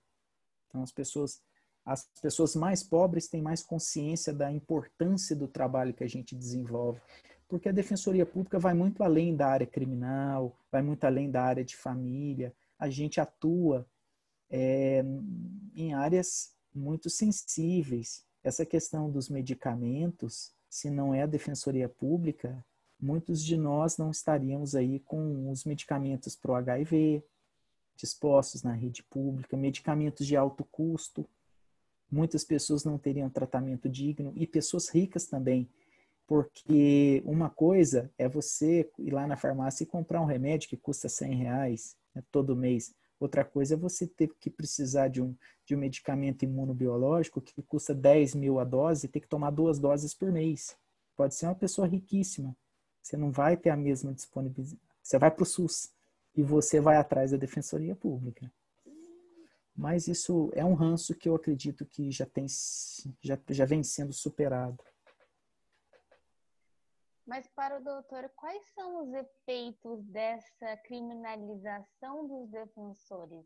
Então, 0.69 0.83
as 0.83 0.93
pessoas, 0.93 1.43
as 1.85 2.09
pessoas 2.23 2.55
mais 2.55 2.83
pobres 2.83 3.29
têm 3.29 3.43
mais 3.43 3.63
consciência 3.63 4.33
da 4.33 4.51
importância 4.51 5.35
do 5.35 5.49
trabalho 5.49 5.95
que 5.95 6.05
a 6.05 6.09
gente 6.09 6.37
desenvolve. 6.37 7.01
Porque 7.49 7.69
a 7.69 7.73
defensoria 7.73 8.27
pública 8.27 8.59
vai 8.59 8.75
muito 8.75 9.03
além 9.03 9.37
da 9.37 9.49
área 9.49 9.67
criminal, 9.67 10.57
vai 10.71 10.83
muito 10.83 11.05
além 11.05 11.31
da 11.31 11.43
área 11.43 11.65
de 11.65 11.77
família. 11.77 12.55
A 12.79 12.89
gente 12.89 13.21
atua 13.21 13.87
é, 14.51 15.05
em 15.75 15.95
áreas 15.95 16.55
muito 16.75 17.09
sensíveis. 17.11 18.25
Essa 18.43 18.65
questão 18.65 19.11
dos 19.11 19.29
medicamentos, 19.29 20.55
se 20.77 20.91
não 20.91 21.15
é 21.15 21.23
a 21.23 21.27
defensoria 21.27 21.89
pública, 21.89 22.63
muitos 23.01 23.43
de 23.43 23.57
nós 23.57 23.97
não 23.97 24.11
estaríamos 24.11 24.75
aí 24.75 25.01
com 25.01 25.51
os 25.51 25.65
medicamentos 25.65 26.37
para 26.37 26.53
o 26.53 26.55
HIV 26.55 27.25
dispostos 27.97 28.63
na 28.63 28.75
rede 28.75 29.03
pública, 29.03 29.57
medicamentos 29.57 30.27
de 30.27 30.37
alto 30.37 30.63
custo. 30.65 31.27
Muitas 32.13 32.45
pessoas 32.45 32.85
não 32.85 32.99
teriam 32.99 33.31
tratamento 33.31 33.89
digno 33.89 34.35
e 34.37 34.47
pessoas 34.47 34.91
ricas 34.91 35.25
também, 35.25 35.67
porque 36.27 37.23
uma 37.25 37.49
coisa 37.49 38.13
é 38.19 38.29
você 38.29 38.87
ir 38.99 39.15
lá 39.15 39.27
na 39.27 39.39
farmácia 39.39 39.83
e 39.83 39.87
comprar 39.87 40.21
um 40.21 40.27
remédio 40.27 40.69
que 40.69 40.77
custa 40.77 41.09
100 41.09 41.37
reais 41.37 41.97
né, 42.15 42.23
todo 42.31 42.55
mês. 42.55 42.95
Outra 43.19 43.45
coisa 43.45 43.75
é 43.75 43.77
você 43.77 44.07
ter 44.07 44.31
que 44.39 44.51
precisar 44.51 45.09
de 45.09 45.23
um, 45.23 45.35
de 45.65 45.75
um 45.75 45.79
medicamento 45.79 46.45
imunobiológico 46.45 47.41
que 47.41 47.63
custa 47.63 47.95
10 47.95 48.35
mil 48.35 48.61
a 48.61 48.65
dose 48.65 49.07
e 49.07 49.09
ter 49.09 49.21
que 49.21 49.29
tomar 49.29 49.51
duas 49.51 49.79
doses 49.79 50.13
por 50.13 50.31
mês. 50.31 50.77
Pode 51.17 51.35
ser 51.35 51.47
uma 51.47 51.55
pessoa 51.55 51.87
riquíssima. 51.87 52.55
Você 53.03 53.17
não 53.17 53.31
vai 53.31 53.57
ter 53.57 53.71
a 53.71 53.77
mesma 53.77 54.13
disponibilidade. 54.13 54.81
Você 55.03 55.19
vai 55.19 55.31
para 55.31 55.43
o 55.43 55.47
SUS 55.47 55.91
e 56.35 56.43
você 56.43 56.81
vai 56.81 56.97
atrás 56.97 57.31
da 57.31 57.37
Defensoria 57.37 57.97
Pública. 57.97 58.53
Mas 59.75 60.09
isso 60.09 60.51
é 60.55 60.65
um 60.65 60.75
ranço 60.75 61.15
que 61.15 61.29
eu 61.29 61.35
acredito 61.35 61.87
que 61.87 62.11
já, 62.11 62.27
tem, 62.27 62.47
já, 63.23 63.39
já 63.51 63.65
vem 63.65 63.83
sendo 63.83 64.13
superado. 64.13 64.83
Mas 67.27 67.49
para 67.49 67.81
o 67.81 67.83
doutor, 67.83 68.31
quais 68.37 68.65
são 68.73 69.03
os 69.03 69.13
efeitos 69.13 70.05
dessa 70.05 70.77
criminalização 70.85 72.29
dos 72.29 72.49
defensores? 72.49 73.45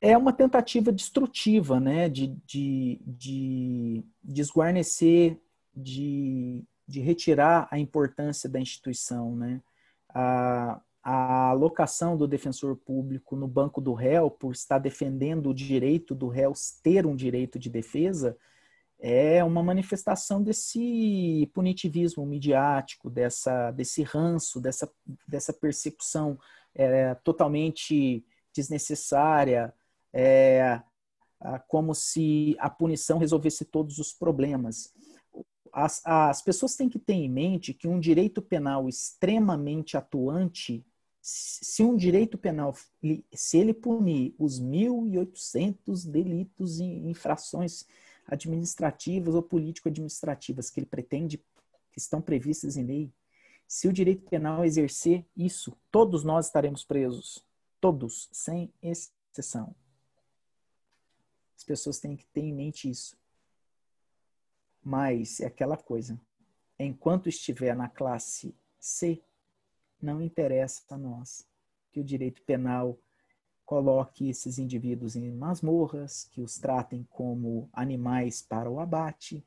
É 0.00 0.16
uma 0.16 0.32
tentativa 0.32 0.92
destrutiva, 0.92 1.80
né, 1.80 2.08
de, 2.08 2.28
de, 2.46 3.00
de 3.04 4.04
desguarnecer, 4.22 5.40
de, 5.74 6.62
de 6.86 7.00
retirar 7.00 7.66
a 7.70 7.78
importância 7.78 8.48
da 8.48 8.60
instituição, 8.60 9.34
né. 9.34 9.60
A, 10.10 10.80
a 11.02 11.50
alocação 11.50 12.16
do 12.16 12.28
defensor 12.28 12.76
público 12.76 13.34
no 13.34 13.48
banco 13.48 13.80
do 13.80 13.92
réu 13.92 14.30
por 14.30 14.52
estar 14.52 14.78
defendendo 14.78 15.50
o 15.50 15.54
direito 15.54 16.14
do 16.14 16.28
réu 16.28 16.52
ter 16.82 17.06
um 17.06 17.16
direito 17.16 17.58
de 17.58 17.68
defesa 17.68 18.36
é 18.98 19.44
uma 19.44 19.62
manifestação 19.62 20.42
desse 20.42 21.50
punitivismo 21.52 22.24
midiático, 22.24 23.10
dessa, 23.10 23.70
desse 23.70 24.02
ranço, 24.02 24.60
dessa, 24.60 24.90
dessa 25.28 25.52
persecução 25.52 26.38
é, 26.74 27.14
totalmente 27.16 28.24
desnecessária, 28.54 29.74
é, 30.12 30.80
como 31.68 31.94
se 31.94 32.56
a 32.58 32.70
punição 32.70 33.18
resolvesse 33.18 33.64
todos 33.64 33.98
os 33.98 34.12
problemas. 34.12 34.92
As, 35.72 36.00
as 36.06 36.40
pessoas 36.40 36.74
têm 36.74 36.88
que 36.88 36.98
ter 36.98 37.12
em 37.12 37.28
mente 37.28 37.74
que 37.74 37.86
um 37.86 38.00
direito 38.00 38.40
penal 38.40 38.88
extremamente 38.88 39.96
atuante, 39.96 40.84
se 41.20 41.82
um 41.82 41.96
direito 41.96 42.38
penal, 42.38 42.74
se 43.34 43.58
ele 43.58 43.74
punir 43.74 44.34
os 44.38 44.58
1.800 44.60 46.08
delitos 46.08 46.80
e 46.80 46.84
infrações 46.84 47.84
administrativas 48.26 49.34
ou 49.34 49.42
político-administrativas 49.42 50.70
que 50.70 50.80
ele 50.80 50.86
pretende, 50.86 51.38
que 51.92 51.98
estão 51.98 52.20
previstas 52.20 52.76
em 52.76 52.84
lei, 52.84 53.12
se 53.66 53.88
o 53.88 53.92
direito 53.92 54.28
penal 54.28 54.64
exercer 54.64 55.24
isso, 55.36 55.76
todos 55.90 56.22
nós 56.22 56.46
estaremos 56.46 56.84
presos. 56.84 57.44
Todos, 57.80 58.28
sem 58.32 58.72
exceção. 58.80 59.74
As 61.56 61.64
pessoas 61.64 61.98
têm 61.98 62.16
que 62.16 62.26
ter 62.26 62.42
em 62.42 62.52
mente 62.52 62.88
isso. 62.88 63.18
Mas 64.82 65.40
é 65.40 65.46
aquela 65.46 65.76
coisa. 65.76 66.20
Enquanto 66.78 67.28
estiver 67.28 67.74
na 67.74 67.88
classe 67.88 68.54
C, 68.78 69.20
não 70.00 70.22
interessa 70.22 70.82
a 70.90 70.96
nós 70.96 71.46
que 71.90 72.00
o 72.00 72.04
direito 72.04 72.42
penal 72.42 72.98
coloque 73.66 74.28
esses 74.28 74.58
indivíduos 74.58 75.16
em 75.16 75.30
masmorras, 75.32 76.24
que 76.30 76.40
os 76.40 76.56
tratem 76.56 77.04
como 77.10 77.68
animais 77.72 78.40
para 78.40 78.70
o 78.70 78.78
abate, 78.78 79.44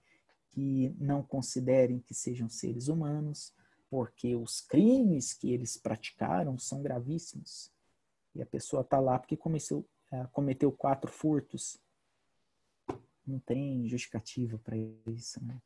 que 0.49 0.93
não 0.99 1.23
considerem 1.23 1.99
que 1.99 2.13
sejam 2.13 2.49
seres 2.49 2.89
humanos, 2.89 3.53
porque 3.89 4.35
os 4.35 4.59
crimes 4.59 5.33
que 5.33 5.51
eles 5.51 5.77
praticaram 5.77 6.59
são 6.59 6.83
gravíssimos. 6.83 7.71
E 8.35 8.41
a 8.41 8.45
pessoa 8.45 8.81
está 8.81 8.99
lá 8.99 9.17
porque 9.17 9.39
é, 10.11 10.27
cometeu 10.31 10.71
quatro 10.71 11.09
furtos. 11.09 11.79
Não 13.25 13.39
tem 13.39 13.87
justificativa 13.87 14.57
para 14.59 14.75
isso, 15.07 15.43
né? 15.43 15.61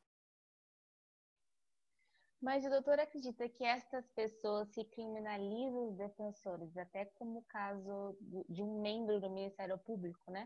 Mas 2.43 2.65
o 2.65 2.69
doutor 2.69 2.99
acredita 2.99 3.47
que 3.47 3.63
estas 3.63 4.05
pessoas 4.09 4.69
que 4.71 4.83
criminalizam 4.83 5.87
os 5.87 5.95
defensores, 5.95 6.75
até 6.75 7.05
como 7.05 7.39
o 7.39 7.43
caso 7.43 8.17
de 8.49 8.61
um 8.61 8.81
membro 8.81 9.21
do 9.21 9.29
Ministério 9.29 9.77
Público, 9.77 10.29
né? 10.29 10.45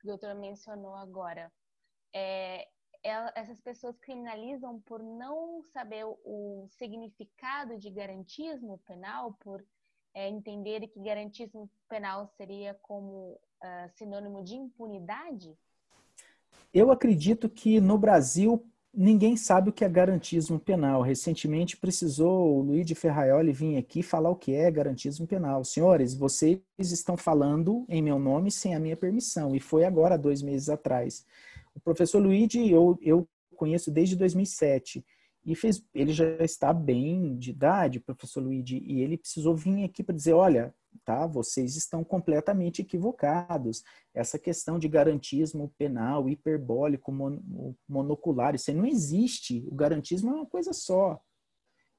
Que 0.00 0.08
o 0.08 0.10
doutor 0.10 0.34
mencionou 0.34 0.96
agora, 0.96 1.52
é, 2.12 2.66
essas 3.36 3.60
pessoas 3.60 3.96
criminalizam 3.96 4.80
por 4.80 5.00
não 5.00 5.62
saber 5.72 6.04
o 6.24 6.66
significado 6.72 7.78
de 7.78 7.90
garantismo 7.90 8.78
penal, 8.78 9.34
por 9.34 9.64
é, 10.14 10.28
entender 10.28 10.88
que 10.88 10.98
garantismo 10.98 11.70
penal 11.88 12.26
seria 12.26 12.74
como 12.82 13.38
uh, 13.62 13.88
sinônimo 13.94 14.42
de 14.42 14.56
impunidade? 14.56 15.56
Eu 16.74 16.90
acredito 16.90 17.48
que 17.48 17.80
no 17.80 17.96
Brasil 17.96 18.68
ninguém 18.96 19.36
sabe 19.36 19.68
o 19.68 19.72
que 19.72 19.84
é 19.84 19.88
garantismo 19.88 20.58
penal. 20.58 21.02
Recentemente 21.02 21.76
precisou 21.76 22.56
o 22.56 22.62
Luiz 22.62 22.86
de 22.86 22.94
Ferraioli 22.94 23.52
vir 23.52 23.76
aqui 23.76 24.02
falar 24.02 24.30
o 24.30 24.36
que 24.36 24.54
é 24.54 24.70
garantismo 24.70 25.26
penal. 25.26 25.62
Senhores, 25.62 26.14
vocês 26.14 26.60
estão 26.78 27.16
falando 27.16 27.84
em 27.88 28.00
meu 28.00 28.18
nome 28.18 28.50
sem 28.50 28.74
a 28.74 28.80
minha 28.80 28.96
permissão, 28.96 29.54
e 29.54 29.60
foi 29.60 29.84
agora, 29.84 30.16
dois 30.16 30.40
meses 30.40 30.70
atrás. 30.70 31.26
O 31.74 31.80
professor 31.80 32.18
Luigi 32.18 32.70
eu, 32.70 32.98
eu 33.02 33.28
conheço 33.54 33.90
desde 33.90 34.16
2007 34.16 35.04
e 35.44 35.54
fez, 35.54 35.84
ele 35.94 36.12
já 36.12 36.24
está 36.38 36.72
bem 36.72 37.36
de 37.36 37.50
idade, 37.50 38.00
professor 38.00 38.42
Luigi, 38.42 38.82
e 38.84 39.00
ele 39.00 39.18
precisou 39.18 39.54
vir 39.54 39.84
aqui 39.84 40.02
para 40.02 40.16
dizer, 40.16 40.32
olha, 40.32 40.74
tá, 41.04 41.26
vocês 41.26 41.76
estão 41.76 42.02
completamente 42.02 42.82
equivocados. 42.82 43.82
Essa 44.14 44.38
questão 44.38 44.78
de 44.78 44.88
garantismo 44.88 45.72
penal, 45.78 46.28
hiperbólico, 46.28 47.12
monocular, 47.88 48.54
isso 48.54 48.72
não 48.72 48.86
existe. 48.86 49.66
O 49.70 49.74
garantismo 49.74 50.30
é 50.30 50.34
uma 50.34 50.46
coisa 50.46 50.72
só. 50.72 51.20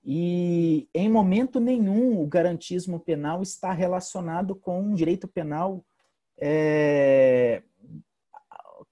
E 0.03 0.87
em 0.93 1.09
momento 1.09 1.59
nenhum 1.59 2.21
o 2.21 2.27
garantismo 2.27 2.99
penal 2.99 3.41
está 3.41 3.73
relacionado 3.73 4.55
com 4.55 4.81
um 4.81 4.93
direito 4.93 5.27
penal 5.27 5.85
é, 6.39 7.61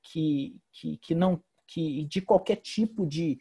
que, 0.04 0.58
que, 0.74 0.98
que 0.98 1.16
não 1.16 1.42
que 1.68 2.04
de 2.06 2.22
qualquer 2.22 2.58
tipo 2.58 3.06
de, 3.06 3.40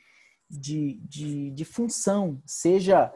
de, 0.48 1.00
de, 1.02 1.50
de 1.50 1.64
função, 1.64 2.40
seja 2.46 3.12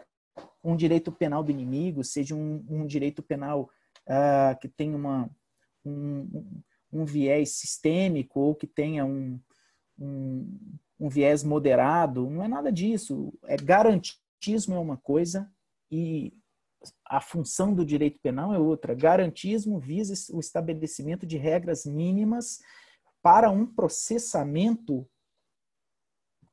um 0.62 0.76
direito 0.76 1.12
penal 1.12 1.42
do 1.42 1.50
inimigo, 1.50 2.02
seja 2.02 2.34
um, 2.34 2.64
um 2.68 2.86
direito 2.86 3.22
penal 3.22 3.70
uh, 4.06 4.58
que 4.60 4.68
tenha 4.68 4.96
uma, 4.96 5.30
um, 5.84 6.62
um, 6.92 7.04
viés 7.04 7.52
sistêmico 7.52 8.40
ou 8.40 8.54
que 8.54 8.66
tenha 8.66 9.04
um, 9.04 9.40
um, 9.98 10.58
um 10.98 11.08
viés 11.08 11.44
moderado, 11.44 12.28
não 12.28 12.42
é 12.42 12.48
nada 12.48 12.72
disso. 12.72 13.32
É 13.44 13.56
garantismo 13.56 14.74
é 14.74 14.78
uma 14.78 14.96
coisa 14.96 15.50
e 15.90 16.32
a 17.04 17.20
função 17.20 17.74
do 17.74 17.84
direito 17.84 18.20
penal 18.20 18.54
é 18.54 18.58
outra. 18.58 18.94
Garantismo 18.94 19.78
visa 19.78 20.14
o 20.34 20.40
estabelecimento 20.40 21.26
de 21.26 21.36
regras 21.36 21.84
mínimas 21.84 22.60
para 23.22 23.50
um 23.50 23.66
processamento 23.66 25.08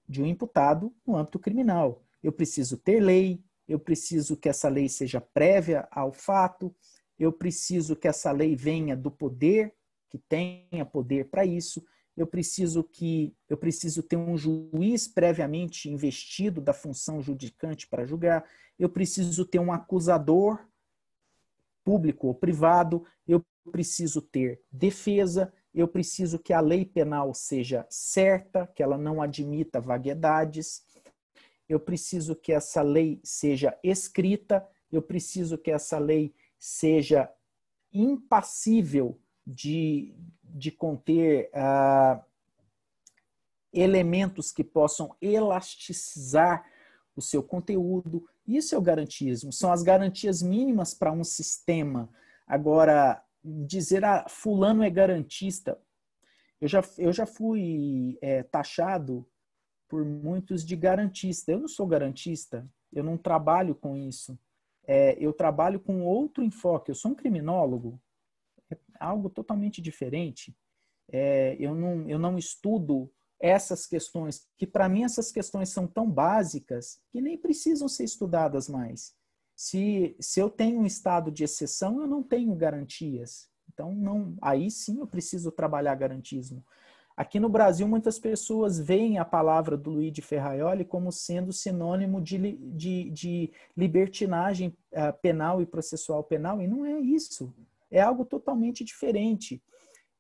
de 0.08 0.22
um 0.22 0.26
imputado 0.26 0.94
no 1.06 1.16
âmbito 1.16 1.40
criminal. 1.40 2.04
Eu 2.22 2.32
preciso 2.32 2.78
ter 2.78 3.00
lei, 3.00 3.44
eu 3.68 3.80
preciso 3.80 4.38
que 4.38 4.50
essa 4.50 4.70
lei 4.70 4.88
seja 4.88 5.20
prévia 5.20 5.88
ao 5.92 6.12
fato, 6.12 6.74
eu 7.18 7.32
preciso 7.32 7.96
que 7.96 8.08
essa 8.08 8.32
lei 8.32 8.56
venha 8.56 8.96
do 8.96 9.10
poder, 9.10 9.74
que 10.10 10.18
tenha 10.18 10.86
poder 10.86 11.30
para 11.30 11.46
isso, 11.46 11.84
eu 12.16 12.26
preciso 12.26 12.84
que 12.84 13.36
eu 13.50 13.58
preciso 13.58 14.02
ter 14.02 14.16
um 14.16 14.38
juiz 14.38 15.08
previamente 15.08 15.90
investido 15.90 16.62
da 16.62 16.74
função 16.74 17.22
judicante 17.22 17.88
para 17.88 18.06
julgar, 18.06 18.46
eu 18.80 18.90
preciso 18.90 19.46
ter 19.46 19.60
um 19.60 19.72
acusador 19.72 20.66
público 21.84 22.28
ou 22.28 22.34
privado, 22.34 23.06
eu 23.28 23.44
preciso 23.72 24.22
ter 24.22 24.62
defesa, 24.72 25.54
eu 25.74 25.88
preciso 25.88 26.40
que 26.40 26.54
a 26.54 26.62
lei 26.62 26.86
penal 26.86 27.34
seja 27.34 27.86
certa, 27.90 28.66
que 28.68 28.82
ela 28.82 28.98
não 28.98 29.22
admita 29.22 29.82
vaguedades, 29.82 30.85
eu 31.68 31.80
preciso 31.80 32.36
que 32.36 32.52
essa 32.52 32.82
lei 32.82 33.20
seja 33.24 33.78
escrita, 33.84 34.68
eu 34.92 35.02
preciso 35.02 35.58
que 35.58 35.72
essa 35.72 35.98
lei 35.98 36.34
seja 36.60 37.32
impassível 37.92 39.20
de, 39.46 40.16
de 40.44 40.72
conter 40.72 41.50
uh, 41.54 42.24
elementos 43.74 44.52
que 44.52 44.64
possam 44.64 45.16
elasticizar 45.22 46.66
o 47.16 47.22
seu 47.22 47.44
conteúdo. 47.44 48.28
Isso 48.48 48.76
é 48.76 48.78
o 48.78 48.82
garantismo, 48.82 49.52
são 49.52 49.72
as 49.72 49.82
garantias 49.82 50.42
mínimas 50.42 50.94
para 50.94 51.12
um 51.12 51.24
sistema. 51.24 52.10
Agora, 52.48 53.24
dizer, 53.44 54.04
ah, 54.06 54.26
fulano 54.28 54.84
é 54.84 54.90
garantista. 54.90 55.80
Eu 56.60 56.68
já, 56.68 56.84
eu 56.98 57.12
já 57.12 57.26
fui 57.26 58.18
é, 58.22 58.44
taxado 58.44 59.28
por 59.88 60.04
muitos 60.06 60.66
de 60.66 60.76
garantista. 60.76 61.52
Eu 61.52 61.60
não 61.60 61.68
sou 61.68 61.88
garantista, 61.88 62.68
eu 62.92 63.04
não 63.04 63.18
trabalho 63.18 63.76
com 63.76 63.96
isso. 63.96 64.38
É, 64.88 65.18
eu 65.20 65.34
trabalho 65.34 65.80
com 65.80 66.04
outro 66.04 66.44
enfoque. 66.44 66.92
Eu 66.92 66.96
sou 66.96 67.12
um 67.12 67.16
criminólogo, 67.16 68.00
é 68.72 68.78
algo 69.00 69.30
totalmente 69.30 69.82
diferente. 69.82 70.56
É, 71.12 71.56
eu, 71.60 71.76
não, 71.76 72.10
eu 72.10 72.18
não 72.18 72.38
estudo 72.38 73.12
essas 73.40 73.86
questões, 73.86 74.48
que 74.58 74.66
para 74.66 74.90
mim 74.90 75.04
essas 75.04 75.32
questões 75.32 75.70
são 75.70 75.86
tão 75.86 76.10
básicas 76.10 77.00
que 77.12 77.22
nem 77.22 77.38
precisam 77.38 77.88
ser 77.88 78.04
estudadas 78.04 78.68
mais. 78.70 79.14
Se, 79.56 80.16
se 80.20 80.40
eu 80.40 80.50
tenho 80.50 80.80
um 80.80 80.86
estado 80.86 81.32
de 81.32 81.44
exceção, 81.44 82.02
eu 82.02 82.08
não 82.08 82.24
tenho 82.24 82.56
garantias. 82.56 83.50
Então, 83.72 83.94
não, 83.94 84.38
aí 84.42 84.70
sim 84.72 85.00
eu 85.00 85.08
preciso 85.08 85.52
trabalhar 85.52 85.96
garantismo. 85.96 86.64
Aqui 87.18 87.40
no 87.40 87.48
Brasil, 87.48 87.88
muitas 87.88 88.20
pessoas 88.20 88.78
veem 88.78 89.18
a 89.18 89.24
palavra 89.24 89.78
do 89.78 89.90
Luiz 89.90 90.12
de 90.12 90.22
Ferraioli 90.22 90.84
como 90.84 91.14
sendo 91.14 91.54
sinônimo 91.54 92.22
de, 92.22 92.58
de, 92.58 93.10
de 93.10 93.52
libertinagem 93.76 94.76
uh, 94.92 95.18
penal 95.22 95.62
e 95.62 95.66
processual 95.66 96.24
penal, 96.26 96.62
e 96.62 96.68
não 96.68 96.86
é 96.86 97.00
isso. 97.00 97.54
É 97.90 98.02
algo 98.02 98.26
totalmente 98.26 98.84
diferente. 98.84 99.64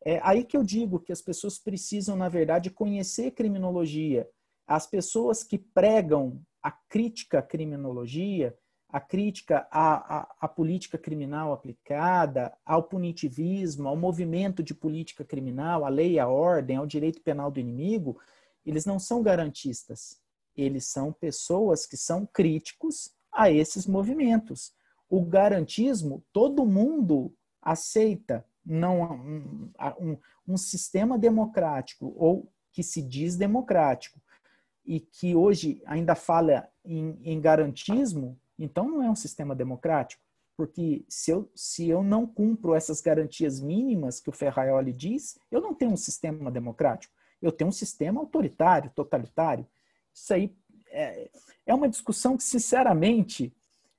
É 0.06 0.22
aí 0.24 0.46
que 0.46 0.56
eu 0.56 0.64
digo 0.64 1.00
que 1.00 1.12
as 1.12 1.22
pessoas 1.22 1.60
precisam, 1.60 2.16
na 2.16 2.30
verdade, 2.30 2.70
conhecer 2.70 3.32
criminologia. 3.32 4.30
As 4.66 4.88
pessoas 4.88 5.44
que 5.44 5.58
pregam 5.58 6.40
a 6.64 6.72
crítica 6.72 7.40
à 7.40 7.42
criminologia, 7.42 8.56
a 8.96 9.02
crítica 9.02 9.68
à, 9.70 10.20
à, 10.20 10.36
à, 10.40 10.48
política 10.48 10.98
criminal 10.98 11.52
aplicada, 11.52 12.58
ao 12.66 12.82
punitivismo, 12.82 13.90
ao 13.90 13.98
movimento 13.98 14.64
de 14.64 14.74
política 14.74 15.26
criminal, 15.26 15.84
à 15.84 15.90
lei, 15.90 16.18
à 16.18 16.30
ordem, 16.30 16.78
ao 16.78 16.88
direito 16.88 17.22
penal 17.22 17.52
do 17.52 17.60
inimigo, 17.60 18.18
eles 18.66 18.86
não 18.86 18.98
são 18.98 19.22
garantistas. 19.22 20.22
Eles 20.56 20.88
são 20.88 21.12
pessoas 21.12 21.86
que 21.86 21.98
são 21.98 22.26
críticos 22.26 23.14
a 23.34 23.52
esses 23.52 23.86
movimentos. 23.86 24.72
O 25.10 25.26
garantismo, 25.26 26.24
todo 26.32 26.66
mundo 26.66 27.36
aceita 27.62 28.46
não 28.66 29.02
um, 29.02 29.72
um, 30.00 30.18
um 30.48 30.56
sistema 30.56 31.20
democrático 31.20 32.16
ou 32.16 32.50
que 32.72 32.82
se 32.82 33.02
diz 33.02 33.36
democrático 33.36 34.22
e 34.86 35.02
que 35.02 35.36
hoje 35.36 35.82
ainda 35.86 36.16
fala 36.16 36.70
em, 36.86 37.20
em 37.26 37.42
garantismo, 37.42 38.40
então 38.58 38.90
não 38.90 39.04
é 39.04 39.10
um 39.10 39.16
sistema 39.16 39.56
democrático, 39.56 40.24
porque 40.56 41.04
se 41.10 41.32
eu, 41.32 41.50
se 41.54 41.90
eu 41.90 42.02
não 42.04 42.26
cumpro 42.26 42.74
essas 42.74 43.02
garantias 43.02 43.60
mínimas 43.60 44.20
que 44.20 44.30
o 44.30 44.34
Ferraioli 44.34 44.94
diz, 44.94 45.38
eu 45.52 45.60
não 45.60 45.74
tenho 45.74 45.92
um 45.92 45.98
sistema 45.98 46.50
democrático, 46.50 47.14
eu 47.42 47.52
tenho 47.52 47.70
um 47.70 47.74
sistema 47.74 48.22
autoritário, 48.22 48.92
totalitário. 48.96 49.68
Isso 50.14 50.34
aí 50.34 50.56
é, 50.90 51.30
é 51.66 51.74
uma 51.74 51.90
discussão 51.90 52.38
que, 52.38 52.44
sinceramente, 52.44 53.54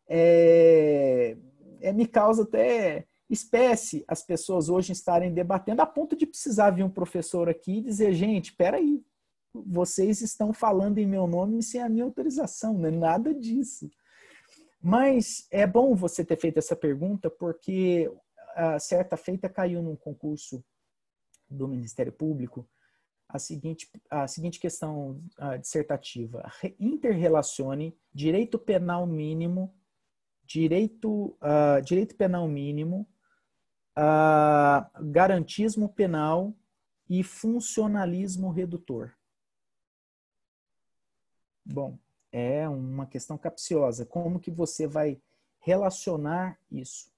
é, 0.08 1.36
é, 1.80 1.92
me 1.92 2.06
causa 2.06 2.44
até 2.44 3.04
espécie 3.28 4.04
as 4.08 4.22
pessoas 4.22 4.68
hoje 4.68 4.92
estarem 4.92 5.34
debatendo 5.34 5.82
a 5.82 5.86
ponto 5.86 6.16
de 6.16 6.26
precisar 6.26 6.70
vir 6.70 6.84
um 6.84 6.90
professor 6.90 7.48
aqui 7.48 7.78
e 7.78 7.82
dizer, 7.82 8.14
gente, 8.14 8.52
peraí, 8.54 9.04
vocês 9.52 10.20
estão 10.20 10.52
falando 10.52 10.98
em 10.98 11.06
meu 11.06 11.26
nome 11.26 11.62
sem 11.62 11.82
a 11.82 11.88
minha 11.88 12.04
autorização, 12.04 12.74
não 12.74 12.88
é 12.88 12.90
nada 12.90 13.34
disso. 13.34 13.90
Mas 14.88 15.48
é 15.50 15.66
bom 15.66 15.96
você 15.96 16.24
ter 16.24 16.36
feito 16.36 16.58
essa 16.58 16.76
pergunta, 16.76 17.28
porque 17.28 18.08
a 18.54 18.78
certa 18.78 19.16
feita 19.16 19.48
caiu 19.48 19.82
num 19.82 19.96
concurso 19.96 20.64
do 21.50 21.66
Ministério 21.66 22.12
Público 22.12 22.64
a 23.28 23.36
seguinte, 23.36 23.90
a 24.08 24.28
seguinte 24.28 24.60
questão 24.60 25.20
a 25.38 25.56
dissertativa. 25.56 26.48
Interrelacione 26.78 27.98
direito 28.14 28.60
penal 28.60 29.08
mínimo, 29.08 29.74
direito, 30.44 31.36
uh, 31.42 31.82
direito 31.84 32.14
penal 32.14 32.46
mínimo, 32.46 33.08
uh, 33.98 35.04
garantismo 35.10 35.88
penal 35.88 36.54
e 37.10 37.24
funcionalismo 37.24 38.52
redutor. 38.52 39.16
Bom, 41.64 41.98
é 42.32 42.68
uma 42.68 43.06
questão 43.06 43.38
capciosa. 43.38 44.04
Como 44.04 44.40
que 44.40 44.50
você 44.50 44.86
vai 44.86 45.18
relacionar 45.60 46.58
isso? 46.70 47.10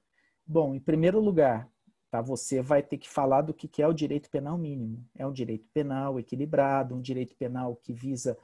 Bom, 0.46 0.74
em 0.74 0.80
primeiro 0.80 1.20
lugar, 1.20 1.68
tá, 2.10 2.20
você 2.20 2.62
vai 2.62 2.82
ter 2.82 2.98
que 2.98 3.08
falar 3.08 3.42
do 3.42 3.54
que 3.54 3.82
é 3.82 3.86
o 3.86 3.92
direito 3.92 4.30
penal 4.30 4.56
mínimo. 4.56 5.04
É 5.14 5.26
um 5.26 5.32
direito 5.32 5.66
penal 5.72 6.18
equilibrado, 6.18 6.94
um 6.94 7.00
direito 7.00 7.36
penal 7.36 7.76
que 7.76 7.92
visa 7.92 8.36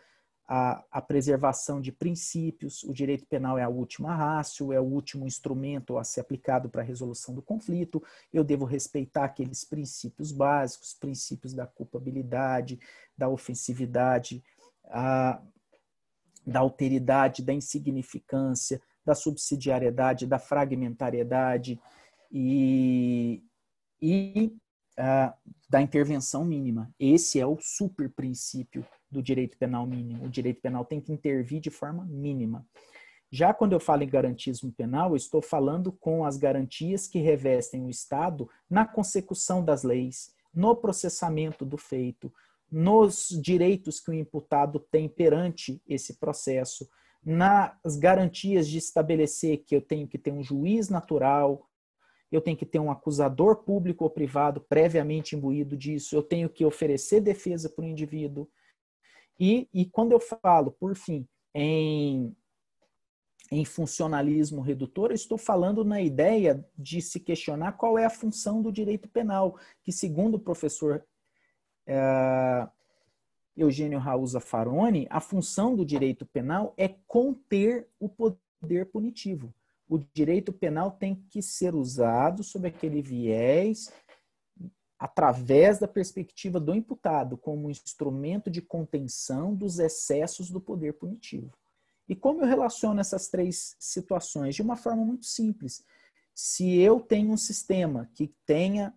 a, 0.46 0.84
a, 0.90 1.00
preservação 1.00 1.80
de 1.80 1.90
princípios, 1.90 2.82
o 2.84 2.92
direito 2.92 3.26
penal 3.26 3.58
é 3.58 3.62
a 3.62 3.68
última 3.68 4.14
rácio, 4.14 4.72
é 4.72 4.80
o 4.80 4.84
último 4.84 5.26
instrumento 5.26 5.96
a 5.96 6.04
ser 6.04 6.20
aplicado 6.20 6.68
para 6.68 6.82
a 6.82 6.84
resolução 6.84 7.34
do 7.34 7.40
conflito, 7.42 8.02
eu 8.32 8.44
devo 8.44 8.64
respeitar 8.64 9.24
aqueles 9.24 9.64
princípios 9.64 10.30
básicos, 10.32 10.92
princípios 10.92 11.54
da 11.54 11.66
culpabilidade, 11.66 12.78
da 13.16 13.28
ofensividade, 13.28 14.44
a, 14.84 15.40
da 16.46 16.60
alteridade, 16.60 17.42
da 17.42 17.52
insignificância, 17.52 18.80
da 19.04 19.14
subsidiariedade, 19.14 20.26
da 20.26 20.38
fragmentariedade 20.38 21.80
e, 22.30 23.42
e 24.00 24.52
uh, 24.98 25.32
da 25.68 25.80
intervenção 25.80 26.44
mínima. 26.44 26.90
Esse 26.98 27.38
é 27.38 27.46
o 27.46 27.58
super 27.60 28.08
princípio 28.10 28.86
do 29.10 29.22
direito 29.22 29.56
penal 29.58 29.86
mínimo. 29.86 30.24
O 30.24 30.28
direito 30.28 30.60
penal 30.60 30.84
tem 30.84 31.00
que 31.00 31.12
intervir 31.12 31.60
de 31.60 31.70
forma 31.70 32.04
mínima. 32.04 32.66
Já 33.30 33.52
quando 33.52 33.72
eu 33.72 33.80
falo 33.80 34.02
em 34.02 34.08
garantismo 34.08 34.72
penal, 34.72 35.10
eu 35.10 35.16
estou 35.16 35.42
falando 35.42 35.90
com 35.90 36.24
as 36.24 36.36
garantias 36.36 37.08
que 37.08 37.18
revestem 37.18 37.84
o 37.84 37.90
Estado 37.90 38.48
na 38.70 38.86
consecução 38.86 39.64
das 39.64 39.82
leis, 39.82 40.32
no 40.54 40.76
processamento 40.76 41.64
do 41.64 41.76
feito, 41.76 42.32
nos 42.70 43.28
direitos 43.40 44.00
que 44.00 44.10
o 44.10 44.14
imputado 44.14 44.78
tem 44.78 45.08
perante 45.08 45.80
esse 45.86 46.18
processo, 46.18 46.88
nas 47.24 47.96
garantias 47.96 48.68
de 48.68 48.78
estabelecer 48.78 49.64
que 49.64 49.74
eu 49.74 49.80
tenho 49.80 50.06
que 50.06 50.18
ter 50.18 50.32
um 50.32 50.42
juiz 50.42 50.88
natural, 50.88 51.68
eu 52.30 52.40
tenho 52.40 52.56
que 52.56 52.66
ter 52.66 52.78
um 52.78 52.90
acusador 52.90 53.56
público 53.64 54.04
ou 54.04 54.10
privado 54.10 54.60
previamente 54.60 55.36
imbuído 55.36 55.76
disso, 55.76 56.16
eu 56.16 56.22
tenho 56.22 56.50
que 56.50 56.64
oferecer 56.64 57.20
defesa 57.20 57.68
para 57.68 57.84
o 57.84 57.88
indivíduo. 57.88 58.48
E, 59.38 59.68
e 59.72 59.86
quando 59.86 60.12
eu 60.12 60.20
falo, 60.20 60.72
por 60.72 60.94
fim, 60.94 61.26
em, 61.54 62.36
em 63.50 63.64
funcionalismo 63.64 64.60
redutor, 64.60 65.10
eu 65.10 65.14
estou 65.14 65.38
falando 65.38 65.84
na 65.84 66.00
ideia 66.00 66.64
de 66.76 67.00
se 67.00 67.20
questionar 67.20 67.72
qual 67.72 67.96
é 67.98 68.04
a 68.04 68.10
função 68.10 68.60
do 68.60 68.72
direito 68.72 69.08
penal, 69.08 69.56
que, 69.82 69.92
segundo 69.92 70.34
o 70.34 70.40
professor 70.40 71.04
é, 71.86 72.68
Eugênio 73.56 73.98
Raul 73.98 74.26
Zaffaroni, 74.26 75.06
a 75.10 75.20
função 75.20 75.76
do 75.76 75.84
direito 75.84 76.26
penal 76.26 76.74
é 76.76 76.88
conter 77.06 77.88
o 78.00 78.08
poder 78.08 78.86
punitivo. 78.86 79.54
O 79.88 79.98
direito 79.98 80.52
penal 80.52 80.90
tem 80.90 81.14
que 81.30 81.42
ser 81.42 81.74
usado 81.74 82.42
sob 82.42 82.66
aquele 82.66 83.02
viés, 83.02 83.92
através 84.98 85.78
da 85.78 85.86
perspectiva 85.86 86.58
do 86.58 86.74
imputado, 86.74 87.36
como 87.36 87.70
instrumento 87.70 88.50
de 88.50 88.62
contenção 88.62 89.54
dos 89.54 89.78
excessos 89.78 90.50
do 90.50 90.60
poder 90.60 90.94
punitivo. 90.94 91.52
E 92.08 92.14
como 92.14 92.42
eu 92.42 92.46
relaciono 92.46 93.00
essas 93.00 93.28
três 93.28 93.76
situações? 93.78 94.54
De 94.54 94.62
uma 94.62 94.76
forma 94.76 95.04
muito 95.04 95.26
simples. 95.26 95.84
Se 96.34 96.76
eu 96.78 97.00
tenho 97.00 97.30
um 97.30 97.36
sistema 97.36 98.10
que 98.14 98.34
tenha 98.44 98.94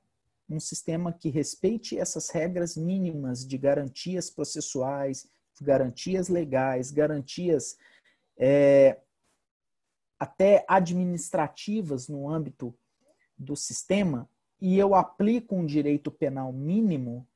um 0.50 0.60
sistema 0.60 1.12
que 1.12 1.30
respeite 1.30 1.98
essas 1.98 2.30
regras 2.30 2.78
mínimas 2.78 3.46
de 3.46 3.58
garantias 3.58 4.30
processuais, 4.30 5.28
garantias 5.62 6.30
legais, 6.30 6.92
garantias 6.92 7.78
é, 8.38 9.00
até 10.20 10.66
administrativas 10.68 12.08
no 12.08 12.30
âmbito 12.30 12.74
do 13.38 13.56
sistema, 13.56 14.30
e 14.60 14.78
eu 14.78 14.96
aplico 14.96 15.56
um 15.56 15.66
direito 15.66 16.10
penal 16.10 16.52
mínimo, 16.52 17.28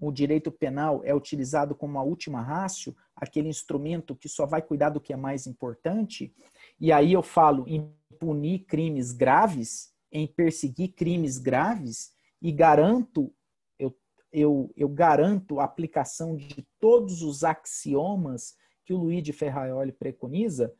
o 0.00 0.12
direito 0.12 0.50
penal 0.50 1.02
é 1.04 1.14
utilizado 1.14 1.74
como 1.74 1.98
a 1.98 2.02
última 2.02 2.40
rácio, 2.40 2.96
aquele 3.14 3.48
instrumento 3.48 4.14
que 4.14 4.28
só 4.28 4.46
vai 4.46 4.62
cuidar 4.62 4.90
do 4.90 5.00
que 5.00 5.12
é 5.12 5.16
mais 5.16 5.46
importante, 5.46 6.32
e 6.78 6.92
aí 6.92 7.12
eu 7.12 7.22
falo 7.22 7.64
em 7.66 7.92
punir 8.18 8.60
crimes 8.60 9.12
graves, 9.12 9.92
em 10.12 10.26
perseguir 10.26 10.92
crimes 10.92 11.38
graves, 11.38 12.12
e 12.40 12.52
garanto, 12.52 13.32
eu, 13.78 13.96
eu, 14.32 14.72
eu 14.76 14.88
garanto 14.88 15.60
a 15.60 15.64
aplicação 15.64 16.36
de 16.36 16.66
todos 16.78 17.22
os 17.22 17.44
axiomas 17.44 18.56
que 18.84 18.92
o 18.92 18.98
Luiz 18.98 19.22
de 19.22 19.32
Ferraioli 19.32 19.92
preconiza 19.92 20.74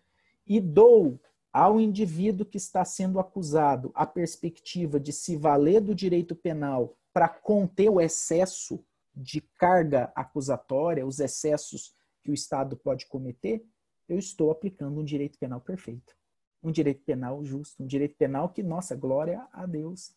e 0.47 0.61
dou 0.61 1.21
ao 1.53 1.81
indivíduo 1.81 2.47
que 2.47 2.57
está 2.57 2.85
sendo 2.85 3.19
acusado 3.19 3.91
a 3.95 4.07
perspectiva 4.07 5.01
de 5.01 5.13
se 5.13 5.37
valer 5.37 5.81
do 5.81 5.95
direito 5.95 6.35
penal 6.35 6.97
para 7.13 7.29
conter 7.29 7.91
o 7.91 8.01
excesso 8.01 8.85
de 9.15 9.41
carga 9.59 10.13
acusatória, 10.15 11.07
os 11.07 11.19
excessos 11.19 11.95
que 12.23 12.31
o 12.31 12.35
Estado 12.35 12.77
pode 12.77 13.07
cometer, 13.07 13.65
eu 14.09 14.19
estou 14.19 14.51
aplicando 14.51 15.01
um 15.01 15.05
direito 15.05 15.39
penal 15.39 15.61
perfeito. 15.61 16.15
Um 16.63 16.71
direito 16.71 17.03
penal 17.05 17.43
justo, 17.45 17.83
um 17.83 17.87
direito 17.87 18.17
penal 18.17 18.49
que, 18.51 18.63
nossa, 18.63 18.95
glória 18.95 19.47
a 19.53 19.67
Deus, 19.67 20.15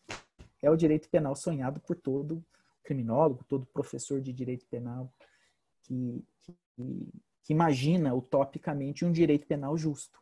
é 0.64 0.72
o 0.72 0.78
direito 0.78 1.10
penal 1.10 1.36
sonhado 1.36 1.82
por 1.82 1.98
todo 1.98 2.44
criminólogo, 2.84 3.44
todo 3.44 3.66
professor 3.66 4.22
de 4.22 4.32
direito 4.32 4.66
penal 4.68 5.14
que, 5.84 6.26
que, 6.40 6.56
que 7.44 7.54
imagina 7.54 8.16
utopicamente 8.16 9.04
um 9.04 9.12
direito 9.12 9.46
penal 9.46 9.78
justo. 9.78 10.22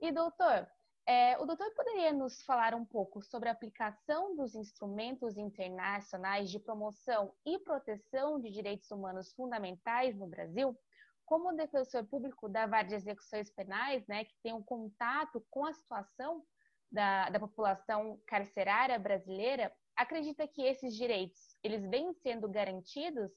E 0.00 0.12
doutor, 0.12 0.68
é, 1.04 1.36
o 1.38 1.46
doutor 1.46 1.68
poderia 1.74 2.12
nos 2.12 2.42
falar 2.44 2.72
um 2.72 2.84
pouco 2.84 3.20
sobre 3.20 3.48
a 3.48 3.52
aplicação 3.52 4.36
dos 4.36 4.54
instrumentos 4.54 5.36
internacionais 5.36 6.50
de 6.50 6.60
promoção 6.60 7.34
e 7.44 7.58
proteção 7.58 8.40
de 8.40 8.50
direitos 8.50 8.90
humanos 8.92 9.32
fundamentais 9.32 10.16
no 10.16 10.28
Brasil? 10.28 10.78
Como 11.24 11.56
defensor 11.56 12.04
público 12.04 12.48
da 12.48 12.68
vara 12.68 12.86
de 12.86 12.94
execuções 12.94 13.50
penais, 13.50 14.06
né, 14.06 14.24
que 14.24 14.36
tem 14.40 14.52
um 14.52 14.62
contato 14.62 15.44
com 15.50 15.66
a 15.66 15.72
situação 15.72 16.44
da, 16.90 17.30
da 17.30 17.40
população 17.40 18.20
carcerária 18.26 18.98
brasileira, 18.98 19.72
acredita 19.96 20.46
que 20.46 20.62
esses 20.62 20.94
direitos 20.94 21.56
eles 21.62 21.82
vêm 21.88 22.12
sendo 22.12 22.48
garantidos 22.48 23.30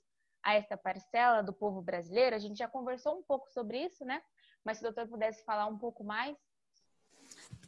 a 0.44 0.54
esta 0.54 0.78
parcela 0.78 1.42
do 1.42 1.54
povo 1.54 1.82
brasileiro? 1.82 2.36
A 2.36 2.40
gente 2.40 2.58
já 2.58 2.68
conversou 2.68 3.18
um 3.18 3.24
pouco 3.24 3.50
sobre 3.52 3.86
isso, 3.86 4.06
né? 4.06 4.22
Mas 4.64 4.78
se 4.78 4.84
o 4.84 4.88
doutor 4.88 5.08
pudesse 5.08 5.44
falar 5.44 5.68
um 5.68 5.78
pouco 5.78 6.04
mais. 6.04 6.38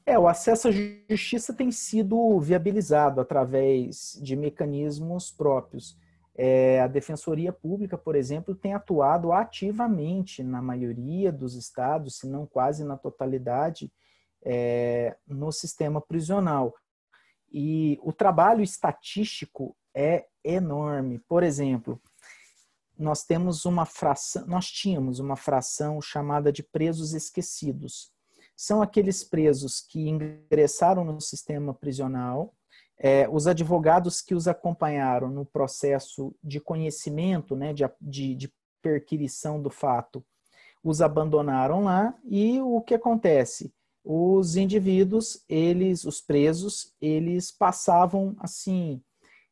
É, 0.06 0.18
o 0.18 0.28
acesso 0.28 0.68
à 0.68 0.72
justiça 0.72 1.54
tem 1.54 1.72
sido 1.72 2.40
viabilizado 2.40 3.22
através 3.22 4.20
de 4.22 4.36
mecanismos 4.36 5.32
próprios. 5.32 5.98
É, 6.36 6.82
a 6.82 6.88
Defensoria 6.88 7.52
Pública, 7.52 7.98
por 7.98 8.16
exemplo, 8.16 8.56
tem 8.56 8.74
atuado 8.74 9.32
ativamente 9.32 10.42
na 10.42 10.62
maioria 10.62 11.32
dos 11.32 11.56
estados, 11.56 12.18
se 12.18 12.28
não 12.28 12.48
quase 12.48 12.84
na 12.84 12.98
totalidade, 12.98 13.92
é, 14.44 15.16
no 15.28 15.52
sistema 15.52 16.02
prisional. 16.02 16.74
E 17.52 18.00
o 18.02 18.14
trabalho 18.14 18.64
estatístico 18.64 19.76
é 19.94 20.26
enorme. 20.44 21.20
Por 21.20 21.44
exemplo, 21.44 22.02
nós 22.98 23.24
temos 23.24 23.66
uma 23.66 23.86
fração, 23.86 24.46
nós 24.48 24.68
tínhamos 24.68 25.20
uma 25.20 25.36
fração 25.36 26.02
chamada 26.02 26.52
de 26.52 26.64
presos 26.64 27.14
esquecidos. 27.14 28.12
São 28.56 28.82
aqueles 28.82 29.24
presos 29.24 29.82
que 29.82 30.08
ingressaram 30.08 31.04
no 31.04 31.20
sistema 31.20 31.74
prisional, 31.74 32.54
é, 33.04 33.28
os 33.28 33.48
advogados 33.48 34.22
que 34.22 34.36
os 34.36 34.48
acompanharam 34.48 35.30
no 35.30 35.44
processo 35.44 36.36
de 36.44 36.60
conhecimento, 36.60 37.56
né, 37.56 37.74
de, 37.74 37.84
de, 38.00 38.36
de 38.36 38.54
do 39.62 39.70
fato, 39.70 40.24
os 40.84 41.02
abandonaram 41.02 41.84
lá 41.84 42.16
e 42.24 42.60
o 42.62 42.82
que 42.82 42.94
acontece? 42.94 43.74
Os 44.04 44.56
indivíduos, 44.56 45.44
eles, 45.48 46.06
os 46.06 46.20
presos, 46.20 46.94
eles 47.00 47.52
passavam 47.52 48.36
assim, 48.40 49.02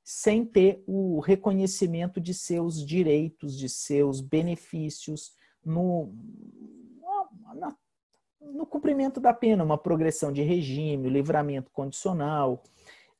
sem 0.04 0.44
ter 0.44 0.84
o 0.88 1.20
reconhecimento 1.20 2.20
de 2.20 2.34
seus 2.34 2.84
direitos, 2.84 3.56
de 3.58 3.70
seus 3.70 4.22
benefícios 4.22 5.34
no, 5.64 6.12
na, 7.54 7.76
no 8.42 8.66
cumprimento 8.66 9.20
da 9.20 9.34
pena, 9.34 9.64
uma 9.64 9.78
progressão 9.78 10.32
de 10.32 10.42
regime, 10.42 11.10
livramento 11.10 11.72
condicional, 11.72 12.64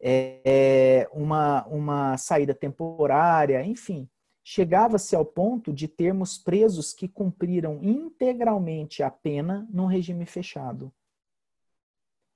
é, 0.02 1.08
uma, 1.14 1.66
uma 1.68 2.18
saída 2.18 2.54
temporária, 2.54 3.64
enfim. 3.64 4.10
Chegava-se 4.44 5.16
ao 5.16 5.26
ponto 5.26 5.72
de 5.72 5.88
termos 5.88 6.38
presos 6.38 6.92
que 6.92 7.08
cumpriram 7.08 7.84
integralmente 7.84 9.04
a 9.04 9.12
pena 9.12 9.68
num 9.72 9.86
regime 9.86 10.26
fechado. 10.26 10.92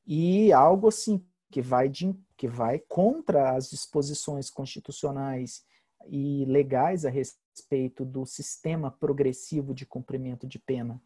E 0.06 0.52
algo 0.52 0.88
assim 0.88 1.24
que 1.50 1.62
vai 1.62 1.88
de, 1.88 2.16
que 2.36 2.48
vai 2.48 2.80
contra 2.80 3.56
as 3.56 3.70
disposições 3.70 4.50
constitucionais 4.50 5.64
e 6.08 6.46
legais 6.46 7.06
a 7.06 7.10
respeito 7.10 8.04
do 8.04 8.26
sistema 8.26 8.92
progressivo 8.92 9.74
de 9.74 9.86
cumprimento 9.86 10.48
de 10.48 10.60
pena. 10.60 11.00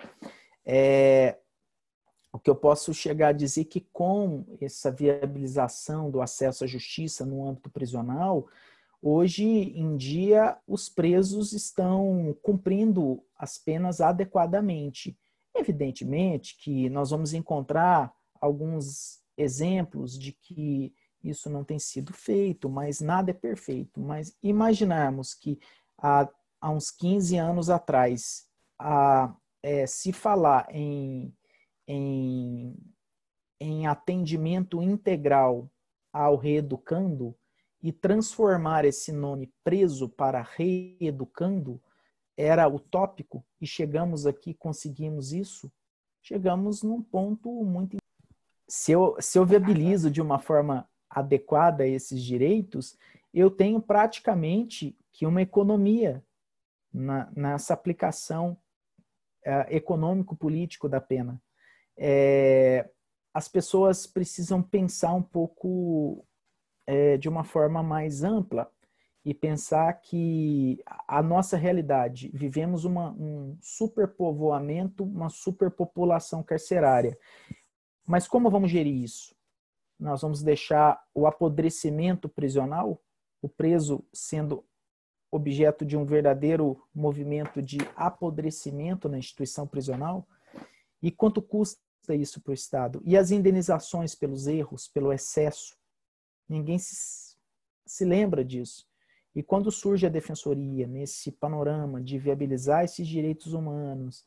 É, 0.66 1.38
o 2.32 2.40
que 2.40 2.50
eu 2.50 2.56
posso 2.56 2.94
chegar 2.94 3.30
a 3.30 3.34
dizer 3.34 3.66
que 3.66 3.82
com 3.92 4.46
essa 4.62 4.92
viabilização 4.92 6.10
do 6.10 6.22
acesso 6.22 6.64
à 6.64 6.68
justiça 6.68 7.26
no 7.26 7.48
âmbito 7.48 7.70
prisional, 7.70 8.48
hoje 9.02 9.46
em 9.46 9.98
dia 9.98 10.58
os 10.68 10.90
presos 10.90 11.54
estão 11.54 12.36
cumprindo 12.42 13.24
as 13.38 13.58
penas 13.58 14.02
adequadamente. 14.02 15.18
Evidentemente 15.56 16.58
que 16.58 16.90
nós 16.90 17.10
vamos 17.10 17.34
encontrar 17.34 18.14
alguns 18.42 19.22
exemplos 19.38 20.18
de 20.18 20.32
que 20.32 20.94
isso 21.24 21.50
não 21.50 21.64
tem 21.64 21.80
sido 21.80 22.14
feito, 22.14 22.70
mas 22.70 23.00
nada 23.00 23.32
é 23.32 23.34
perfeito. 23.34 24.00
Mas 24.00 24.36
imaginarmos 24.42 25.34
que 25.34 25.60
há, 25.98 26.28
há 26.62 26.70
uns 26.70 26.92
15 26.92 27.38
anos 27.38 27.70
atrás, 27.70 28.48
a, 28.80 29.36
é, 29.62 29.86
se 29.86 30.12
falar 30.12 30.68
em, 30.70 31.34
em, 31.88 32.76
em 33.60 33.88
atendimento 33.88 34.82
integral 34.82 35.70
ao 36.14 36.36
reeducando 36.36 37.36
e 37.82 37.92
transformar 37.92 38.86
esse 38.86 39.12
nome 39.12 39.54
preso 39.64 40.10
para 40.10 40.42
reeducando 40.42 41.82
era 42.36 42.68
utópico 42.68 43.44
e 43.60 43.66
chegamos 43.66 44.28
aqui, 44.28 44.54
conseguimos 44.54 45.34
isso, 45.34 45.72
chegamos 46.22 46.84
num 46.84 47.02
ponto 47.02 47.50
muito 47.64 47.98
se 48.68 48.92
eu, 48.92 49.16
se 49.20 49.38
eu 49.40 49.46
viabilizo 49.46 50.12
de 50.12 50.22
uma 50.22 50.40
forma 50.40 50.88
adequada 51.10 51.88
esses 51.88 52.22
direitos, 52.22 52.98
eu 53.34 53.50
tenho 53.50 53.82
praticamente 53.82 54.98
que 55.12 55.26
uma 55.26 55.42
economia 55.42 56.24
na, 56.94 57.32
nessa 57.36 57.74
aplicação 57.74 58.58
é, 59.46 59.76
econômico-político 59.76 60.90
da 60.90 61.00
pena. 61.00 61.42
É, 61.98 62.90
as 63.34 63.48
pessoas 63.48 64.06
precisam 64.06 64.62
pensar 64.62 65.14
um 65.14 65.24
pouco 65.24 66.26
é, 66.86 67.18
de 67.18 67.30
uma 67.30 67.44
forma 67.44 67.82
mais 67.82 68.24
ampla 68.24 68.70
e 69.24 69.34
pensar 69.34 69.92
que 69.94 70.82
a 71.08 71.22
nossa 71.22 71.58
realidade, 71.58 72.32
vivemos 72.34 72.86
uma, 72.86 73.12
um 73.12 73.58
superpovoamento, 73.62 75.04
uma 75.04 75.30
superpopulação 75.30 76.42
carcerária. 76.42 77.18
Mas 78.08 78.26
como 78.26 78.50
vamos 78.50 78.72
gerir 78.72 79.04
isso? 79.04 79.36
Nós 80.00 80.22
vamos 80.22 80.42
deixar 80.42 81.04
o 81.14 81.28
apodrecimento 81.28 82.30
prisional, 82.30 83.02
o 83.42 83.50
preso 83.50 84.04
sendo 84.14 84.64
objeto 85.30 85.86
de 85.86 85.98
um 85.98 86.06
verdadeiro 86.06 86.82
movimento 86.96 87.62
de 87.62 87.78
apodrecimento 87.98 89.10
na 89.10 89.18
instituição 89.18 89.68
prisional? 89.68 90.26
E 91.02 91.12
quanto 91.12 91.42
custa 91.42 92.16
isso 92.16 92.40
para 92.40 92.52
o 92.52 92.54
Estado? 92.54 93.02
E 93.04 93.18
as 93.18 93.30
indenizações 93.30 94.16
pelos 94.16 94.48
erros, 94.48 94.88
pelo 94.88 95.12
excesso? 95.12 95.76
Ninguém 96.48 96.80
se, 96.80 97.36
se 97.86 98.06
lembra 98.06 98.44
disso. 98.44 98.88
E 99.36 99.44
quando 99.44 99.70
surge 99.70 100.06
a 100.06 100.10
defensoria 100.10 100.88
nesse 100.88 101.32
panorama 101.32 102.02
de 102.02 102.18
viabilizar 102.18 102.86
esses 102.86 103.06
direitos 103.06 103.54
humanos, 103.54 104.26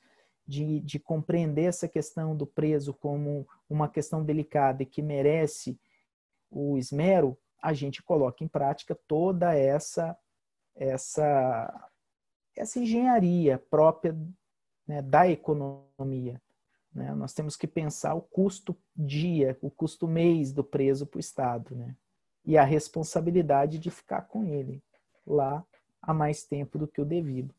de, 0.50 0.80
de 0.80 0.98
compreender 0.98 1.66
essa 1.66 1.86
questão 1.86 2.36
do 2.36 2.44
preso 2.44 2.92
como 2.92 3.46
uma 3.68 3.88
questão 3.88 4.24
delicada 4.24 4.82
e 4.82 4.86
que 4.86 5.00
merece 5.00 5.78
o 6.50 6.76
esmero, 6.76 7.38
a 7.62 7.72
gente 7.72 8.02
coloca 8.02 8.42
em 8.42 8.48
prática 8.48 8.98
toda 9.06 9.54
essa 9.54 10.18
essa 10.74 11.90
essa 12.56 12.80
engenharia 12.80 13.58
própria 13.70 14.16
né, 14.86 15.00
da 15.00 15.28
economia. 15.28 16.42
Né? 16.92 17.14
Nós 17.14 17.32
temos 17.32 17.56
que 17.56 17.68
pensar 17.68 18.14
o 18.14 18.20
custo 18.20 18.76
dia, 18.96 19.56
o 19.62 19.70
custo 19.70 20.08
mês 20.08 20.52
do 20.52 20.64
preso 20.64 21.06
para 21.06 21.18
o 21.18 21.20
Estado, 21.20 21.76
né? 21.76 21.96
e 22.44 22.58
a 22.58 22.64
responsabilidade 22.64 23.78
de 23.78 23.88
ficar 23.88 24.22
com 24.22 24.44
ele 24.44 24.82
lá 25.24 25.64
há 26.02 26.12
mais 26.12 26.42
tempo 26.42 26.76
do 26.76 26.88
que 26.88 27.00
o 27.00 27.04
devido. 27.04 27.54